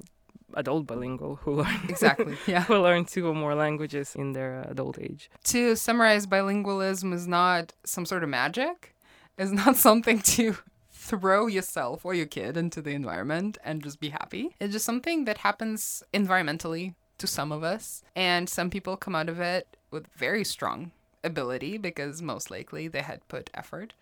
adult 0.55 0.87
bilingual 0.87 1.37
who 1.43 1.53
learned 1.63 1.91
Exactly. 1.95 2.37
Yeah. 2.47 2.63
who 2.65 2.77
learned 2.79 3.09
two 3.09 3.27
or 3.27 3.35
more 3.35 3.55
languages 3.55 4.15
in 4.15 4.33
their 4.33 4.63
adult 4.71 4.99
age. 4.99 5.29
to 5.45 5.75
summarize, 5.77 6.27
bilingualism 6.27 7.13
is 7.13 7.27
not 7.27 7.73
some 7.85 8.07
sort 8.07 8.23
of 8.23 8.29
magic. 8.29 8.95
It's 9.39 9.51
not 9.51 9.77
something 9.89 10.21
to 10.37 10.57
throw 10.93 11.47
yourself 11.47 12.05
or 12.05 12.15
your 12.15 12.27
kid 12.27 12.57
into 12.57 12.81
the 12.83 12.91
environment 12.91 13.59
and 13.65 13.83
just 13.83 13.99
be 14.01 14.11
happy. 14.11 14.55
It's 14.61 14.73
just 14.73 14.85
something 14.85 15.25
that 15.27 15.39
happens 15.39 16.03
environmentally 16.13 16.95
to 17.19 17.27
some 17.27 17.51
of 17.53 17.63
us, 17.63 18.03
and 18.15 18.49
some 18.49 18.69
people 18.71 18.97
come 18.97 19.15
out 19.17 19.29
of 19.29 19.41
it 19.41 19.67
with 19.91 20.07
very 20.15 20.45
strong 20.45 20.91
ability 21.25 21.79
because 21.79 22.23
most 22.23 22.51
likely 22.51 22.89
they 22.89 23.03
had 23.03 23.27
put 23.29 23.51
effort, 23.55 23.93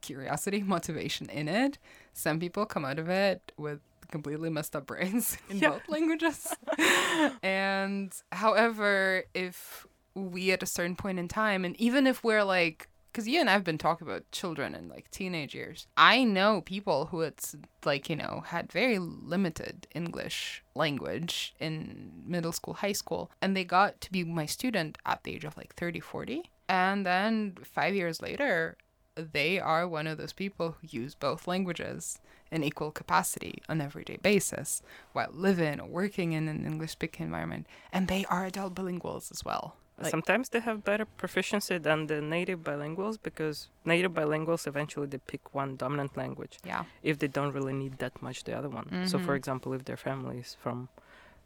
curiosity, 0.00 0.62
motivation 0.76 1.28
in 1.30 1.48
it. 1.48 1.78
Some 2.12 2.40
people 2.40 2.66
come 2.66 2.84
out 2.84 2.98
of 2.98 3.08
it 3.08 3.52
with 3.56 3.80
completely 4.10 4.50
messed 4.50 4.76
up 4.76 4.86
brains 4.86 5.38
in 5.48 5.58
Yeah. 5.58 5.70
both 5.70 5.88
languages. 5.88 6.54
and 7.42 8.12
however, 8.30 9.24
if 9.34 9.86
we 10.14 10.50
at 10.52 10.62
a 10.62 10.66
certain 10.66 10.96
point 10.96 11.18
in 11.18 11.28
time, 11.28 11.64
and 11.64 11.74
even 11.80 12.06
if 12.06 12.22
we're 12.22 12.44
like, 12.44 12.88
because 13.12 13.28
you 13.28 13.40
and 13.40 13.50
I've 13.50 13.64
been 13.64 13.78
talking 13.78 14.06
about 14.06 14.30
children 14.32 14.74
and 14.74 14.88
like 14.88 15.10
teenage 15.10 15.54
years, 15.54 15.86
I 15.96 16.24
know 16.24 16.62
people 16.62 17.06
who 17.06 17.20
it's 17.20 17.54
like, 17.84 18.08
you 18.08 18.16
know, 18.16 18.42
had 18.46 18.72
very 18.72 18.98
limited 18.98 19.86
English 19.94 20.64
language 20.74 21.54
in 21.60 22.22
middle 22.26 22.52
school, 22.52 22.74
high 22.74 22.92
school, 22.92 23.30
and 23.42 23.54
they 23.54 23.64
got 23.64 24.00
to 24.00 24.12
be 24.12 24.24
my 24.24 24.46
student 24.46 24.96
at 25.04 25.24
the 25.24 25.34
age 25.34 25.44
of 25.44 25.58
like 25.58 25.74
30, 25.74 26.00
40. 26.00 26.50
And 26.70 27.04
then 27.04 27.58
five 27.62 27.94
years 27.94 28.22
later, 28.22 28.78
they 29.14 29.60
are 29.60 29.86
one 29.86 30.06
of 30.06 30.16
those 30.16 30.32
people 30.32 30.76
who 30.80 30.88
use 30.90 31.14
both 31.14 31.46
languages 31.46 32.18
in 32.50 32.64
equal 32.64 32.90
capacity 32.90 33.62
on 33.68 33.82
everyday 33.82 34.16
basis 34.16 34.82
while 35.12 35.28
living 35.32 35.80
or 35.80 35.86
working 35.86 36.32
in 36.32 36.48
an 36.48 36.64
English 36.64 36.92
speaking 36.92 37.26
environment. 37.26 37.66
And 37.92 38.08
they 38.08 38.24
are 38.26 38.46
adult 38.46 38.74
bilinguals 38.74 39.30
as 39.30 39.44
well. 39.44 39.76
Like- 40.02 40.10
Sometimes 40.10 40.48
they 40.50 40.60
have 40.60 40.78
better 40.84 41.04
proficiency 41.22 41.78
than 41.78 42.06
the 42.06 42.20
native 42.20 42.60
bilinguals 42.68 43.16
because 43.22 43.68
native 43.84 44.12
bilinguals 44.12 44.66
eventually 44.66 45.06
they 45.06 45.18
pick 45.32 45.54
one 45.54 45.76
dominant 45.76 46.16
language 46.16 46.58
Yeah. 46.64 46.84
if 47.02 47.18
they 47.20 47.28
don't 47.28 47.52
really 47.52 47.72
need 47.82 47.94
that 47.98 48.14
much 48.22 48.44
the 48.44 48.54
other 48.58 48.68
one. 48.68 48.86
So 49.10 49.18
for 49.18 49.32
Mhm. 49.34 49.40
example, 49.40 49.72
if 49.78 49.82
their 49.84 49.96
family 50.08 50.38
is 50.44 50.54
from 50.62 50.88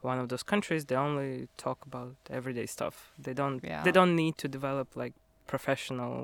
one 0.03 0.19
of 0.23 0.29
those 0.29 0.43
countries, 0.53 0.83
they 0.87 0.97
only 1.09 1.49
talk 1.57 1.79
about 1.91 2.15
everyday 2.39 2.67
stuff. 2.67 2.95
They 3.19 3.35
don't 3.35 3.61
Yeah. 3.65 3.83
they 3.87 3.93
don't 3.99 4.15
need 4.23 4.35
to 4.43 4.47
develop 4.49 4.87
like 5.03 5.15
professional 5.47 6.15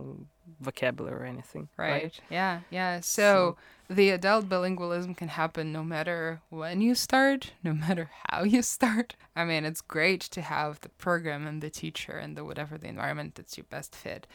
vocabulary 0.60 1.16
or 1.22 1.24
anything. 1.24 1.68
Right. 1.76 2.14
Yeah. 2.30 2.60
Yeah. 2.70 3.00
So, 3.00 3.56
the 3.94 4.10
adult 4.10 4.48
bilingualism 4.48 5.16
can 5.16 5.28
happen 5.28 5.72
no 5.72 5.82
matter 5.84 6.40
when 6.50 6.80
you 6.80 6.94
start, 6.94 7.52
no 7.62 7.72
matter 7.86 8.10
how 8.28 8.42
you 8.44 8.62
start. 8.62 9.16
I 9.36 9.44
mean, 9.44 9.64
it's 9.64 9.80
great 9.80 10.20
to 10.32 10.40
have 10.42 10.80
the 10.80 10.88
program 10.90 11.46
and 11.46 11.62
the 11.62 11.70
teacher 11.70 12.12
and 12.12 12.36
the 12.36 12.44
whatever 12.44 12.78
the 12.78 12.88
environment 12.88 13.34
that's 13.34 13.56
your 13.56 13.66
best 13.70 13.94
fit. 13.94 14.26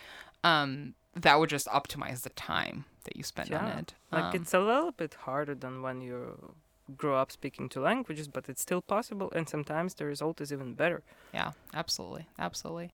Um, 0.44 0.94
that 1.16 1.40
would 1.40 1.50
just 1.50 1.68
optimize 1.68 2.22
the 2.22 2.30
time 2.30 2.86
that 3.06 3.16
you 3.18 3.24
spend 3.24 3.54
on 3.54 3.68
Yeah. 3.68 3.80
it. 3.80 3.94
Like 4.12 4.26
Um, 4.36 4.42
it's 4.42 4.54
a 4.54 4.60
little 4.60 4.92
bit 4.92 5.14
harder 5.26 5.56
than 5.56 5.82
when 5.82 6.02
you 6.02 6.56
grow 6.96 7.16
up 7.18 7.32
speaking 7.32 7.68
two 7.70 7.82
languages, 7.82 8.28
but 8.28 8.48
it's 8.48 8.62
still 8.62 8.82
possible 8.82 9.30
and 9.36 9.50
sometimes 9.50 9.96
the 9.96 10.06
result 10.06 10.40
is 10.42 10.54
even 10.54 10.74
better. 10.76 11.04
yeah, 11.34 11.52
absolutely, 11.74 12.28
absolutely. 12.40 12.92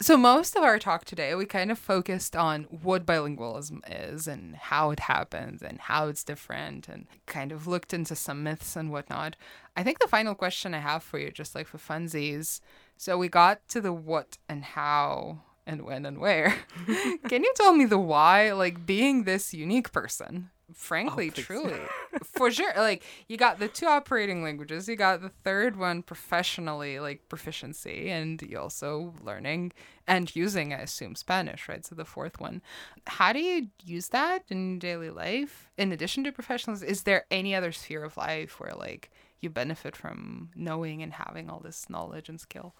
So, 0.00 0.16
most 0.16 0.54
of 0.54 0.62
our 0.62 0.78
talk 0.78 1.04
today, 1.04 1.34
we 1.34 1.44
kind 1.44 1.72
of 1.72 1.78
focused 1.78 2.36
on 2.36 2.64
what 2.64 3.04
bilingualism 3.04 3.80
is 3.90 4.28
and 4.28 4.54
how 4.54 4.92
it 4.92 5.00
happens 5.00 5.60
and 5.60 5.80
how 5.80 6.06
it's 6.06 6.22
different 6.22 6.88
and 6.88 7.08
kind 7.26 7.50
of 7.50 7.66
looked 7.66 7.92
into 7.92 8.14
some 8.14 8.44
myths 8.44 8.76
and 8.76 8.92
whatnot. 8.92 9.34
I 9.76 9.82
think 9.82 9.98
the 9.98 10.06
final 10.06 10.36
question 10.36 10.72
I 10.72 10.78
have 10.78 11.02
for 11.02 11.18
you, 11.18 11.32
just 11.32 11.56
like 11.56 11.66
for 11.66 11.78
funsies, 11.78 12.60
so 12.96 13.18
we 13.18 13.28
got 13.28 13.68
to 13.70 13.80
the 13.80 13.92
what 13.92 14.38
and 14.48 14.62
how 14.62 15.40
and 15.66 15.82
when 15.82 16.06
and 16.06 16.18
where. 16.18 16.54
Can 17.28 17.42
you 17.42 17.52
tell 17.56 17.74
me 17.74 17.84
the 17.84 17.98
why? 17.98 18.52
Like 18.52 18.86
being 18.86 19.24
this 19.24 19.52
unique 19.52 19.90
person, 19.90 20.50
frankly, 20.74 21.28
oh, 21.28 21.34
please. 21.34 21.44
truly, 21.44 21.80
for 22.24 22.50
sure. 22.50 22.72
Like 22.76 23.04
you 23.28 23.36
got 23.36 23.58
the 23.58 23.68
two 23.68 23.86
operating 23.86 24.42
languages, 24.42 24.88
you 24.88 24.96
got 24.96 25.22
the 25.22 25.30
third 25.44 25.76
one 25.76 26.02
professionally, 26.02 27.00
like 27.00 27.28
proficiency, 27.28 28.10
and 28.10 28.40
you 28.42 28.58
also 28.58 29.14
learning 29.22 29.72
and 30.06 30.34
using, 30.34 30.72
I 30.72 30.78
assume, 30.78 31.14
Spanish, 31.14 31.68
right? 31.68 31.84
So 31.84 31.94
the 31.94 32.04
fourth 32.04 32.40
one. 32.40 32.62
How 33.06 33.32
do 33.32 33.40
you 33.40 33.68
use 33.84 34.08
that 34.08 34.44
in 34.48 34.78
daily 34.78 35.10
life? 35.10 35.70
In 35.76 35.92
addition 35.92 36.24
to 36.24 36.32
professionalism, 36.32 36.88
is 36.88 37.02
there 37.02 37.24
any 37.30 37.54
other 37.54 37.72
sphere 37.72 38.04
of 38.04 38.16
life 38.16 38.58
where 38.60 38.74
like 38.74 39.10
you 39.40 39.50
benefit 39.50 39.94
from 39.94 40.50
knowing 40.56 41.02
and 41.02 41.12
having 41.12 41.48
all 41.48 41.60
this 41.60 41.88
knowledge 41.90 42.28
and 42.28 42.40
skill? 42.40 42.74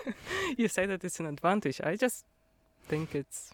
you 0.56 0.68
say 0.68 0.86
that 0.86 1.04
it's 1.04 1.20
an 1.20 1.26
advantage. 1.26 1.80
I 1.82 1.96
just 1.96 2.24
think 2.88 3.14
it's 3.14 3.52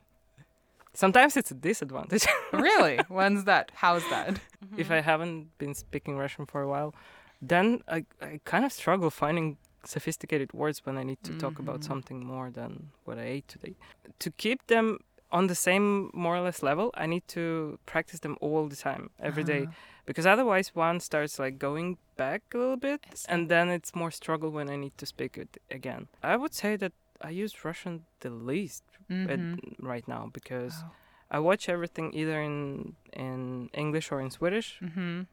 sometimes 0.95 1.37
it's 1.37 1.51
a 1.51 1.55
disadvantage. 1.55 2.27
really? 2.53 2.99
When's 3.09 3.45
that? 3.45 3.71
How's 3.75 4.09
that? 4.11 4.41
if 4.77 4.91
I 4.91 5.01
haven't 5.01 5.57
been 5.59 5.75
speaking 5.75 6.17
Russian 6.17 6.47
for 6.47 6.61
a 6.63 6.69
while, 6.69 6.95
then 7.43 7.83
I, 7.89 8.05
I 8.21 8.41
kind 8.45 8.65
of 8.65 8.73
struggle 8.73 9.11
finding 9.11 9.57
sophisticated 9.85 10.53
words 10.53 10.81
when 10.87 10.97
I 10.97 11.03
need 11.03 11.23
to 11.25 11.33
talk 11.35 11.59
about 11.59 11.81
Mhm. 11.81 11.85
something 11.85 12.25
more 12.25 12.51
than 12.51 12.91
what 13.05 13.19
I 13.19 13.25
ate 13.37 13.49
today. 13.49 13.75
To 14.19 14.31
keep 14.31 14.67
them 14.67 14.99
on 15.31 15.47
the 15.49 15.55
same 15.55 16.11
more 16.15 16.37
or 16.37 16.41
less 16.41 16.63
level, 16.63 16.91
I 16.95 17.07
need 17.07 17.27
to 17.29 17.79
practice 17.87 18.21
them 18.21 18.37
all 18.41 18.69
the 18.69 18.77
time, 18.77 19.11
every 19.19 19.45
day, 19.45 19.63
Uh, 19.65 19.73
because 20.07 20.27
otherwise 20.27 20.75
one 20.75 21.01
starts 21.01 21.39
like 21.39 21.59
going 21.59 21.99
back 22.17 22.43
a 22.55 22.59
little 22.59 22.77
bit, 22.79 23.01
and 23.29 23.49
then 23.49 23.69
it's 23.69 23.95
more 23.95 24.11
struggle 24.11 24.51
when 24.51 24.71
I 24.71 24.77
need 24.77 24.97
to 24.99 25.07
speak 25.07 25.37
it 25.37 25.59
again. 25.71 26.09
I 26.23 26.37
would 26.37 26.55
say 26.55 26.77
that 26.77 26.93
I 27.21 27.31
use 27.31 27.65
Russian 27.65 28.05
the 28.21 28.31
least 28.31 28.85
mhm. 29.11 29.59
right 29.79 30.07
now 30.09 30.31
because 30.33 30.75
Wow. 30.83 30.93
I 31.31 31.39
watch 31.41 31.69
everything 31.69 32.13
either 32.15 32.41
in 32.41 32.95
in 33.13 33.69
English 33.75 34.13
or 34.13 34.21
in 34.21 34.31
Swedish. 34.31 34.79
Mhm. 34.81 35.27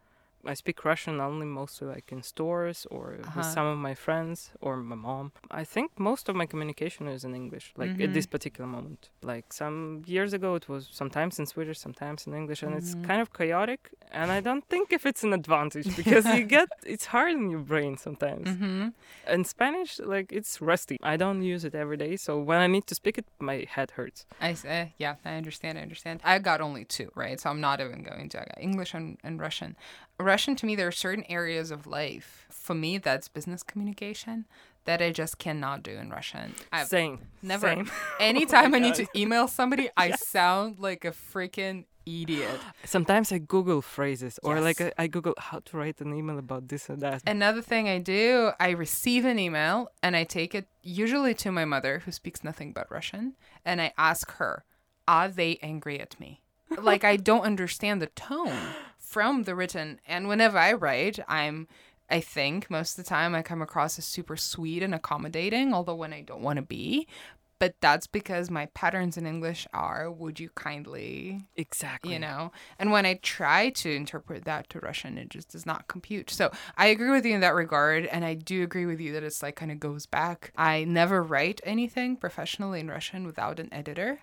I 0.45 0.53
speak 0.55 0.83
Russian 0.85 1.19
only 1.21 1.45
mostly 1.45 1.87
like 1.87 2.11
in 2.11 2.21
stores 2.23 2.87
or 2.89 3.03
Uh-huh. 3.13 3.31
with 3.37 3.45
some 3.45 3.67
of 3.67 3.77
my 3.77 3.95
friends 3.95 4.51
or 4.59 4.77
my 4.77 4.95
mom. 4.95 5.31
I 5.61 5.63
think 5.63 5.99
most 5.99 6.29
of 6.29 6.35
my 6.35 6.45
communication 6.45 7.07
is 7.07 7.23
in 7.23 7.35
English, 7.35 7.73
like 7.77 7.91
at 8.01 8.13
this 8.13 8.25
Mhm. 8.25 8.31
particular 8.31 8.67
moment. 8.67 9.09
Like 9.21 9.53
some 9.53 10.01
years 10.05 10.33
ago, 10.33 10.55
it 10.55 10.67
was 10.67 10.87
sometimes 10.91 11.39
in 11.39 11.45
Swedish, 11.45 11.79
sometimes 11.79 12.27
in 12.27 12.33
English, 12.33 12.63
and 12.63 12.73
Mhm. 12.73 12.77
it's 12.79 12.93
kind 13.09 13.21
of 13.21 13.29
chaotic. 13.33 13.81
And 14.11 14.31
I 14.31 14.41
don't 14.41 14.65
think 14.69 14.91
if 14.91 15.05
it's 15.05 15.23
an 15.23 15.33
advantage 15.33 15.95
because 15.95 16.25
you 16.35 16.43
get 16.57 16.67
it's 16.93 17.05
hard 17.13 17.31
in 17.31 17.49
your 17.53 17.63
brain 17.71 17.97
sometimes. 17.97 18.47
Mhm. 18.49 18.93
In 19.35 19.43
Spanish, 19.45 19.99
like 19.99 20.27
it's 20.39 20.59
rusty. 20.61 20.97
I 21.13 21.15
don't 21.17 21.41
use 21.53 21.63
it 21.67 21.75
every 21.75 21.97
day, 21.97 22.17
so 22.17 22.31
when 22.49 22.59
I 22.65 22.67
need 22.67 22.85
to 22.87 22.95
speak 22.95 23.17
it, 23.17 23.25
my 23.39 23.57
head 23.75 23.89
hurts. 23.91 24.25
I 24.39 24.51
uh, 24.67 24.85
yeah, 25.03 25.15
I 25.23 25.31
understand. 25.41 25.77
I 25.77 25.81
understand. 25.81 26.19
I 26.23 26.39
got 26.39 26.59
only 26.61 26.85
two, 26.85 27.09
right? 27.15 27.39
So 27.41 27.49
I'm 27.51 27.61
not 27.61 27.79
even 27.79 28.03
going 28.03 28.29
to. 28.29 28.37
I 28.41 28.45
got 28.51 28.59
English 28.69 28.93
and, 28.97 29.17
and 29.23 29.39
Russian. 29.39 29.75
Russian 30.21 30.55
to 30.57 30.65
me, 30.65 30.75
there 30.75 30.87
are 30.87 30.91
certain 30.91 31.25
areas 31.29 31.71
of 31.71 31.85
life. 31.87 32.45
For 32.49 32.73
me, 32.73 32.97
that's 32.97 33.27
business 33.27 33.63
communication 33.63 34.45
that 34.85 35.01
I 35.01 35.11
just 35.11 35.37
cannot 35.37 35.83
do 35.83 35.91
in 35.91 36.09
Russian. 36.09 36.55
I've 36.71 36.87
Same. 36.87 37.19
never. 37.41 37.67
Same. 37.67 37.85
Oh 38.19 38.23
Anytime 38.23 38.73
I 38.75 38.79
need 38.79 38.95
to 38.95 39.07
email 39.15 39.47
somebody, 39.47 39.89
I 39.97 40.07
Yes. 40.07 40.25
sound 40.27 40.79
like 40.79 41.05
a 41.05 41.11
freaking 41.11 41.85
idiot. 42.05 42.59
Sometimes 42.83 43.31
I 43.31 43.37
Google 43.39 43.81
phrases 43.81 44.39
or 44.43 44.59
like 44.59 44.81
I, 44.81 44.91
I 44.97 45.07
Google 45.07 45.33
how 45.37 45.59
to 45.59 45.77
write 45.77 46.01
an 46.01 46.13
email 46.15 46.37
about 46.39 46.67
this 46.67 46.89
and 46.89 47.01
that. 47.01 47.21
Another 47.27 47.61
thing 47.61 47.87
I 47.89 47.99
do, 47.99 48.51
I 48.59 48.69
receive 48.71 49.25
an 49.25 49.37
email 49.39 49.89
and 50.01 50.15
I 50.15 50.23
take 50.23 50.55
it 50.55 50.67
usually 50.83 51.33
to 51.35 51.51
my 51.51 51.65
mother, 51.65 51.99
who 52.05 52.11
speaks 52.11 52.43
nothing 52.43 52.73
but 52.73 52.89
Russian, 52.91 53.35
and 53.65 53.81
I 53.81 53.93
ask 53.97 54.31
her, 54.33 54.63
Are 55.07 55.29
they 55.29 55.57
angry 55.61 55.99
at 55.99 56.19
me? 56.19 56.41
Like, 56.77 57.03
I 57.03 57.17
don't 57.17 57.43
understand 57.43 58.01
the 58.01 58.07
tone 58.07 58.57
from 58.97 59.43
the 59.43 59.55
written. 59.55 59.99
And 60.07 60.27
whenever 60.27 60.57
I 60.57 60.73
write, 60.73 61.19
I'm, 61.27 61.67
I 62.09 62.19
think 62.21 62.69
most 62.69 62.97
of 62.97 63.03
the 63.03 63.09
time 63.09 63.35
I 63.35 63.41
come 63.41 63.61
across 63.61 63.97
as 63.99 64.05
super 64.05 64.37
sweet 64.37 64.83
and 64.83 64.93
accommodating, 64.95 65.73
although 65.73 65.95
when 65.95 66.13
I 66.13 66.21
don't 66.21 66.41
want 66.41 66.57
to 66.57 66.63
be. 66.63 67.07
But 67.59 67.75
that's 67.79 68.07
because 68.07 68.49
my 68.49 68.65
patterns 68.73 69.17
in 69.17 69.27
English 69.27 69.67
are, 69.71 70.09
Would 70.09 70.39
you 70.39 70.49
kindly 70.55 71.41
exactly. 71.55 72.11
you 72.13 72.17
know 72.17 72.51
and 72.79 72.91
when 72.91 73.05
i 73.05 73.13
try 73.21 73.69
to 73.69 73.91
interpret 73.93 74.45
that 74.45 74.67
to 74.71 74.79
russian 74.79 75.17
it 75.19 75.29
just 75.29 75.51
does 75.51 75.63
not 75.65 75.87
compute 75.87 76.31
so 76.31 76.49
i 76.75 76.87
agree 76.87 77.11
with 77.11 77.23
you 77.23 77.35
in 77.35 77.41
that 77.41 77.53
regard 77.53 78.05
and 78.07 78.25
i 78.25 78.33
do 78.33 78.63
agree 78.63 78.87
with 78.87 78.99
you 78.99 79.13
that 79.13 79.21
it's 79.23 79.43
like 79.43 79.55
kind 79.55 79.71
of 79.71 79.79
goes 79.79 80.07
back 80.07 80.51
i 80.57 80.83
never 80.85 81.21
write 81.21 81.61
anything 81.63 82.15
professionally 82.17 82.79
in 82.79 82.87
russian 82.89 83.27
without 83.27 83.59
an 83.59 83.71
editor 83.71 84.21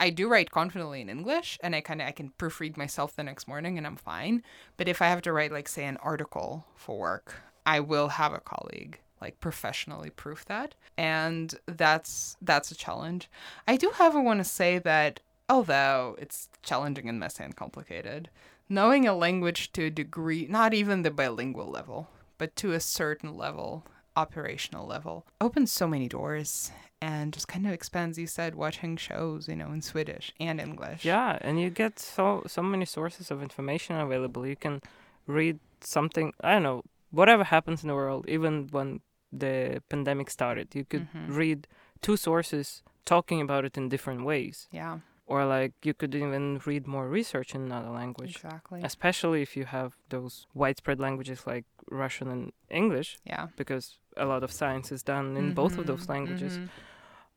i 0.00 0.10
do 0.10 0.28
write 0.28 0.50
confidently 0.50 1.00
in 1.00 1.08
english 1.08 1.58
and 1.62 1.74
i 1.74 1.80
kind 1.80 2.00
of 2.00 2.08
i 2.08 2.12
can 2.12 2.32
proofread 2.38 2.76
myself 2.76 3.14
the 3.16 3.22
next 3.22 3.48
morning 3.48 3.78
and 3.78 3.86
i'm 3.86 3.96
fine. 3.96 4.42
But 4.76 4.88
if 4.88 5.00
i 5.02 5.06
have 5.06 5.22
to 5.22 5.32
write 5.32 5.52
like 5.52 5.68
say 5.68 5.84
an 5.84 5.96
article 5.98 6.66
for 6.74 6.98
work 6.98 7.34
i 7.64 7.80
will 7.80 8.08
have 8.08 8.32
a 8.32 8.40
colleague 8.40 9.00
like 9.20 9.40
professionally 9.40 10.10
proof 10.10 10.44
that. 10.46 10.74
And 10.96 11.54
that's 11.66 12.36
that's 12.40 12.70
a 12.70 12.74
challenge. 12.74 13.30
I 13.66 13.76
do 13.76 13.90
however 13.94 14.20
want 14.20 14.40
to 14.40 14.44
say 14.44 14.78
that 14.78 15.20
although 15.48 16.16
it's 16.18 16.48
challenging 16.62 17.08
and 17.08 17.20
messy 17.20 17.44
and 17.44 17.56
complicated, 17.56 18.30
knowing 18.68 19.06
a 19.06 19.14
language 19.14 19.72
to 19.72 19.84
a 19.84 19.90
degree, 19.90 20.46
not 20.48 20.74
even 20.74 21.02
the 21.02 21.10
bilingual 21.10 21.66
level, 21.66 22.08
but 22.38 22.56
to 22.56 22.72
a 22.72 22.80
certain 22.80 23.36
level, 23.36 23.84
operational 24.16 24.86
level, 24.86 25.26
opens 25.40 25.70
so 25.70 25.86
many 25.86 26.08
doors 26.08 26.70
and 27.00 27.32
just 27.32 27.48
kind 27.48 27.66
of 27.66 27.72
expands, 27.72 28.18
you 28.18 28.26
said, 28.26 28.54
watching 28.54 28.96
shows, 28.96 29.48
you 29.48 29.56
know, 29.56 29.70
in 29.72 29.82
Swedish 29.82 30.32
and 30.40 30.60
English. 30.60 31.04
Yeah, 31.04 31.38
and 31.40 31.60
you 31.60 31.70
get 31.70 31.98
so 31.98 32.42
so 32.46 32.62
many 32.62 32.84
sources 32.84 33.30
of 33.30 33.42
information 33.42 33.96
available. 33.96 34.46
You 34.46 34.56
can 34.56 34.80
read 35.26 35.58
something. 35.80 36.32
I 36.42 36.52
don't 36.54 36.62
know 36.62 36.82
whatever 37.10 37.44
happens 37.44 37.82
in 37.82 37.88
the 37.88 37.94
world. 37.94 38.24
Even 38.28 38.68
when 38.70 39.00
the 39.32 39.82
pandemic 39.88 40.30
started, 40.30 40.74
you 40.74 40.84
could 40.84 41.08
Mhm. 41.14 41.36
read 41.36 41.66
two 42.00 42.16
sources 42.16 42.82
talking 43.04 43.40
about 43.40 43.64
it 43.64 43.76
in 43.76 43.88
different 43.88 44.24
ways, 44.24 44.68
Yeah, 44.72 44.98
or 45.26 45.44
like 45.44 45.72
you 45.82 45.92
could 45.94 46.14
even 46.14 46.60
read 46.66 46.86
more 46.86 47.08
research 47.08 47.54
in 47.54 47.62
another 47.62 47.90
language. 47.90 48.36
exactly. 48.36 48.80
Especially 48.82 49.42
if 49.42 49.56
you 49.56 49.64
have 49.64 49.96
those 50.08 50.46
widespread 50.54 51.00
languages 51.00 51.46
like 51.46 51.64
Russian 51.90 52.28
and 52.28 52.52
English, 52.70 53.18
Yeah. 53.24 53.48
because 53.56 53.98
a 54.16 54.24
lot 54.24 54.42
of 54.42 54.50
science 54.52 54.92
is 54.92 55.02
done 55.02 55.36
in 55.36 55.52
both 55.54 55.78
of 55.78 55.86
those 55.86 56.06
Mhm, 56.06 56.08
languages. 56.14 56.58
mhm. 56.58 56.68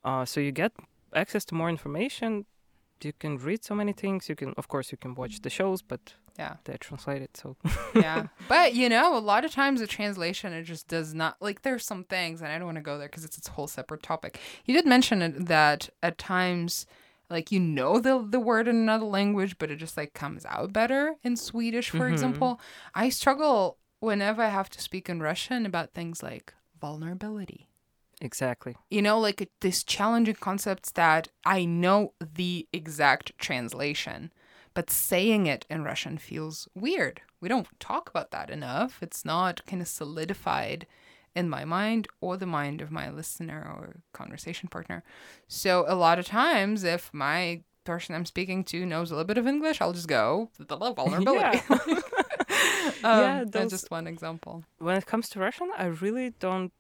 Uh, 0.04 0.26
so 0.26 0.40
you 0.40 0.52
get 0.52 0.72
access 1.14 1.44
to 1.46 1.56
more 1.56 1.70
information. 1.70 2.46
You 3.02 3.14
can 3.14 3.38
read 3.38 3.64
so 3.64 3.74
many 3.76 3.94
things. 3.94 4.30
You 4.30 4.36
can, 4.36 4.54
of 4.58 4.68
course, 4.68 4.92
you 4.92 4.98
can 4.98 5.16
watch 5.16 5.42
the 5.42 5.50
shows, 5.50 5.82
but 5.82 6.14
Yeah. 6.38 6.58
they're 6.66 6.78
translated. 6.78 7.30
So 7.36 7.56
yeah. 7.96 8.28
But 8.48 8.74
you 8.76 8.88
know, 8.90 9.18
a 9.18 9.24
lot 9.32 9.44
of 9.46 9.52
times 9.52 9.80
the 9.80 9.88
translation 9.88 10.54
it 10.54 10.64
just 10.64 10.88
does 10.88 11.14
not 11.14 11.36
like 11.42 11.62
there's 11.64 11.86
some 11.86 12.04
things 12.04 12.42
and 12.42 12.52
I 12.52 12.58
don't 12.58 12.66
want 12.72 12.78
to 12.78 12.82
go 12.92 12.98
there 12.98 13.08
because 13.10 13.26
it's 13.26 13.38
its 13.38 13.48
whole 13.50 13.68
separate 13.68 14.04
topic. 14.04 14.40
You 14.66 14.74
did 14.74 14.86
mention 14.86 15.46
that 15.46 15.90
at 16.04 16.18
times 16.18 16.86
like 17.30 17.52
you 17.52 17.60
know 17.60 18.00
the 18.00 18.26
the 18.28 18.40
word 18.40 18.68
in 18.68 18.76
another 18.76 19.06
language 19.06 19.58
but 19.58 19.70
it 19.72 19.78
just 19.78 19.98
like 19.98 20.14
comes 20.14 20.46
out 20.46 20.74
better 20.74 21.16
in 21.24 21.36
Swedish 21.38 21.90
for 21.90 22.08
Mhm. 22.10 22.12
example. 22.12 22.60
I 22.96 23.10
struggle 23.10 23.78
whenever 24.00 24.42
I 24.42 24.50
have 24.50 24.70
to 24.72 24.82
speak 24.82 25.10
in 25.10 25.22
Russian 25.22 25.66
about 25.66 25.94
things 25.94 26.24
like 26.24 26.54
vulnerability 26.80 27.68
exactly. 28.22 28.76
you 28.90 29.02
know 29.02 29.20
like 29.20 29.50
these 29.62 29.84
challenging 29.84 30.36
concepts 30.36 30.92
that 30.92 31.28
i 31.46 31.64
know 31.64 32.14
the 32.20 32.68
exact 32.74 33.38
translation 33.38 34.32
but 34.74 34.90
saying 34.90 35.46
it 35.48 35.66
in 35.70 35.84
russian 35.84 36.18
feels 36.18 36.68
weird 36.76 37.22
we 37.42 37.48
don't 37.50 37.68
talk 37.80 38.10
about 38.10 38.32
that 38.32 38.50
enough 38.50 39.00
it's 39.02 39.24
not 39.24 39.66
kind 39.66 39.82
of 39.82 39.88
solidified 39.88 40.86
in 41.40 41.48
my 41.58 41.64
mind 41.80 42.04
or 42.26 42.32
the 42.44 42.52
mind 42.60 42.78
of 42.86 42.90
my 43.00 43.08
listener 43.20 43.60
or 43.76 43.84
conversation 44.22 44.68
partner 44.76 45.00
so 45.48 45.72
a 45.88 45.98
lot 46.06 46.18
of 46.22 46.26
times 46.44 46.78
if 46.96 47.04
my 47.28 47.40
person 47.90 48.12
i'm 48.16 48.26
speaking 48.36 48.60
to 48.72 48.78
knows 48.92 49.08
a 49.10 49.14
little 49.16 49.32
bit 49.34 49.38
of 49.44 49.48
english 49.54 49.78
i'll 49.82 49.98
just 50.00 50.12
go 50.20 50.50
the 50.72 50.78
vulnerability 51.00 51.60
um, 53.04 53.20
Yeah, 53.22 53.44
that's 53.54 53.72
just 53.76 53.92
one 53.92 54.08
example 54.08 54.54
When 54.88 54.96
it 55.02 55.06
comes 55.12 55.26
to 55.30 55.40
Russian, 55.40 55.70
I 55.78 55.88
really 56.06 56.28
don't 56.46 56.72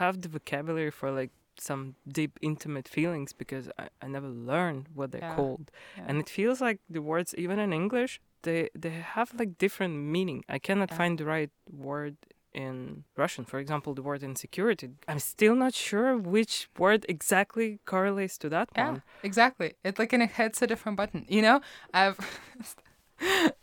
have 0.00 0.14
the 0.22 0.28
vocabulary 0.28 0.90
for 0.90 1.08
like 1.20 1.30
some 1.58 1.82
deep, 2.18 2.32
intimate 2.40 2.88
feelings 2.96 3.30
because 3.42 3.64
I, 3.82 3.84
I 4.04 4.06
never 4.16 4.28
learned 4.52 4.84
what 4.94 5.10
they're 5.10 5.28
Yeah. 5.28 5.36
called, 5.36 5.66
Yeah. 5.96 6.06
and 6.08 6.14
it 6.22 6.28
feels 6.38 6.58
like 6.66 6.78
the 6.96 7.02
words, 7.12 7.34
even 7.44 7.58
in 7.58 7.70
English, 7.82 8.12
they 8.46 8.60
they 8.84 8.96
have 9.16 9.28
like 9.40 9.52
different 9.64 9.94
meaning. 10.16 10.40
I 10.56 10.58
cannot 10.68 10.90
Yeah. 10.90 10.98
find 11.00 11.12
the 11.18 11.26
right 11.34 11.52
word 11.88 12.16
in 12.54 13.04
Russian. 13.16 13.44
For 13.44 13.58
example, 13.58 13.94
the 13.94 14.02
word 14.02 14.22
insecurity. 14.22 14.90
I'm 15.08 15.18
still 15.18 15.54
not 15.54 15.74
sure 15.74 16.16
which 16.16 16.68
word 16.78 17.06
exactly 17.08 17.80
correlates 17.84 18.38
to 18.38 18.48
that 18.50 18.68
Yeah, 18.76 18.90
one. 18.90 19.02
exactly. 19.22 19.74
It 19.84 19.98
like 19.98 20.10
kind 20.10 20.22
of 20.22 20.32
hits 20.32 20.62
a 20.62 20.66
different 20.66 20.96
button. 20.96 21.26
You 21.28 21.42
know, 21.42 21.60
I've. 21.94 22.18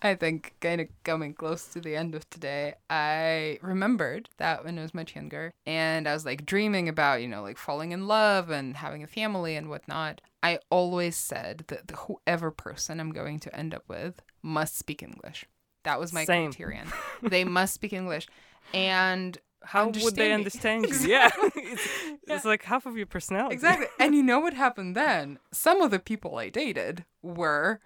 I 0.01 0.15
think 0.15 0.53
kind 0.61 0.79
of 0.79 0.87
coming 1.03 1.33
close 1.33 1.65
to 1.73 1.81
the 1.81 1.93
end 1.95 2.15
of 2.15 2.29
today, 2.29 2.75
I 2.89 3.59
remembered 3.61 4.29
that 4.37 4.63
when 4.63 4.79
I 4.79 4.83
was 4.83 4.93
much 4.93 5.15
younger 5.15 5.53
and 5.65 6.07
I 6.07 6.13
was 6.13 6.23
like 6.25 6.45
dreaming 6.45 6.87
about, 6.87 7.21
you 7.21 7.27
know, 7.27 7.41
like 7.41 7.57
falling 7.57 7.91
in 7.91 8.07
love 8.07 8.49
and 8.49 8.77
having 8.77 9.03
a 9.03 9.07
family 9.07 9.57
and 9.57 9.69
whatnot. 9.69 10.21
I 10.41 10.59
always 10.69 11.17
said 11.17 11.65
that 11.67 11.89
the, 11.89 11.95
whoever 11.97 12.51
person 12.51 13.01
I'm 13.01 13.11
going 13.11 13.39
to 13.41 13.53
end 13.53 13.73
up 13.73 13.83
with 13.89 14.21
must 14.41 14.77
speak 14.77 15.03
English. 15.03 15.45
That 15.83 15.99
was 15.99 16.13
my 16.13 16.23
Same. 16.23 16.51
criterion. 16.53 16.87
they 17.21 17.43
must 17.43 17.73
speak 17.73 17.91
English. 17.91 18.27
And 18.73 19.37
How 19.63 19.87
would 19.87 20.15
they 20.15 20.31
Understand 20.31 20.87
you? 20.87 20.95
Yeah, 21.07 21.29
it's, 21.55 21.87
it's 22.27 22.45
like 22.45 22.63
half 22.63 22.85
of 22.85 22.97
your 22.97 23.05
personality. 23.05 23.55
Exactly. 23.55 23.87
and 23.99 24.15
you 24.15 24.23
know 24.23 24.39
what 24.39 24.53
happened 24.53 24.95
then? 24.95 25.39
Some 25.51 25.81
of 25.81 25.91
the 25.91 25.99
people 25.99 26.37
I 26.37 26.49
dated 26.49 27.05
were 27.21 27.79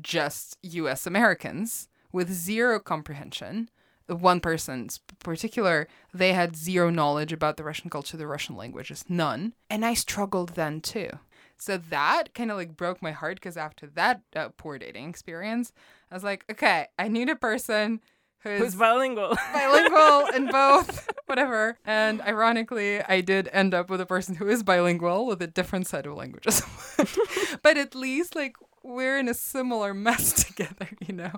just 0.00 0.58
US 0.62 1.06
Americans 1.06 1.88
with 2.12 2.30
zero 2.32 2.78
comprehension. 2.80 3.70
One 4.08 4.38
person 4.40 4.82
in 4.82 4.88
particular, 5.18 5.88
they 6.14 6.32
had 6.32 6.54
zero 6.54 6.90
knowledge 6.90 7.32
about 7.32 7.56
the 7.56 7.64
Russian 7.64 7.90
culture, 7.90 8.16
the 8.16 8.26
Russian 8.26 8.56
languages, 8.56 9.04
none. 9.08 9.54
And 9.68 9.84
I 9.84 9.94
struggled 9.94 10.50
then 10.50 10.80
too. 10.80 11.10
So 11.58 11.76
that 11.76 12.34
kind 12.34 12.50
of 12.50 12.56
like 12.56 12.76
broke 12.76 13.02
my 13.02 13.12
heart 13.12 13.36
because 13.36 13.56
after 13.56 13.86
that 13.88 14.20
uh, 14.36 14.50
poor 14.56 14.78
dating 14.78 15.08
experience, 15.08 15.72
I 16.10 16.14
was 16.14 16.22
like, 16.22 16.44
okay, 16.50 16.86
I 16.98 17.08
need 17.08 17.28
a 17.28 17.36
person 17.36 18.00
Who's 18.46 18.60
who's 18.60 18.74
bilingual? 18.74 19.36
bilingual 19.52 20.26
in 20.34 20.46
both, 20.50 21.08
whatever. 21.26 21.78
And 21.84 22.20
ironically, 22.22 23.02
I 23.02 23.20
did 23.20 23.48
end 23.52 23.74
up 23.74 23.90
with 23.90 24.00
a 24.00 24.06
person 24.06 24.36
who 24.36 24.48
is 24.48 24.62
bilingual 24.62 25.26
with 25.26 25.42
a 25.42 25.46
different 25.46 25.86
set 25.86 26.06
of 26.06 26.14
languages. 26.14 26.62
but 27.62 27.76
at 27.76 27.94
least, 27.94 28.36
like, 28.36 28.56
we're 28.82 29.18
in 29.18 29.28
a 29.28 29.34
similar 29.34 29.92
mess 29.92 30.44
together, 30.46 30.88
you 31.06 31.14
know? 31.14 31.32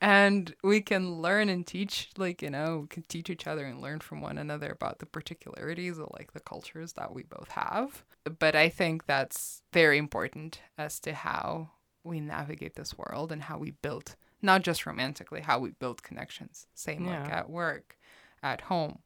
And 0.00 0.54
we 0.62 0.80
can 0.80 1.20
learn 1.20 1.48
and 1.48 1.66
teach, 1.66 2.10
like, 2.16 2.40
you 2.40 2.50
know, 2.50 2.80
we 2.82 2.86
can 2.86 3.02
teach 3.04 3.28
each 3.28 3.46
other 3.46 3.64
and 3.64 3.80
learn 3.80 4.00
from 4.00 4.20
one 4.20 4.38
another 4.38 4.70
about 4.70 5.00
the 5.00 5.06
particularities 5.06 5.98
of, 5.98 6.08
like, 6.12 6.32
the 6.32 6.40
cultures 6.40 6.92
that 6.94 7.12
we 7.12 7.24
both 7.24 7.48
have. 7.48 8.04
But 8.38 8.54
I 8.54 8.68
think 8.68 9.06
that's 9.06 9.62
very 9.72 9.98
important 9.98 10.60
as 10.78 11.00
to 11.00 11.14
how 11.14 11.70
we 12.04 12.20
navigate 12.20 12.76
this 12.76 12.96
world 12.96 13.32
and 13.32 13.42
how 13.42 13.58
we 13.58 13.72
build 13.72 14.14
not 14.44 14.62
just 14.62 14.86
romantically, 14.86 15.40
how 15.40 15.58
we 15.58 15.70
build 15.70 16.02
connections. 16.02 16.66
Same 16.74 17.06
like 17.06 17.30
at 17.30 17.50
work, 17.50 17.96
at 18.42 18.62
home. 18.62 18.98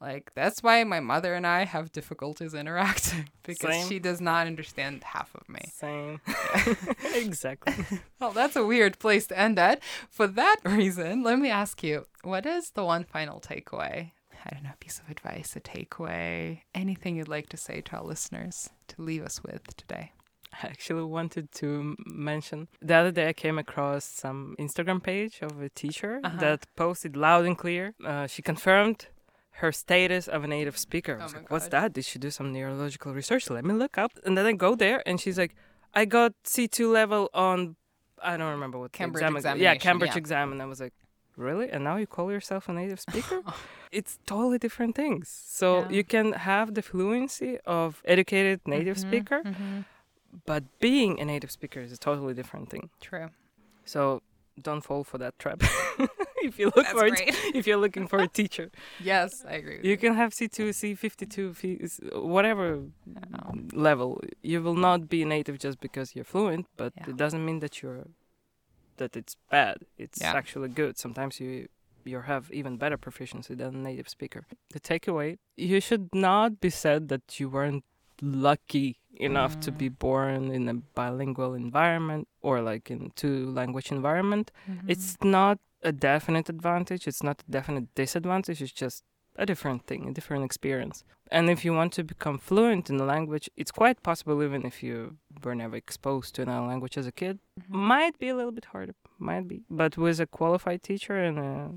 Like 0.00 0.32
that's 0.34 0.64
why 0.64 0.82
my 0.82 0.98
mother 0.98 1.32
and 1.34 1.46
I 1.46 1.64
have 1.64 1.92
difficulties 1.92 2.54
interacting 2.62 3.28
because 3.44 3.74
Same. 3.74 3.88
she 3.88 3.98
does 4.00 4.20
not 4.20 4.48
understand 4.48 5.04
half 5.04 5.34
of 5.34 5.48
me. 5.48 5.60
Same. 5.72 6.20
exactly. 7.14 7.74
Well, 8.20 8.32
that's 8.32 8.56
a 8.56 8.66
weird 8.66 8.98
place 8.98 9.28
to 9.28 9.38
end 9.38 9.58
at. 9.58 9.80
For 10.10 10.26
that 10.26 10.56
reason, 10.64 11.22
let 11.22 11.38
me 11.38 11.50
ask 11.50 11.82
you, 11.82 12.06
what 12.22 12.46
is 12.46 12.70
the 12.70 12.84
one 12.84 13.04
final 13.04 13.40
takeaway? 13.40 14.10
I 14.44 14.54
don't 14.54 14.64
know, 14.64 14.70
a 14.74 14.84
piece 14.84 14.98
of 14.98 15.08
advice, 15.08 15.54
a 15.54 15.60
takeaway, 15.60 16.62
anything 16.74 17.16
you'd 17.16 17.28
like 17.28 17.48
to 17.50 17.56
say 17.56 17.80
to 17.80 17.96
our 17.96 18.02
listeners 18.02 18.70
to 18.88 19.00
leave 19.00 19.22
us 19.22 19.40
with 19.44 19.76
today. 19.76 20.10
I 20.52 20.66
actually 20.72 21.04
wanted 21.04 21.50
to 21.60 21.96
mention 22.06 22.68
the 22.80 22.94
other 22.94 23.12
day 23.12 23.28
I 23.28 23.32
came 23.32 23.58
across 23.58 24.04
some 24.04 24.54
Instagram 24.58 25.00
page 25.02 25.34
of 25.42 25.60
a 25.62 25.68
teacher 25.68 26.20
Uh-huh. 26.24 26.38
that 26.40 26.60
posted 26.76 27.16
loud 27.16 27.44
and 27.46 27.56
clear. 27.56 27.94
Uh, 28.04 28.26
she 28.26 28.42
confirmed 28.42 28.98
her 29.60 29.72
status 29.72 30.28
of 30.28 30.44
a 30.44 30.46
native 30.46 30.76
speaker. 30.78 31.14
I 31.18 31.20
Oh 31.20 31.24
was 31.24 31.34
my 31.34 31.40
like, 31.40 31.50
"What's 31.52 31.68
that? 31.68 31.92
Did 31.92 32.04
she 32.04 32.18
do 32.18 32.30
some 32.30 32.52
neurological 32.52 33.12
research? 33.14 33.50
Let 33.50 33.64
me 33.64 33.74
look 33.74 33.96
up." 34.04 34.12
And 34.24 34.32
then 34.36 34.46
I 34.46 34.52
go 34.66 34.74
there, 34.84 34.98
and 35.08 35.20
she's 35.22 35.38
like, 35.42 35.54
"I 36.00 36.04
got 36.06 36.32
C2 36.44 36.90
level 37.00 37.28
on, 37.34 37.76
I 38.30 38.36
don't 38.38 38.52
remember 38.58 38.78
what 38.78 38.92
Cambridge 38.92 39.30
exam. 39.36 39.58
Yeah, 39.58 39.74
Cambridge 39.76 40.14
yeah. 40.16 40.22
exam." 40.24 40.52
And 40.52 40.60
I 40.62 40.66
was 40.72 40.80
like, 40.80 40.94
"Really? 41.36 41.68
And 41.72 41.80
now 41.84 41.96
you 42.02 42.06
call 42.06 42.28
yourself 42.32 42.68
a 42.68 42.72
native 42.72 43.00
speaker?" 43.08 43.38
it's 43.98 44.18
totally 44.26 44.58
different 44.58 44.94
things. 44.96 45.24
So 45.60 45.66
Yeah. 45.76 45.96
you 45.96 46.04
can 46.14 46.26
have 46.50 46.66
the 46.74 46.82
fluency 46.90 47.52
of 47.66 48.00
educated 48.14 48.58
native 48.66 48.96
Mhm, 48.96 49.06
speaker, 49.06 49.40
mhm. 49.44 49.84
But 50.46 50.64
being 50.80 51.20
a 51.20 51.24
native 51.24 51.50
speaker 51.50 51.80
is 51.80 51.92
a 51.92 51.96
totally 51.98 52.34
different 52.34 52.70
thing. 52.70 52.90
True. 53.00 53.28
So 53.84 54.22
don't 54.60 54.82
fall 54.82 55.02
for 55.04 55.18
that 55.18 55.38
trap. 55.38 55.62
if 56.42 56.58
you 56.58 56.66
look 56.66 56.74
That's 56.86 56.92
for 56.92 57.06
it, 57.06 57.16
great. 57.16 57.34
if 57.54 57.66
you're 57.66 57.78
looking 57.78 58.06
for 58.06 58.18
a 58.20 58.28
teacher, 58.40 58.70
yes, 59.00 59.44
I 59.48 59.54
agree. 59.54 59.76
With 59.78 59.86
you 59.86 59.96
can 59.96 60.14
have 60.14 60.32
C2, 60.32 60.70
C52, 60.70 61.82
F- 61.84 62.22
whatever 62.22 62.82
level. 63.72 64.20
You 64.42 64.62
will 64.62 64.74
not 64.76 65.08
be 65.08 65.24
native 65.24 65.58
just 65.58 65.80
because 65.80 66.14
you're 66.14 66.24
fluent, 66.24 66.66
but 66.76 66.92
Yeah. 66.96 67.10
it 67.10 67.16
doesn't 67.16 67.44
mean 67.44 67.60
that 67.60 67.82
you're 67.82 68.06
that 68.98 69.16
it's 69.16 69.36
bad. 69.50 69.76
It's 69.96 70.20
Yeah. 70.20 70.32
actually 70.36 70.68
good. 70.68 70.98
Sometimes 70.98 71.40
you 71.40 71.68
you 72.04 72.20
have 72.22 72.50
even 72.52 72.76
better 72.76 72.96
proficiency 72.98 73.54
than 73.54 73.74
a 73.76 73.78
native 73.78 74.08
speaker. 74.08 74.42
The 74.70 74.80
takeaway: 74.80 75.38
you 75.56 75.80
should 75.80 76.08
not 76.14 76.60
be 76.60 76.70
said 76.70 77.08
that 77.08 77.40
you 77.40 77.48
weren't 77.48 77.84
lucky 78.22 78.98
enough 79.16 79.60
to 79.60 79.70
Mm. 79.72 79.78
be 79.78 79.88
born 79.88 80.50
in 80.50 80.68
a 80.68 80.74
bilingual 80.74 81.54
environment 81.54 82.28
or 82.40 82.60
like 82.62 82.90
in 82.90 83.10
two 83.14 83.50
language 83.50 83.90
environment. 83.92 84.50
Mhm. 84.68 84.88
It's 84.88 85.16
not 85.22 85.58
a 85.82 85.92
definite 85.92 86.48
advantage. 86.48 87.06
It's 87.06 87.22
not 87.22 87.42
a 87.46 87.50
definite 87.50 87.86
disadvantage. 87.94 88.62
It's 88.62 88.72
just 88.72 89.04
a 89.36 89.44
different 89.46 89.86
thing, 89.86 90.08
a 90.08 90.12
different 90.12 90.44
experience. 90.44 91.04
And 91.30 91.48
if 91.50 91.64
you 91.64 91.72
want 91.74 91.92
to 91.94 92.04
become 92.04 92.38
fluent 92.38 92.90
in 92.90 93.00
a 93.00 93.04
language, 93.04 93.48
it's 93.56 93.70
quite 93.72 94.02
possible, 94.02 94.42
even 94.42 94.64
if 94.66 94.82
you 94.82 95.16
were 95.42 95.54
never 95.54 95.76
exposed 95.76 96.34
to 96.34 96.42
another 96.42 96.66
language 96.66 96.96
as 96.98 97.06
a 97.06 97.12
kid. 97.12 97.38
Mhm. 97.60 97.68
Might 97.70 98.18
be 98.18 98.28
a 98.28 98.36
little 98.36 98.52
bit 98.52 98.66
harder, 98.66 98.94
might 99.18 99.46
be. 99.48 99.64
But 99.70 99.96
with 99.96 100.20
a 100.20 100.26
qualified 100.26 100.82
teacher 100.82 101.16
and 101.16 101.38
a 101.38 101.74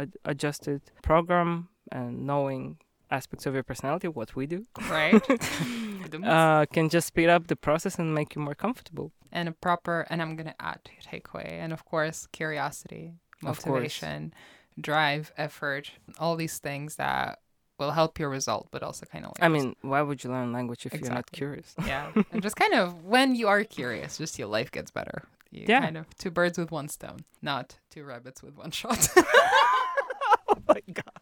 ad- 0.00 0.16
adjusted 0.24 0.80
program 1.02 1.68
and 1.92 2.26
knowing 2.26 2.78
aspects 3.10 3.46
of 3.46 3.54
your 3.54 3.62
personality, 3.62 4.08
what 4.08 4.34
we 4.36 4.46
do, 4.46 4.66
right? 4.90 5.20
uh, 6.24 6.66
can 6.66 6.88
just 6.88 7.06
speed 7.08 7.28
up 7.28 7.46
the 7.46 7.56
process 7.56 7.98
and 7.98 8.14
make 8.14 8.34
you 8.34 8.42
more 8.42 8.54
comfortable. 8.54 9.12
and 9.32 9.48
a 9.48 9.52
proper 9.52 10.06
and 10.10 10.22
i'm 10.22 10.34
going 10.36 10.46
to 10.54 10.54
add 10.70 10.78
to 10.84 10.90
your 10.96 11.04
takeaway 11.12 11.48
and 11.62 11.72
of 11.72 11.84
course 11.84 12.26
curiosity 12.32 13.12
motivation 13.42 14.32
drive 14.80 15.32
effort 15.36 15.90
all 16.18 16.36
these 16.36 16.58
things 16.58 16.96
that 16.96 17.40
will 17.78 17.90
help 17.90 18.18
your 18.18 18.30
result 18.30 18.68
but 18.70 18.82
also 18.82 19.04
kind 19.12 19.24
of 19.26 19.30
like 19.34 19.42
I 19.42 19.48
mean, 19.48 19.74
why 19.82 20.00
would 20.06 20.22
you 20.24 20.30
learn 20.30 20.52
language 20.52 20.86
if 20.86 20.92
you're 21.00 21.12
not 21.20 21.30
curious? 21.32 21.74
yeah 21.86 22.12
and 22.32 22.40
just 22.42 22.56
kind 22.56 22.74
of 22.74 23.04
when 23.04 23.34
you 23.34 23.46
are 23.48 23.62
curious 23.64 24.16
just 24.18 24.38
your 24.38 24.48
life 24.48 24.70
gets 24.70 24.90
better 24.90 25.18
you 25.50 25.64
Yeah. 25.68 25.80
kind 25.86 25.96
of 26.00 26.06
two 26.22 26.30
birds 26.30 26.56
with 26.58 26.70
one 26.70 26.88
stone 26.88 27.20
not 27.42 27.66
two 27.90 28.04
rabbits 28.04 28.42
with 28.44 28.54
one 28.56 28.70
shot 28.70 29.00
oh 29.16 30.58
my 30.68 30.80
god. 30.92 31.20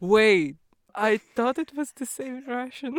Wait, 0.00 0.56
I 0.94 1.16
thought 1.16 1.58
it 1.58 1.72
was 1.76 1.92
the 1.92 2.06
same 2.06 2.44
Russian. 2.46 2.98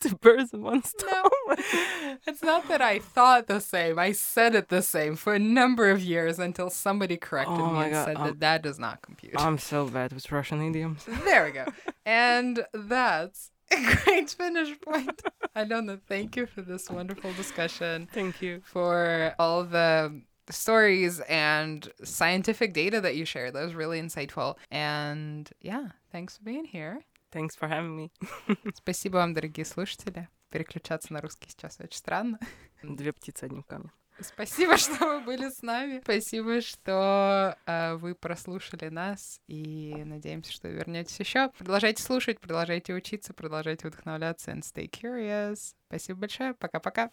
Two 0.00 0.16
birds 0.16 0.52
in 0.52 0.62
one 0.62 0.82
stone. 0.82 1.08
no 1.48 1.56
it's 2.26 2.42
not 2.42 2.68
that 2.68 2.80
i 2.82 2.98
thought 2.98 3.46
the 3.46 3.60
same 3.60 3.98
i 3.98 4.12
said 4.12 4.54
it 4.54 4.68
the 4.68 4.82
same 4.82 5.16
for 5.16 5.34
a 5.34 5.38
number 5.38 5.90
of 5.90 6.00
years 6.02 6.38
until 6.38 6.68
somebody 6.70 7.16
corrected 7.16 7.58
Oh 7.58 7.70
me 7.70 7.84
and 7.84 7.92
God, 7.92 8.04
said 8.06 8.16
um, 8.16 8.26
that 8.26 8.40
that 8.40 8.62
does 8.62 8.78
not 8.78 9.02
compute 9.02 9.34
I'm 9.36 9.58
so 9.58 9.86
bad 9.88 10.12
with 10.12 10.30
Russian 10.30 10.60
idioms. 10.62 11.06
There 11.24 11.44
we 11.44 11.52
go. 11.52 11.66
And 12.06 12.64
that's 12.72 13.50
a 13.70 13.76
great 14.04 14.30
finish 14.30 14.78
point. 14.80 15.22
I 15.54 15.64
don't 15.64 15.86
know. 15.86 15.98
Thank 16.08 16.36
you 16.36 16.46
for 16.46 16.62
this 16.62 16.90
wonderful 16.90 17.32
discussion, 17.34 18.08
Thank 18.12 18.42
you. 18.42 18.60
for 18.64 19.34
all 19.38 19.64
the 19.64 20.22
stories 20.50 21.20
and 21.28 21.90
scientific 22.02 22.72
data 22.72 23.00
that 23.00 23.16
you 23.16 23.24
shared. 23.24 23.54
That 23.54 23.64
was 23.64 23.74
really 23.74 24.00
insightful. 24.00 24.56
And 24.70 25.50
yeah, 25.60 25.88
thanks 26.12 26.36
for 26.36 26.44
being 26.44 26.64
here. 26.64 27.02
Thanks 27.30 27.56
for 27.56 27.68
having 27.68 27.96
me. 27.96 28.12
Спасибо 28.74 29.16
вам, 29.16 29.34
дорогие 29.34 29.64
слушатели. 29.64 30.28
Переключаться 30.50 31.12
на 31.12 31.20
русский 31.20 31.50
сейчас 31.50 31.80
очень 31.80 31.98
странно. 31.98 32.38
Две 32.82 33.12
птицы 33.12 33.44
одним 33.44 33.64
камнем. 33.64 33.90
Спасибо, 34.20 34.76
что 34.78 35.06
вы 35.06 35.20
были 35.20 35.48
с 35.48 35.62
нами. 35.62 36.00
Спасибо, 36.02 36.60
что 36.60 37.56
э, 37.66 37.94
вы 37.96 38.14
прослушали 38.14 38.88
нас. 38.88 39.40
И 39.48 39.94
надеемся, 40.04 40.52
что 40.52 40.68
вернетесь 40.68 41.18
еще. 41.18 41.50
Продолжайте 41.58 42.02
слушать, 42.02 42.40
продолжайте 42.40 42.94
учиться, 42.94 43.34
продолжайте 43.34 43.88
вдохновляться 43.88 44.52
and 44.52 44.62
stay 44.62 44.88
curious. 44.88 45.74
Спасибо 45.88 46.20
большое. 46.20 46.54
Пока-пока. 46.54 47.10